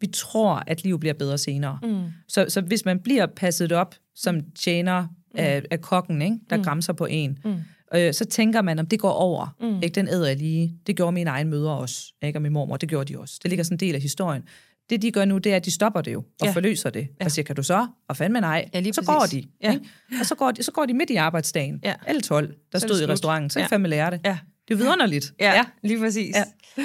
[0.00, 1.78] vi tror, at livet bliver bedre senere.
[1.82, 2.04] Mm.
[2.28, 5.08] Så, så hvis man bliver passet op som tjener mm.
[5.34, 6.36] af, af kokken, ikke?
[6.50, 6.64] der mm.
[6.64, 7.56] græmser på en, mm
[7.94, 9.56] øh, så tænker man, om det går over.
[9.60, 9.82] Mm.
[9.82, 9.94] Ikke?
[9.94, 10.74] Den æder jeg lige.
[10.86, 12.36] Det gjorde mine egne mødre også, ikke?
[12.38, 13.38] og min mormor, det gjorde de også.
[13.42, 14.42] Det ligger sådan en del af historien.
[14.90, 16.50] Det, de gør nu, det er, at de stopper det jo, og ja.
[16.52, 17.08] forløser det.
[17.20, 17.24] Ja.
[17.24, 17.86] Og siger, kan du så?
[18.08, 18.68] Og fandme nej.
[18.74, 19.06] Ja, så præcis.
[19.06, 19.44] går de.
[19.62, 19.72] Ja.
[19.72, 19.84] Ikke?
[20.20, 21.80] Og så går, de, så går de midt i arbejdsdagen.
[21.84, 21.94] Ja.
[22.06, 23.50] Alle 12, der Så er stod i restauranten.
[23.50, 23.66] Så Ja.
[23.66, 24.20] fandme lære det.
[24.24, 24.38] Ja.
[24.68, 25.32] Det er vidunderligt.
[25.40, 25.64] Ja, ja.
[25.82, 26.36] lige præcis.
[26.36, 26.84] Ja.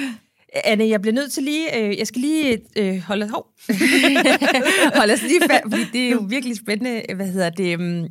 [0.64, 3.46] Anne, jeg bliver nødt til lige, øh, jeg skal lige øh, holde, hov,
[4.98, 8.04] holde os lige fast, fordi det er jo virkelig spændende, hvad hedder det, øhm,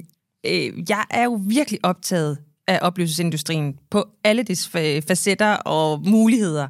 [0.45, 2.37] øh, jeg er jo virkelig optaget
[2.67, 4.69] af oplevelsesindustrien på alle dets
[5.07, 6.67] facetter og muligheder.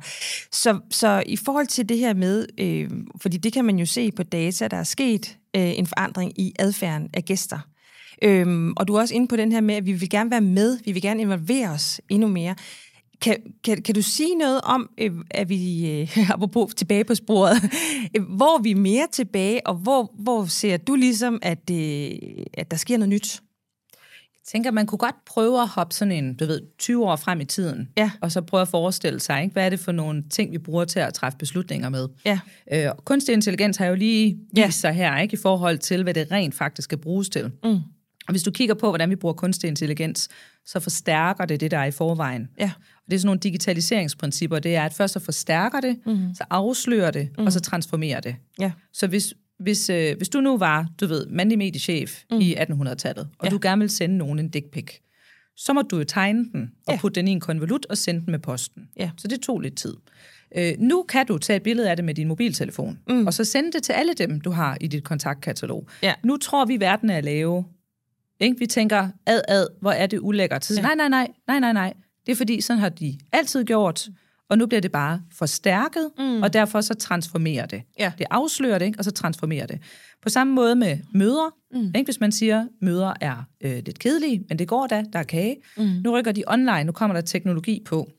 [0.51, 2.89] Så, så i forhold til det her med, øh,
[3.21, 6.53] fordi det kan man jo se på data, der er sket øh, en forandring i
[6.59, 7.59] adfærden af gæster.
[8.21, 10.41] Øhm, og du er også inde på den her med, at vi vil gerne være
[10.41, 12.55] med, vi vil gerne involvere os endnu mere.
[13.21, 17.57] Kan, kan, kan du sige noget om, øh, at vi, øh, apropos tilbage på sporet,
[18.15, 22.11] øh, hvor er vi mere tilbage, og hvor, hvor ser du ligesom, at, øh,
[22.53, 23.42] at der sker noget nyt?
[24.47, 27.45] Tænker, man kunne godt prøve at hoppe sådan en, du ved, 20 år frem i
[27.45, 28.11] tiden, Ja.
[28.21, 29.53] og så prøve at forestille sig, ikke?
[29.53, 32.07] hvad er det for nogle ting, vi bruger til at træffe beslutninger med.
[32.25, 32.39] Ja.
[32.73, 34.69] Øh, kunstig intelligens har jo lige vist Ja.
[34.69, 37.51] sig her, ikke i forhold til, hvad det rent faktisk skal bruges til.
[37.63, 37.79] Mm.
[38.27, 40.29] Og hvis du kigger på, hvordan vi bruger kunstig intelligens,
[40.65, 42.47] så forstærker det det, der er i forvejen.
[42.59, 42.71] Ja.
[42.75, 46.33] Og det er sådan nogle digitaliseringsprincipper, det er, at først så forstærker det, mm.
[46.35, 47.45] så afslører det, mm.
[47.45, 48.35] og så transformerer det.
[48.59, 48.71] Ja.
[48.93, 49.33] Så hvis,
[49.63, 52.39] hvis, øh, hvis du nu var, du ved, mandlig mediechef mm.
[52.39, 53.49] i 1800-tallet, og Ja.
[53.49, 54.91] du gerne vil sende nogen en dick pic,
[55.57, 56.99] så må du jo tegne den og Ja.
[56.99, 58.83] putte den i en konvolut og sende den med posten.
[58.99, 59.09] Ja.
[59.17, 59.93] Så det tog lidt tid.
[60.57, 63.27] Øh, nu kan du tage et billede af det med din mobiltelefon, mm.
[63.27, 65.87] og så sende det til alle dem, du har i dit kontaktkatalog.
[66.03, 66.13] Ja.
[66.23, 67.65] Nu tror vi, verden er lave.
[68.39, 68.59] Ikke?
[68.59, 70.65] Vi tænker, ad, ad, hvor er det ulækkert.
[70.65, 70.79] Så, Ja.
[70.89, 70.95] ja.
[70.95, 71.93] nej, nej, nej, nej, nej, nej.
[72.25, 74.07] Det er fordi, sådan har de altid gjort,
[74.53, 76.41] og nu bliver det bare forstærket, mm.
[76.43, 77.81] og derfor så transformerer det.
[77.99, 78.11] Ja.
[78.17, 78.99] Det afslører det, ikke?
[78.99, 79.79] og så transformerer det.
[80.21, 81.55] På samme måde med møder.
[81.71, 81.85] Mm.
[81.85, 82.03] Ikke?
[82.03, 85.55] Hvis man siger, møder er øh, lidt kedelige, men det går da, der er kage.
[85.77, 85.83] Mm.
[85.83, 88.09] Nu rykker de online, nu kommer der teknologi på.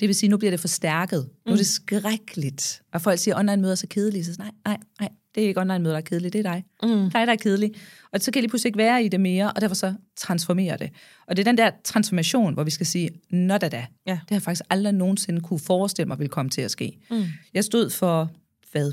[0.00, 1.28] Det vil sige, nu bliver det forstærket.
[1.46, 2.82] Nu er det skrækkeligt.
[2.92, 4.24] Og folk siger, online møder er så kedelige.
[4.24, 6.64] Så nej, nej, nej, det er ikke online møder, der er kedelige, det er dig.
[6.82, 7.10] Mm.
[7.10, 7.74] Dig, der er kedelig.
[8.12, 10.76] Og så kan jeg lige pludselig ikke være i det mere, og derfor så transformerer
[10.76, 10.90] det.
[11.26, 13.86] Og det er den der transformation, hvor vi skal sige, nå da da.
[14.06, 14.12] Ja.
[14.12, 16.98] Det har jeg faktisk aldrig nogensinde kunne forestille mig ville komme til at ske.
[17.10, 17.24] Mm.
[17.54, 18.30] Jeg stod for,
[18.72, 18.92] hvad,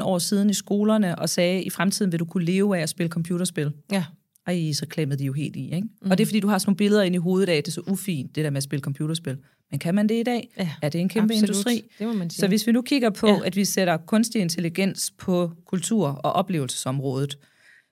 [0.00, 2.88] 15-18 år siden i skolerne og sagde, i fremtiden vil du kunne leve af at
[2.88, 3.72] spille computerspil.
[3.92, 4.04] Ja.
[4.48, 5.88] Ej, så klemmede de jo helt i, ikke?
[6.02, 6.10] Mm.
[6.10, 7.70] Og det er, fordi du har sådan nogle billeder inde i hovedet af, at det
[7.70, 9.36] er så ufint, det der med at spille computerspil.
[9.70, 10.48] Men kan man det i dag?
[10.58, 11.48] Ja, er det en kæmpe absolut.
[11.48, 11.82] industri?
[11.98, 12.40] Det må man sige.
[12.40, 13.38] Så hvis vi nu kigger på, Ja.
[13.44, 17.38] at vi sætter kunstig intelligens på kultur- og oplevelsesområdet,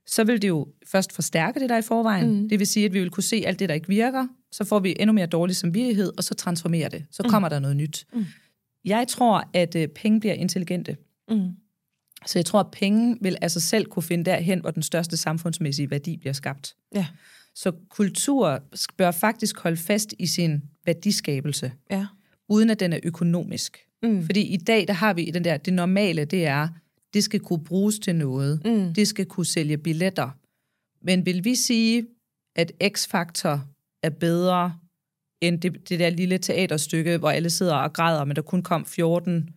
[0.07, 2.41] så vil det jo først forstærke det, der er i forvejen.
[2.43, 2.49] Mm.
[2.49, 4.27] Det vil sige, at vi vil kunne se alt det, der ikke virker.
[4.53, 7.05] Så får vi endnu mere dårlig samvittighed, og så transformerer det.
[7.11, 8.07] Så kommer der noget nyt.
[8.15, 8.25] Mm.
[8.85, 10.97] Jeg tror, at øh, penge bliver intelligente.
[11.31, 11.49] Mm.
[12.27, 15.91] Så jeg tror, at penge vil sig selv kunne finde derhen, hvor den største samfundsmæssige
[15.91, 16.77] værdi bliver skabt.
[16.95, 17.07] Ja.
[17.55, 18.63] Så kultur
[18.97, 22.07] bør faktisk holde fast i sin værdiskabelse, Ja.
[22.49, 23.79] uden at den er økonomisk.
[24.03, 24.25] Mm.
[24.27, 26.69] Fordi i dag, der har vi den der, det normale, det er,
[27.15, 28.61] det skal kunne bruges til noget.
[28.65, 28.95] Mm.
[28.95, 30.31] Det skal kunne sælge billetter.
[31.05, 32.07] Men vil vi sige,
[32.57, 33.59] at X-Factor
[34.03, 34.75] er bedre
[35.41, 38.87] end det, det der lille teaterstykke, hvor alle sidder og græder, men der kun kom
[38.87, 39.51] 14?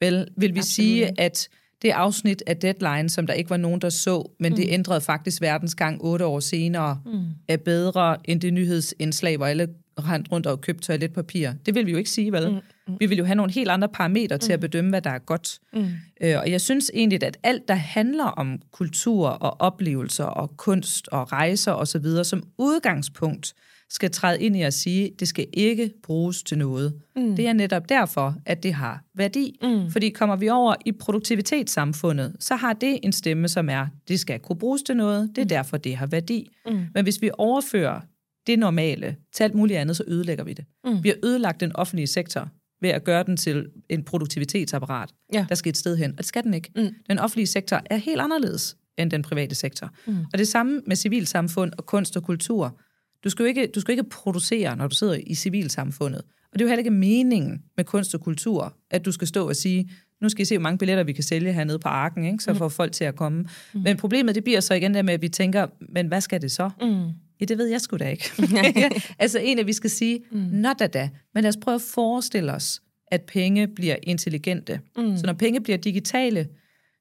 [0.00, 0.64] Vel, vil vi Absolut.
[0.64, 1.48] sige, at
[1.82, 4.56] det afsnit af Deadline, som der ikke var nogen, der så, men mm.
[4.56, 7.24] det ændrede faktisk verdensgang otte år senere, mm.
[7.48, 9.68] er bedre end det nyhedsindslag, hvor alle
[9.98, 11.52] rent rundt og købt toiletpapir.
[11.66, 12.50] Det vil vi jo ikke sige, vel?
[12.50, 12.58] Mm.
[12.88, 12.96] Mm.
[13.00, 14.54] Vi vil jo have nogle helt andre parametre til mm.
[14.54, 15.58] at bedømme, hvad der er godt.
[15.72, 15.86] Mm.
[16.20, 21.08] Øh, og jeg synes egentlig, at alt, der handler om kultur og oplevelser og kunst
[21.08, 23.54] og rejser osv., som udgangspunkt
[23.90, 26.94] skal træde ind i at sige, det skal ikke bruges til noget.
[27.16, 27.36] Mm.
[27.36, 29.58] Det er netop derfor, at det har værdi.
[29.62, 29.90] Mm.
[29.90, 34.40] Fordi kommer vi over i produktivitetssamfundet, så har det en stemme, som er, det skal
[34.40, 35.48] kunne bruges til noget, det er mm.
[35.48, 36.48] derfor, det har værdi.
[36.66, 36.86] Mm.
[36.94, 38.00] Men hvis vi overfører
[38.46, 40.64] det normale til alt muligt andet, så ødelægger vi det.
[40.84, 41.02] Mm.
[41.02, 42.48] Vi har ødelagt den offentlige sektor
[42.80, 45.46] ved at gøre den til en produktivitetsapparat, ja.
[45.48, 46.10] der skal et sted hen.
[46.10, 46.70] Og det skal den ikke.
[46.76, 46.94] Mm.
[47.10, 49.90] Den offentlige sektor er helt anderledes end den private sektor.
[50.06, 50.18] Mm.
[50.32, 52.80] Og det samme med civilsamfund og kunst og kultur.
[53.24, 56.22] Du skal jo ikke, du skal ikke producere, når du sidder i civilsamfundet.
[56.52, 59.48] Og det er jo heller ikke meningen med kunst og kultur, at du skal stå
[59.48, 59.90] og sige,
[60.20, 62.44] nu skal I se, hvor mange billetter vi kan sælge hernede på arken, ikke?
[62.44, 62.58] så mm.
[62.58, 63.44] får folk til at komme.
[63.74, 63.80] Mm.
[63.80, 66.52] Men problemet det bliver så igen der med, at vi tænker, men hvad skal det
[66.52, 66.70] så?
[66.80, 67.04] Mm.
[67.40, 68.30] Ja, det ved jeg sgu da ikke.
[69.18, 70.38] altså en af vi skal sige, mm.
[70.38, 74.80] not da da, men lad os prøve at forestille os, at penge bliver intelligente.
[74.96, 75.16] Mm.
[75.16, 76.48] Så når penge bliver digitale,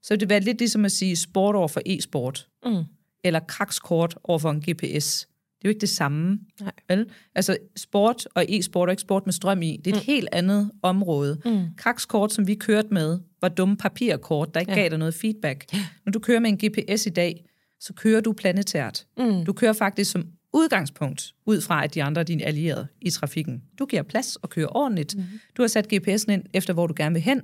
[0.03, 2.83] så vil det være lidt ligesom at sige sport over for e-sport, mm.
[3.23, 5.27] eller krakskort over for en GPS.
[5.65, 6.39] Det er jo ikke det samme.
[6.61, 6.71] Nej.
[6.89, 7.05] Vel?
[7.35, 10.05] Altså sport og e-sport og ikke sport med strøm i, det er et mm.
[10.05, 11.41] helt andet område.
[11.45, 11.61] Mm.
[11.77, 14.79] Krakskort, som vi kørte med, var dumme papirkort, der ikke ja.
[14.79, 15.73] gav dig noget feedback.
[15.73, 15.85] Ja.
[16.05, 17.45] Når du kører med en GPS i dag,
[17.79, 19.05] så kører du planetært.
[19.17, 19.45] Mm.
[19.45, 23.63] Du kører faktisk som udgangspunkt ud fra, at de andre er dine allierede i trafikken.
[23.79, 25.15] Du giver plads og kører ordentligt.
[25.17, 25.23] Mm.
[25.57, 27.41] Du har sat GPS'en ind efter, hvor du gerne vil hen,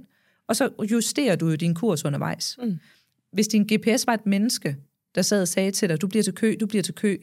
[0.47, 2.57] og så justerer du jo din kurs undervejs.
[2.63, 2.79] Mm.
[3.33, 4.77] Hvis din GPS var et menneske,
[5.15, 7.17] der sad og sagde til dig, du bliver til kø, du bliver til kø,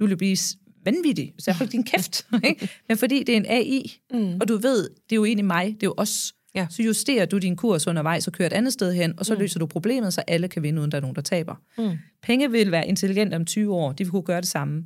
[0.00, 0.36] du vil blive
[0.84, 2.26] vanvittig, så for din kæft.
[2.48, 2.68] Ikke?
[2.88, 4.38] Men fordi det er en AI, mm.
[4.40, 6.66] og du ved, det er jo egentlig mig, det er jo os, ja.
[6.70, 9.40] så justerer du din kurs undervejs og kører et andet sted hen, og så mm.
[9.40, 11.54] løser du problemet, så alle kan vinde, uden der er nogen, der taber.
[11.78, 11.98] Mm.
[12.22, 14.84] Penge vil være intelligent om 20 år, de vil kunne gøre det samme.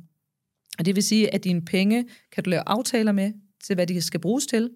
[0.79, 3.31] Og det vil sige, at dine penge kan du lave aftaler med,
[3.63, 4.69] til hvad de skal bruges til.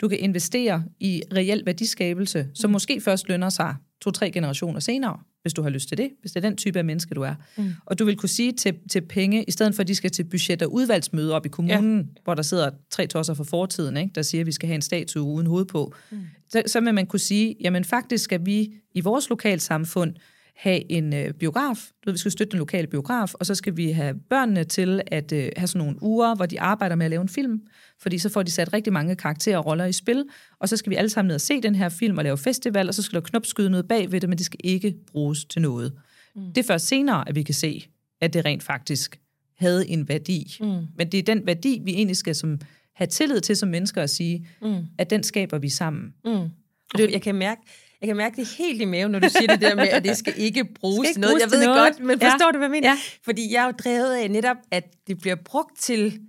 [0.00, 2.72] Du kan investere i reel værdiskabelse, som mm.
[2.72, 6.44] måske først lønner sig to-tre generationer senere hvis du har lyst til det, hvis det
[6.44, 7.34] er den type af menneske, du er.
[7.56, 7.72] Mm.
[7.86, 10.24] Og du vil kunne sige til, til penge, i stedet for at de skal til
[10.24, 12.20] budget- og udvalgsmøde op i kommunen, ja.
[12.24, 14.82] hvor der sidder tre tosser fra fortiden, ikke, der siger, at vi skal have en
[14.82, 16.18] statue uden hoved på, mm.
[16.48, 20.14] så, så vil man kunne sige, jamen faktisk skal vi i vores lokalsamfund
[20.56, 23.76] have en øh, biograf, du ved, vi skal støtte den lokale biograf, og så skal
[23.76, 27.10] vi have børnene til at øh, have sådan nogle uger, hvor de arbejder med at
[27.10, 27.60] lave en film,
[28.00, 30.24] fordi så får de sat rigtig mange karakterer og roller i spil,
[30.60, 32.88] og så skal vi alle sammen ned og se den her film og lave festival,
[32.88, 35.62] og så skal der knopskyde noget bag ved det, men det skal ikke bruges til
[35.62, 35.92] noget.
[36.36, 36.42] Mm.
[36.52, 37.88] Det er først senere, at vi kan se,
[38.20, 39.20] at det rent faktisk
[39.58, 40.56] havde en værdi.
[40.60, 40.86] Mm.
[40.96, 42.60] Men det er den værdi, vi egentlig skal som,
[42.94, 44.84] have tillid til som mennesker at sige, mm.
[44.98, 46.14] at den skaber vi sammen.
[46.24, 46.48] Mm.
[46.96, 47.60] Det, jeg kan mærke,
[48.00, 50.16] jeg kan mærke det helt i maven, når du siger det der med, at det
[50.16, 51.40] skal ikke bruges til noget.
[51.40, 51.80] Jeg ved noget.
[51.80, 52.52] godt, men forstår ja.
[52.52, 52.88] du, hvad jeg mener?
[52.88, 52.98] Ja.
[53.24, 56.20] Fordi jeg er jo drevet af netop, at det bliver brugt til,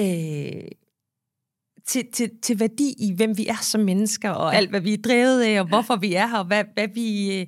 [0.00, 0.06] øh,
[1.86, 5.02] til, til, til værdi i, hvem vi er som mennesker, og alt, hvad vi er
[5.04, 7.40] drevet af, og hvorfor vi er her, og hvad, hvad vi...
[7.40, 7.46] Øh,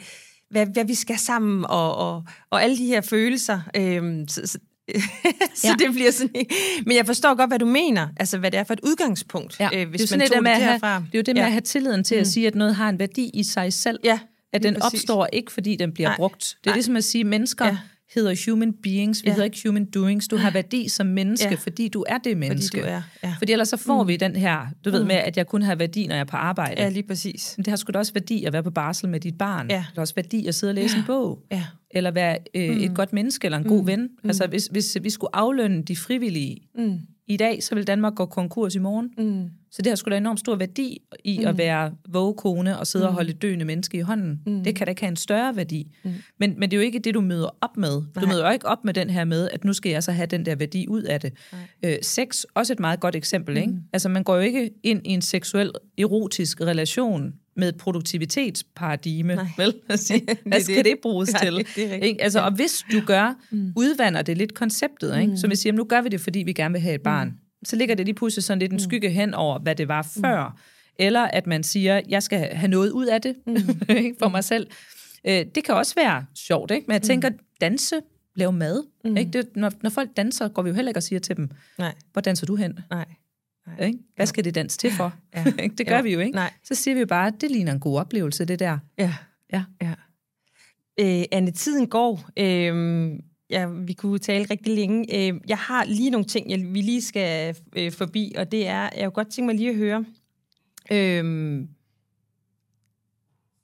[0.51, 3.61] hvad, hvad vi skal sammen, og, og, og alle de her følelser.
[3.77, 4.59] Øhm, så, så,
[5.55, 5.75] så ja.
[5.79, 6.47] det bliver sådan
[6.87, 9.69] Men jeg forstår godt, hvad du mener, altså hvad det er for et udgangspunkt, ja.
[9.75, 10.93] øh, hvis det er man tog det, med det herfra.
[10.93, 11.47] Have, det er jo det med ja.
[11.47, 12.21] at have tilliden til mm.
[12.21, 13.99] at sige, at noget har en værdi i sig selv.
[14.05, 14.19] Ja,
[14.53, 15.01] at den præcis.
[15.01, 16.17] opstår ikke, fordi den bliver Nej.
[16.17, 16.41] brugt.
[16.41, 16.75] Det er Nej.
[16.75, 17.79] ligesom at sige, at mennesker ja.
[18.15, 19.33] Hedder human beings, vi ja.
[19.33, 20.29] hedder ikke human doings.
[20.29, 21.55] Du har værdi som menneske, ja.
[21.55, 22.79] fordi du er det menneske.
[22.79, 23.35] Fordi, du er, ja.
[23.39, 24.09] fordi ellers så får mm.
[24.09, 25.07] vi den her, du ved mm.
[25.07, 26.83] med, at jeg kun har værdi, når jeg er på arbejde.
[26.83, 27.55] Ja, lige præcis.
[27.57, 29.71] Men det har sgu da også værdi at være på barsel med dit barn.
[29.71, 29.77] Ja.
[29.77, 31.01] Det har også værdi at sidde og læse ja.
[31.01, 31.43] en bog.
[31.51, 32.83] Ja eller være øh, mm.
[32.83, 33.87] et godt menneske eller en god mm.
[33.87, 34.01] ven.
[34.01, 34.29] Mm.
[34.31, 36.99] Altså hvis, hvis vi skulle aflønne de frivillige mm.
[37.27, 39.11] i dag, så vil Danmark gå konkurs i morgen.
[39.19, 39.51] Mm.
[39.73, 41.47] Så det har sgu da enormt stor værdi i mm.
[41.47, 43.09] at være vågekone og sidde mm.
[43.09, 44.41] og holde døende menneske i hånden.
[44.47, 44.65] Mm.
[44.65, 45.91] Det kan da ikke have en større værdi.
[46.05, 46.11] Mm.
[46.39, 47.93] Men, men det er jo ikke det, du møder op med.
[47.93, 48.27] Du Nej.
[48.27, 50.47] møder jo ikke op med den her med, at nu skal jeg så have den
[50.47, 51.33] der værdi ud af det.
[51.85, 53.55] Øh, sex, også et meget godt eksempel.
[53.55, 53.61] Mm.
[53.61, 53.75] Ikke?
[53.93, 59.47] Altså man går jo ikke ind i en seksuel, erotisk relation med et produktivitetsparadigme, Nej.
[59.57, 59.75] vel?
[59.97, 61.67] Sige, hvad skal det, det bruges Nej, til?
[61.77, 62.23] Det ikke?
[62.23, 63.73] Altså, og hvis du gør, mm.
[63.77, 65.31] udvander det lidt konceptet, ikke?
[65.31, 65.37] Mm.
[65.37, 67.29] så vi siger, nu gør vi det, fordi vi gerne vil have et barn.
[67.29, 67.35] Mm.
[67.65, 68.79] Så ligger det lige pludselig sådan lidt en mm.
[68.79, 70.23] skygge hen over, hvad det var mm.
[70.23, 70.49] før.
[70.49, 70.59] Mm.
[70.99, 73.57] Eller at man siger, jeg skal have noget ud af det mm.
[74.23, 74.67] for mig selv.
[75.25, 76.85] Øh, det kan også være sjovt, ikke?
[76.87, 77.31] men jeg tænker,
[77.61, 77.95] danse,
[78.35, 78.85] lave mad.
[79.05, 79.17] Mm.
[79.17, 79.31] Ikke?
[79.31, 81.95] Det, når, når folk danser, går vi jo heller ikke og siger til dem, Nej.
[82.13, 82.79] hvor danser du hen?
[82.91, 83.05] Nej.
[83.67, 83.87] Nej.
[83.87, 83.99] Ikke?
[84.17, 85.15] Hvad skal det dans til for?
[85.35, 85.45] Ja.
[85.79, 86.03] det gør ja.
[86.03, 86.35] vi jo ikke.
[86.35, 86.53] Nej.
[86.65, 88.79] Så siger vi jo bare, at det ligner en god oplevelse, det der.
[88.99, 89.15] Ja.
[89.53, 89.65] Ja.
[89.83, 89.95] ja.
[91.01, 92.31] Øh, Anne, tiden går.
[92.37, 93.11] Øh,
[93.51, 95.29] ja, vi kunne tale rigtig længe.
[95.29, 98.81] Øh, jeg har lige nogle ting, jeg, vi lige skal øh, forbi, og det er,
[98.83, 100.05] jeg kunne godt tænke mig lige at høre,
[100.93, 101.65] øh,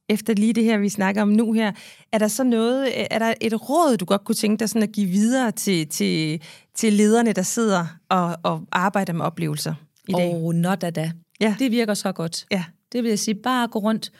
[0.08, 1.72] efter lige det her, vi snakker om nu her,
[2.12, 4.92] er der så noget, er der et råd, du godt kunne tænke dig sådan at
[4.92, 6.42] give videre til, til,
[6.74, 9.74] til lederne, der sidder og, og arbejder med oplevelser
[10.08, 10.34] i dag?
[10.34, 11.12] Og not da da.
[11.40, 11.56] Ja.
[11.58, 12.46] Det virker så godt.
[12.50, 12.64] Ja.
[12.92, 14.12] Det vil jeg sige, bare gå rundt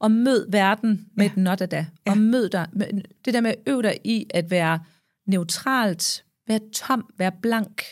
[0.00, 1.30] og mød verden med Ja.
[1.32, 1.86] et not da.
[2.06, 2.10] Ja.
[2.10, 2.66] Og mød dig.
[3.24, 4.78] Det der med at øve dig i at være
[5.32, 7.82] neutralt, være tom, være blank.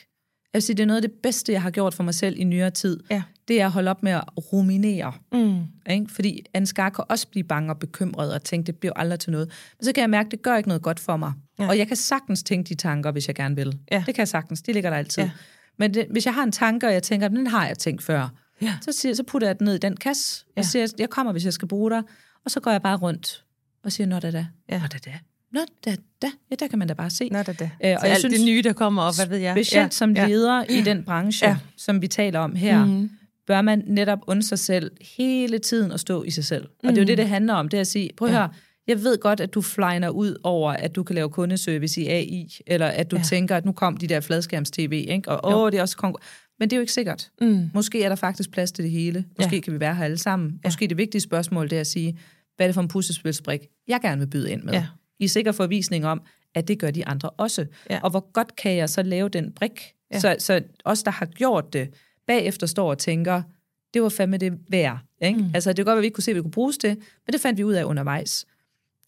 [0.53, 2.39] Jeg vil sige, det er noget af det bedste, jeg har gjort for mig selv
[2.39, 3.01] i nyere tid.
[3.11, 3.23] Ja.
[3.49, 5.13] Det er at holde op med at ruminere.
[5.33, 5.63] Mm.
[5.91, 6.07] Ikke?
[6.09, 9.49] Fordi Ansgar kan også blive bange og bekymret og tænke, det bliver aldrig til noget.
[9.79, 11.33] Men så kan jeg mærke, det gør ikke noget godt for mig.
[11.59, 11.69] Ja.
[11.69, 13.79] Og jeg kan sagtens tænke de tanker, hvis jeg gerne vil.
[13.93, 14.03] Ja.
[14.07, 14.63] Det kan jeg sagtens.
[14.63, 15.23] De ligger der altid.
[15.23, 15.31] Ja.
[15.79, 18.29] Men det, hvis jeg har en tanke, og jeg tænker, den har jeg tænkt før,
[18.63, 18.75] Ja.
[18.83, 20.61] så, siger, så putter jeg den ned i den kasse, Ja.
[20.61, 22.03] og siger, jeg kommer, hvis jeg skal bruge dig.
[22.45, 23.45] Og så går jeg bare rundt
[23.85, 24.81] og siger, nå da da, Ja.
[24.81, 25.19] nå da da,
[25.53, 26.31] nå da da.
[26.51, 27.29] Ja, der kan man da bare se.
[27.33, 27.65] Nå, da, da.
[27.65, 29.53] Øh, og og jeg alt synes- det nye, der kommer op, hvad ved jeg?
[29.55, 29.89] Specielt ja.
[29.91, 31.53] som leder i den branche, Ja.
[31.53, 31.59] ja.
[31.77, 32.95] som vi taler om her, Mhm.
[32.95, 33.11] mm.
[33.47, 36.65] bør man netop undre sig selv hele tiden at stå i sig selv.
[36.85, 38.39] Og det er jo det, det handler om, det er at sige, prøv at Ja.
[38.39, 38.49] høre,
[38.87, 42.49] jeg ved godt, at du flyner ud over, at du kan lave kundeservice i AI,
[42.67, 43.21] eller at du Ja.
[43.21, 43.25] ja.
[43.25, 45.29] tænker, at nu kom de der fladskærms-tv, ikke?
[45.31, 46.23] og åh, det er også konkur-
[46.61, 47.31] Men det er jo ikke sikkert.
[47.41, 47.71] Mm.
[47.75, 49.25] Måske er der faktisk plads til det hele.
[49.39, 49.61] Måske Ja.
[49.61, 50.61] kan vi være her alle sammen.
[50.65, 52.19] Måske det vigtige spørgsmål, det er at sige,
[52.57, 54.73] hvad er det for en puslespilsbrik, jeg gerne vil byde ind med?
[54.73, 54.87] Ja.
[55.21, 56.23] I er sikker forvisning om,
[56.55, 57.67] at det gør de andre også.
[57.91, 58.01] Ja.
[58.03, 59.81] Og hvor godt kan jeg så lave den brik?
[60.13, 60.19] Ja.
[60.21, 61.89] Så, så os, der har gjort det,
[62.27, 63.43] bagefter står og tænker,
[63.95, 64.99] det var fandme det værd.
[65.23, 65.39] Ikke?
[65.39, 65.51] Mm.
[65.55, 67.33] Altså, det kan godt være, vi ikke kunne se, at vi kunne bruges det, men
[67.33, 68.47] det fandt vi ud af undervejs.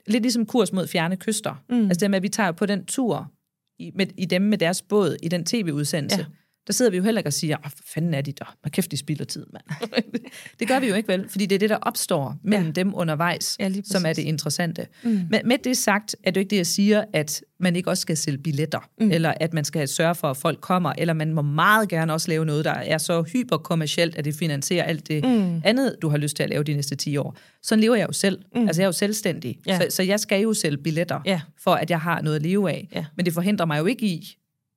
[0.06, 1.64] Lidt ligesom kurs mod fjerne kyster.
[1.68, 1.84] Mm.
[1.84, 3.32] Altså det med, at vi tager på den tur
[3.78, 6.18] i, med, i dem med deres båd, i den tv-udsendelse.
[6.18, 6.24] Ja.
[6.66, 8.56] Der sidder vi jo heller ikke og siger, hvad fanden er de der?
[8.60, 9.64] Hvad kæft, de spilder tid, mand.
[10.60, 12.72] det gør vi jo ikke vel, fordi det er det, der opstår mellem Ja.
[12.72, 14.86] dem undervejs, Ja, som er det interessante.
[15.04, 15.10] Mm.
[15.30, 18.00] Men med det sagt, er det jo ikke det, jeg siger, at man ikke også
[18.00, 19.10] skal sælge billetter, mm.
[19.10, 22.28] eller at man skal sørge for, at folk kommer, eller man må meget gerne også
[22.28, 25.60] lave noget, der er så hyperkommercielt, at det finansierer alt det mm.
[25.64, 27.36] andet, du har lyst til at lave de næste 10 år.
[27.62, 28.42] Sådan lever jeg jo selv.
[28.54, 28.66] Mm.
[28.66, 29.78] Altså, jeg er jo selvstændig, Ja.
[29.78, 31.40] så, så jeg skal jo sælge billetter, Ja.
[31.58, 32.88] for at jeg har noget at leve af.
[32.94, 33.04] Ja.
[33.16, 34.36] Men det forhindrer mig jo ikke i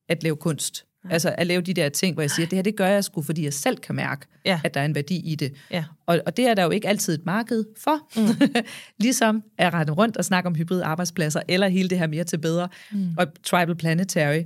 [0.09, 0.85] at lave kunst.
[1.09, 3.21] Altså at lave de der ting, hvor jeg siger, det her, det gør jeg sgu,
[3.21, 4.61] fordi jeg selv kan mærke, Ja.
[4.63, 5.53] at der er en værdi i det.
[5.71, 5.83] Ja.
[6.05, 8.19] Og, og det er der jo ikke altid et marked for.
[8.19, 8.51] Mm.
[8.99, 12.37] ligesom at rette rundt og snakke om hybride arbejdspladser, eller hele det her mere til
[12.37, 12.69] bedre.
[12.91, 13.09] Mm.
[13.17, 14.43] Og Tribal Planetary.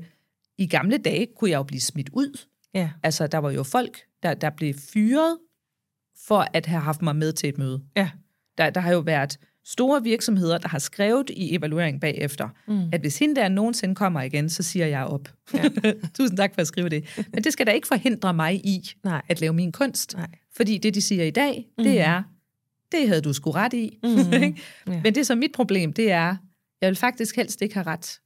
[0.57, 2.39] I gamle dage kunne jeg jo blive smidt ud.
[2.73, 2.89] Ja.
[3.03, 5.37] Altså, der var jo folk, der, der blev fyret
[6.27, 7.81] for at have haft mig med til et møde.
[7.97, 8.09] Ja.
[8.57, 12.89] Der, der har jo været store virksomheder, der har skrevet i evaluering bagefter, mm.
[12.93, 15.29] at hvis hende der nogensinde kommer igen, så siger jeg op.
[15.53, 15.69] Ja.
[16.17, 17.17] Tusind tak for at skrive det.
[17.33, 19.21] Men det skal da ikke forhindre mig i Nej.
[19.29, 20.13] at lave min kunst.
[20.17, 20.27] Nej.
[20.55, 21.95] Fordi det, de siger i dag, det Mhm.
[21.97, 22.23] er,
[22.91, 23.99] det havde du sgu ret i.
[24.87, 25.01] Ja.
[25.03, 26.35] Men det, som mit problem, det er,
[26.81, 28.19] jeg vil faktisk helst ikke have ret.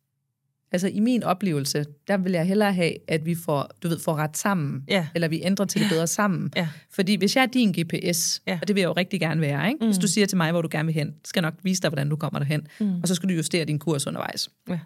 [0.73, 4.15] Altså i min oplevelse, der vil jeg hellere have, at vi får, du ved, får
[4.15, 4.83] ret sammen.
[4.89, 5.07] Ja.
[5.15, 6.51] Eller vi ændrer til det bedre sammen.
[6.55, 6.67] Ja.
[6.91, 8.59] Fordi hvis jeg er din GPS, Ja.
[8.61, 9.85] og det vil jeg jo rigtig gerne være, ikke?
[9.85, 10.01] hvis Mm.
[10.01, 12.09] du siger til mig, hvor du gerne vil hen, skal jeg nok vise dig, hvordan
[12.09, 12.67] du kommer derhen.
[12.79, 13.01] Mm.
[13.01, 14.49] Og så skal du justere din kurs undervejs.
[14.69, 14.79] Ja.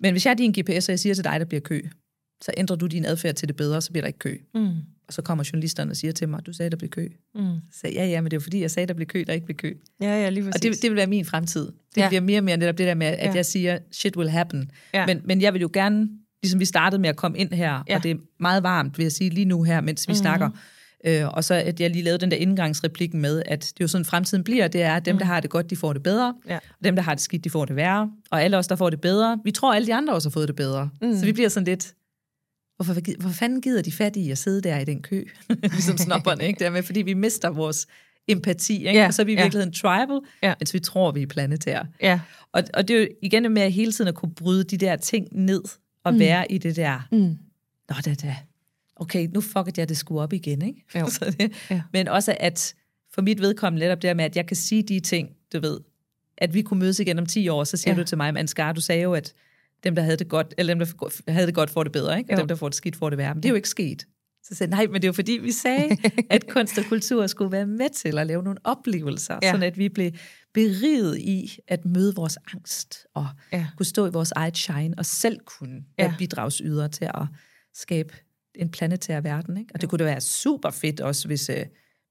[0.00, 1.82] Men hvis jeg er din GPS, og jeg siger til dig, der bliver kø,
[2.42, 4.36] så ændrer du din adfærd til det bedre, så bliver der ikke kø.
[4.54, 4.68] Mm.
[5.08, 7.08] Og så kommer journalisterne og siger til mig, du sagde, der blev kø.
[7.34, 7.40] Mm.
[7.72, 9.32] Så sagde ja, ja, men det er jo fordi, jeg sagde, der blev kø, der
[9.32, 9.72] ikke blev kø.
[10.02, 10.54] Ja, ja, lige præcis.
[10.54, 11.66] Og det, det vil være min fremtid.
[11.94, 12.08] Det Ja.
[12.08, 13.34] bliver mere og mere netop det der med, at Ja.
[13.34, 14.70] jeg siger, shit will happen.
[14.94, 15.06] Ja.
[15.06, 16.08] Men, men jeg vil jo gerne,
[16.42, 17.96] ligesom vi startede med at komme ind her, Ja.
[17.96, 20.14] og det er meget varmt, vil jeg sige, lige nu her, mens vi Mhm.
[20.14, 20.22] mm-hmm.
[20.22, 20.50] snakker.
[21.06, 23.88] Øh, og så at jeg lige lavede den der indgangsreplikken med, at det er jo
[23.88, 25.18] sådan, fremtiden bliver, det er, at dem, Mhm.
[25.18, 26.34] der har det godt, de får det bedre.
[26.48, 26.56] Ja.
[26.56, 28.10] Og dem, der har det skidt, de får det værre.
[28.30, 30.48] Og alle os, der får det bedre, vi tror, alle de andre også har fået
[30.48, 30.90] det bedre.
[31.02, 31.08] Mm.
[31.08, 31.16] Mm.
[31.16, 31.94] Så vi bliver sådan lidt,
[32.78, 35.24] hvorfor, hvor fanden gider de fattige at sidde der i den kø?
[35.62, 36.64] ligesom snopperne, ikke?
[36.64, 37.86] Dermed, fordi vi mister vores
[38.28, 39.00] empati, ikke?
[39.00, 39.42] Ja, og så er vi i ja.
[39.42, 40.54] virkeligheden tribal, Ja.
[40.60, 41.86] mens vi tror, vi er planetære.
[42.02, 42.20] Ja.
[42.52, 44.96] Og, og det er jo igen med at hele tiden at kunne bryde de der
[44.96, 45.62] ting ned,
[46.04, 46.18] og Mm.
[46.18, 47.18] være i det der, Mm.
[47.88, 48.36] nå da da,
[48.96, 50.84] okay, nu fuckede jeg det sgu op igen, ikke?
[50.94, 51.08] Jo.
[51.18, 51.82] så det, Ja.
[51.92, 52.74] Men også at,
[53.14, 55.80] for mit vedkommende netop det med, at jeg kan sige de ting, du ved,
[56.38, 58.00] at vi kunne mødes igen om 10 år, så siger ja.
[58.00, 59.32] du til mig, Ansgar, du sagde jo, at
[59.84, 62.30] dem, der havde det godt, eller dem, der havde det godt, får det bedre, ikke?
[62.30, 62.40] Og Jo.
[62.40, 63.34] dem, der får det skidt, får det værre.
[63.34, 64.06] Men det er jo ikke sket.
[64.42, 65.96] Så sagde nej, men det er jo fordi, vi sagde,
[66.30, 69.50] at kunst og kultur skulle være med til at lave nogle oplevelser, Ja.
[69.50, 70.12] sådan at vi blev
[70.54, 73.66] beriget i at møde vores angst, og Ja.
[73.76, 76.04] kunne stå i vores eget shine, og selv kunne Ja.
[76.04, 77.22] være bidragsyder til at
[77.74, 78.14] skabe
[78.54, 79.56] en planetær verden.
[79.56, 79.70] Ikke?
[79.74, 81.66] Og det kunne da være super fedt også, hvis, øh,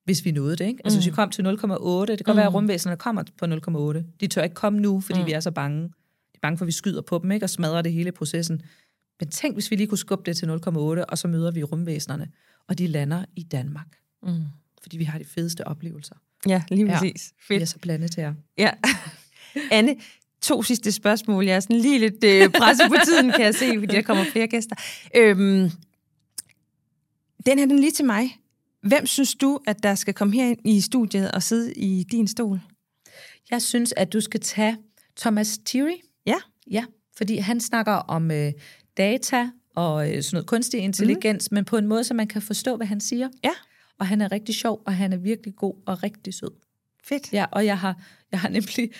[0.05, 0.65] hvis vi nåede det.
[0.67, 0.81] Ikke?
[0.85, 0.99] Altså Mm.
[0.99, 4.03] hvis vi kom til 0,8, det kan godt være, at rumvæsenerne kommer på 0,8.
[4.19, 5.25] De tør ikke komme nu, fordi Mm.
[5.25, 5.89] vi er så bange.
[6.37, 7.45] Er bange for, at vi skyder på dem ikke?
[7.45, 8.61] og smadrer det hele processen.
[9.19, 10.71] Men tænk, hvis vi lige kunne skubbe det til 0,8,
[11.09, 12.27] og så møder vi rumvæsenerne,
[12.67, 13.87] og de lander i Danmark.
[14.23, 14.41] Mm.
[14.81, 16.15] Fordi vi har de fedeste oplevelser.
[16.47, 16.99] Ja, lige Ja.
[16.99, 17.33] præcis.
[17.49, 17.69] Vi er Fedt.
[17.69, 18.35] så planetære.
[18.57, 18.71] Ja.
[19.71, 19.95] Anne,
[20.41, 21.45] to sidste spørgsmål.
[21.45, 24.23] Jeg er sådan lige lidt øh, presset på tiden, kan jeg se, fordi der kommer
[24.23, 24.75] flere gæster.
[25.15, 25.69] Øhm,
[27.45, 28.37] den her den lige til mig.
[28.81, 32.59] Hvem synes du, at der skal komme herind i studiet og sidde i din stol?
[33.51, 34.77] Jeg synes, at du skal tage
[35.17, 35.97] Thomas Thierry.
[36.71, 36.85] Ja.
[37.17, 38.51] Fordi han snakker om øh,
[38.97, 41.55] data og øh, sådan noget kunstig intelligens, mm.
[41.55, 43.29] men på en måde, så man kan forstå, hvad han siger.
[43.43, 43.51] Ja.
[43.99, 46.51] Og han er rigtig sjov, og han er virkelig god og rigtig sød.
[47.03, 47.33] Fedt.
[47.33, 48.01] Ja, og jeg har,
[48.31, 48.91] jeg har nemlig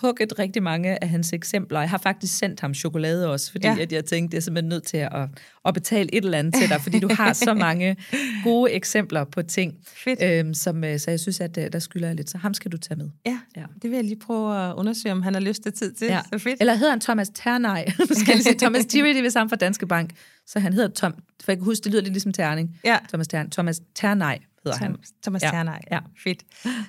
[0.00, 1.80] hugget rigtig mange af hans eksempler.
[1.80, 3.76] Jeg har faktisk sendt ham chokolade også, fordi ja.
[3.80, 5.28] at jeg tænkte, det er simpelthen nødt til at,
[5.64, 7.96] at betale et eller andet til dig, fordi du har så mange
[8.44, 10.22] gode eksempler på ting, Fedt.
[10.22, 12.30] øhm, som, øh, så jeg synes, at øh, der skylder jeg lidt.
[12.30, 13.08] Så ham skal du tage med.
[13.26, 13.62] Ja, Ja.
[13.82, 16.06] det vil jeg lige prøve at undersøge, om han har lyst til tid til.
[16.06, 16.20] Ja.
[16.32, 16.56] Så fedt.
[16.60, 17.86] Eller hedder han Thomas Ternej?
[18.10, 18.58] skal jeg sige.
[18.58, 20.10] Thomas er vist ham fra Danske Bank.
[20.46, 21.12] Så han hedder Tom,
[21.44, 22.76] for jeg kan huske, det lyder lidt ligesom Terning.
[22.84, 22.98] Ja.
[23.08, 24.38] Thomas, Tern, Thomas Ternej
[24.72, 24.96] hedder han.
[25.22, 25.46] Thomas, Ja.
[25.46, 25.52] ja.
[25.52, 25.80] Ternej.
[25.90, 25.98] Ja.
[26.24, 26.42] Fedt.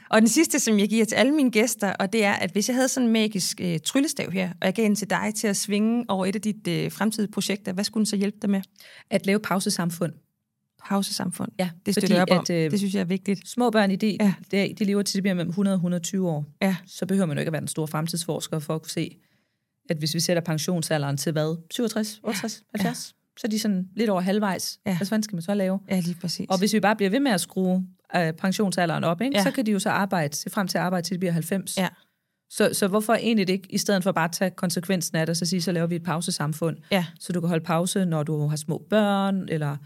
[0.09, 2.67] Og den sidste, som jeg giver til alle mine gæster, og det er, at hvis
[2.69, 5.47] jeg havde sådan en magisk øh, tryllestav her, og jeg gav den til dig til
[5.47, 8.49] at svinge over et af dit øh, fremtidige projekter, hvad skulle den så hjælpe dig
[8.49, 8.61] med?
[9.09, 10.13] At lave pausesamfund.
[10.85, 11.51] Pausesamfund.
[11.59, 12.39] Ja, Det støtter jeg op om.
[12.39, 13.47] at, øh, Det synes jeg er vigtigt.
[13.49, 14.33] Små børn i de, Ja.
[14.53, 14.67] ja.
[14.79, 16.45] de lever til de bliver mellem 100 og 120 år.
[16.61, 16.75] Ja.
[16.87, 19.17] Så behøver man jo ikke at være den store fremtidsforsker for at kunne se,
[19.89, 21.57] at hvis vi sætter pensionsalderen til hvad?
[21.71, 23.15] 67, 68, 70?
[23.37, 24.79] Så er de sådan lidt over halvvejs.
[24.85, 24.97] Ja.
[24.97, 25.79] Hvad fanden skal man så lave?
[25.89, 26.45] Ja, lige præcis.
[26.49, 29.33] Og hvis vi bare bliver ved med at skrue øh, pensionsalderen op, ikke?
[29.35, 29.39] Ja.
[29.39, 29.43] Ja.
[29.43, 31.77] så kan de jo så arbejde, se frem til at arbejde til de bliver 90.
[31.77, 31.87] Ja.
[32.49, 35.37] Så, så hvorfor egentlig ikke, i stedet for bare at tage konsekvensen af det, og
[35.37, 37.05] så sige, så laver vi et pausesamfund, Ja.
[37.19, 39.77] så du kan holde pause, når du har små børn, eller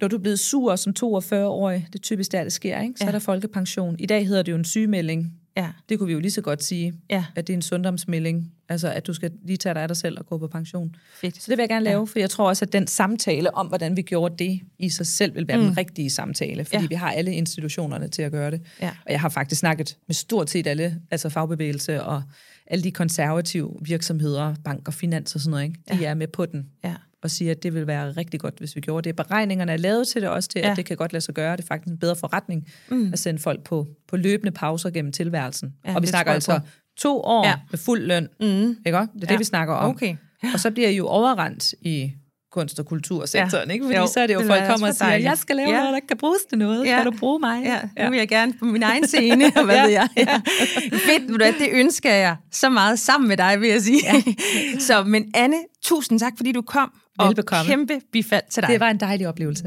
[0.00, 2.94] når du er blevet sur som 42-årig, det er typisk der, det sker, ikke?
[2.98, 3.08] så Ja.
[3.08, 3.96] er der folkepension.
[3.98, 5.32] I dag hedder det jo en sygemelding.
[5.56, 5.68] Ja.
[5.88, 7.24] Det kunne vi jo lige så godt sige, Ja.
[7.36, 10.18] at det er en sundhedsmelding, altså at du skal lige tage dig af dig selv
[10.18, 10.94] og gå på pension.
[11.20, 11.36] Fedt.
[11.42, 13.96] Så det vil jeg gerne lave, for jeg tror også, at den samtale om, hvordan
[13.96, 15.62] vi gjorde det i sig selv, vil være mm.
[15.64, 16.80] den rigtige samtale, fordi Ja.
[16.82, 16.86] ja.
[16.88, 18.62] vi har alle institutionerne til at gøre det.
[18.82, 18.90] Ja.
[19.06, 22.22] Og jeg har faktisk snakket med stort set alle, altså fagbevægelse og
[22.66, 25.80] alle de konservative virksomheder, bank og finans og sådan noget, ikke?
[25.92, 26.08] de ja.
[26.10, 26.94] er med på den Ja.
[27.22, 29.16] og siger, at det vil være rigtig godt, hvis vi gjorde det.
[29.16, 30.64] Beregningerne er lavet til det også til, Ja.
[30.66, 30.70] ja.
[30.70, 31.56] at det kan godt lade sig gøre.
[31.56, 33.12] Det er faktisk en bedre forretning mm.
[33.12, 35.74] at sende folk på, på løbende pauser gennem tilværelsen.
[35.86, 36.66] Ja, og vi snakker altså på.
[36.98, 37.50] To år Ja.
[37.50, 37.56] ja.
[37.70, 38.28] med fuld løn.
[38.40, 38.76] Mm.
[38.86, 38.98] Ikke?
[38.98, 39.10] også?
[39.14, 39.32] Det er Ja.
[39.32, 39.90] det, vi snakker om.
[39.90, 40.16] Okay.
[40.54, 42.12] Og så bliver I jo overrendt i
[42.52, 43.72] kunst- og kultursektoren, Ja.
[43.72, 43.84] ikke?
[43.84, 45.28] Fordi Jo, så er det jo, det folk kommer og siger, dejligt.
[45.28, 45.74] jeg skal lave Ja.
[45.76, 45.80] ja.
[45.82, 46.84] noget, der kan bruges til noget.
[46.84, 46.90] Ja.
[46.90, 47.02] Ja.
[47.02, 47.62] Kan du bruge mig?
[47.96, 49.82] Ja, nu vil jeg gerne på min egen scene, og hvad Ja.
[49.82, 50.08] ved jeg.
[50.16, 50.40] Ja.
[51.08, 54.00] Fedt, hvad, det ønsker jeg så meget sammen med dig, vil jeg sige.
[54.04, 54.22] Ja.
[54.88, 56.90] Så, men Anne, tusind tak, fordi du kom,
[57.22, 57.60] Velbekomme.
[57.60, 58.70] og kæmpe bifald til dig.
[58.70, 59.64] Det var en dejlig oplevelse.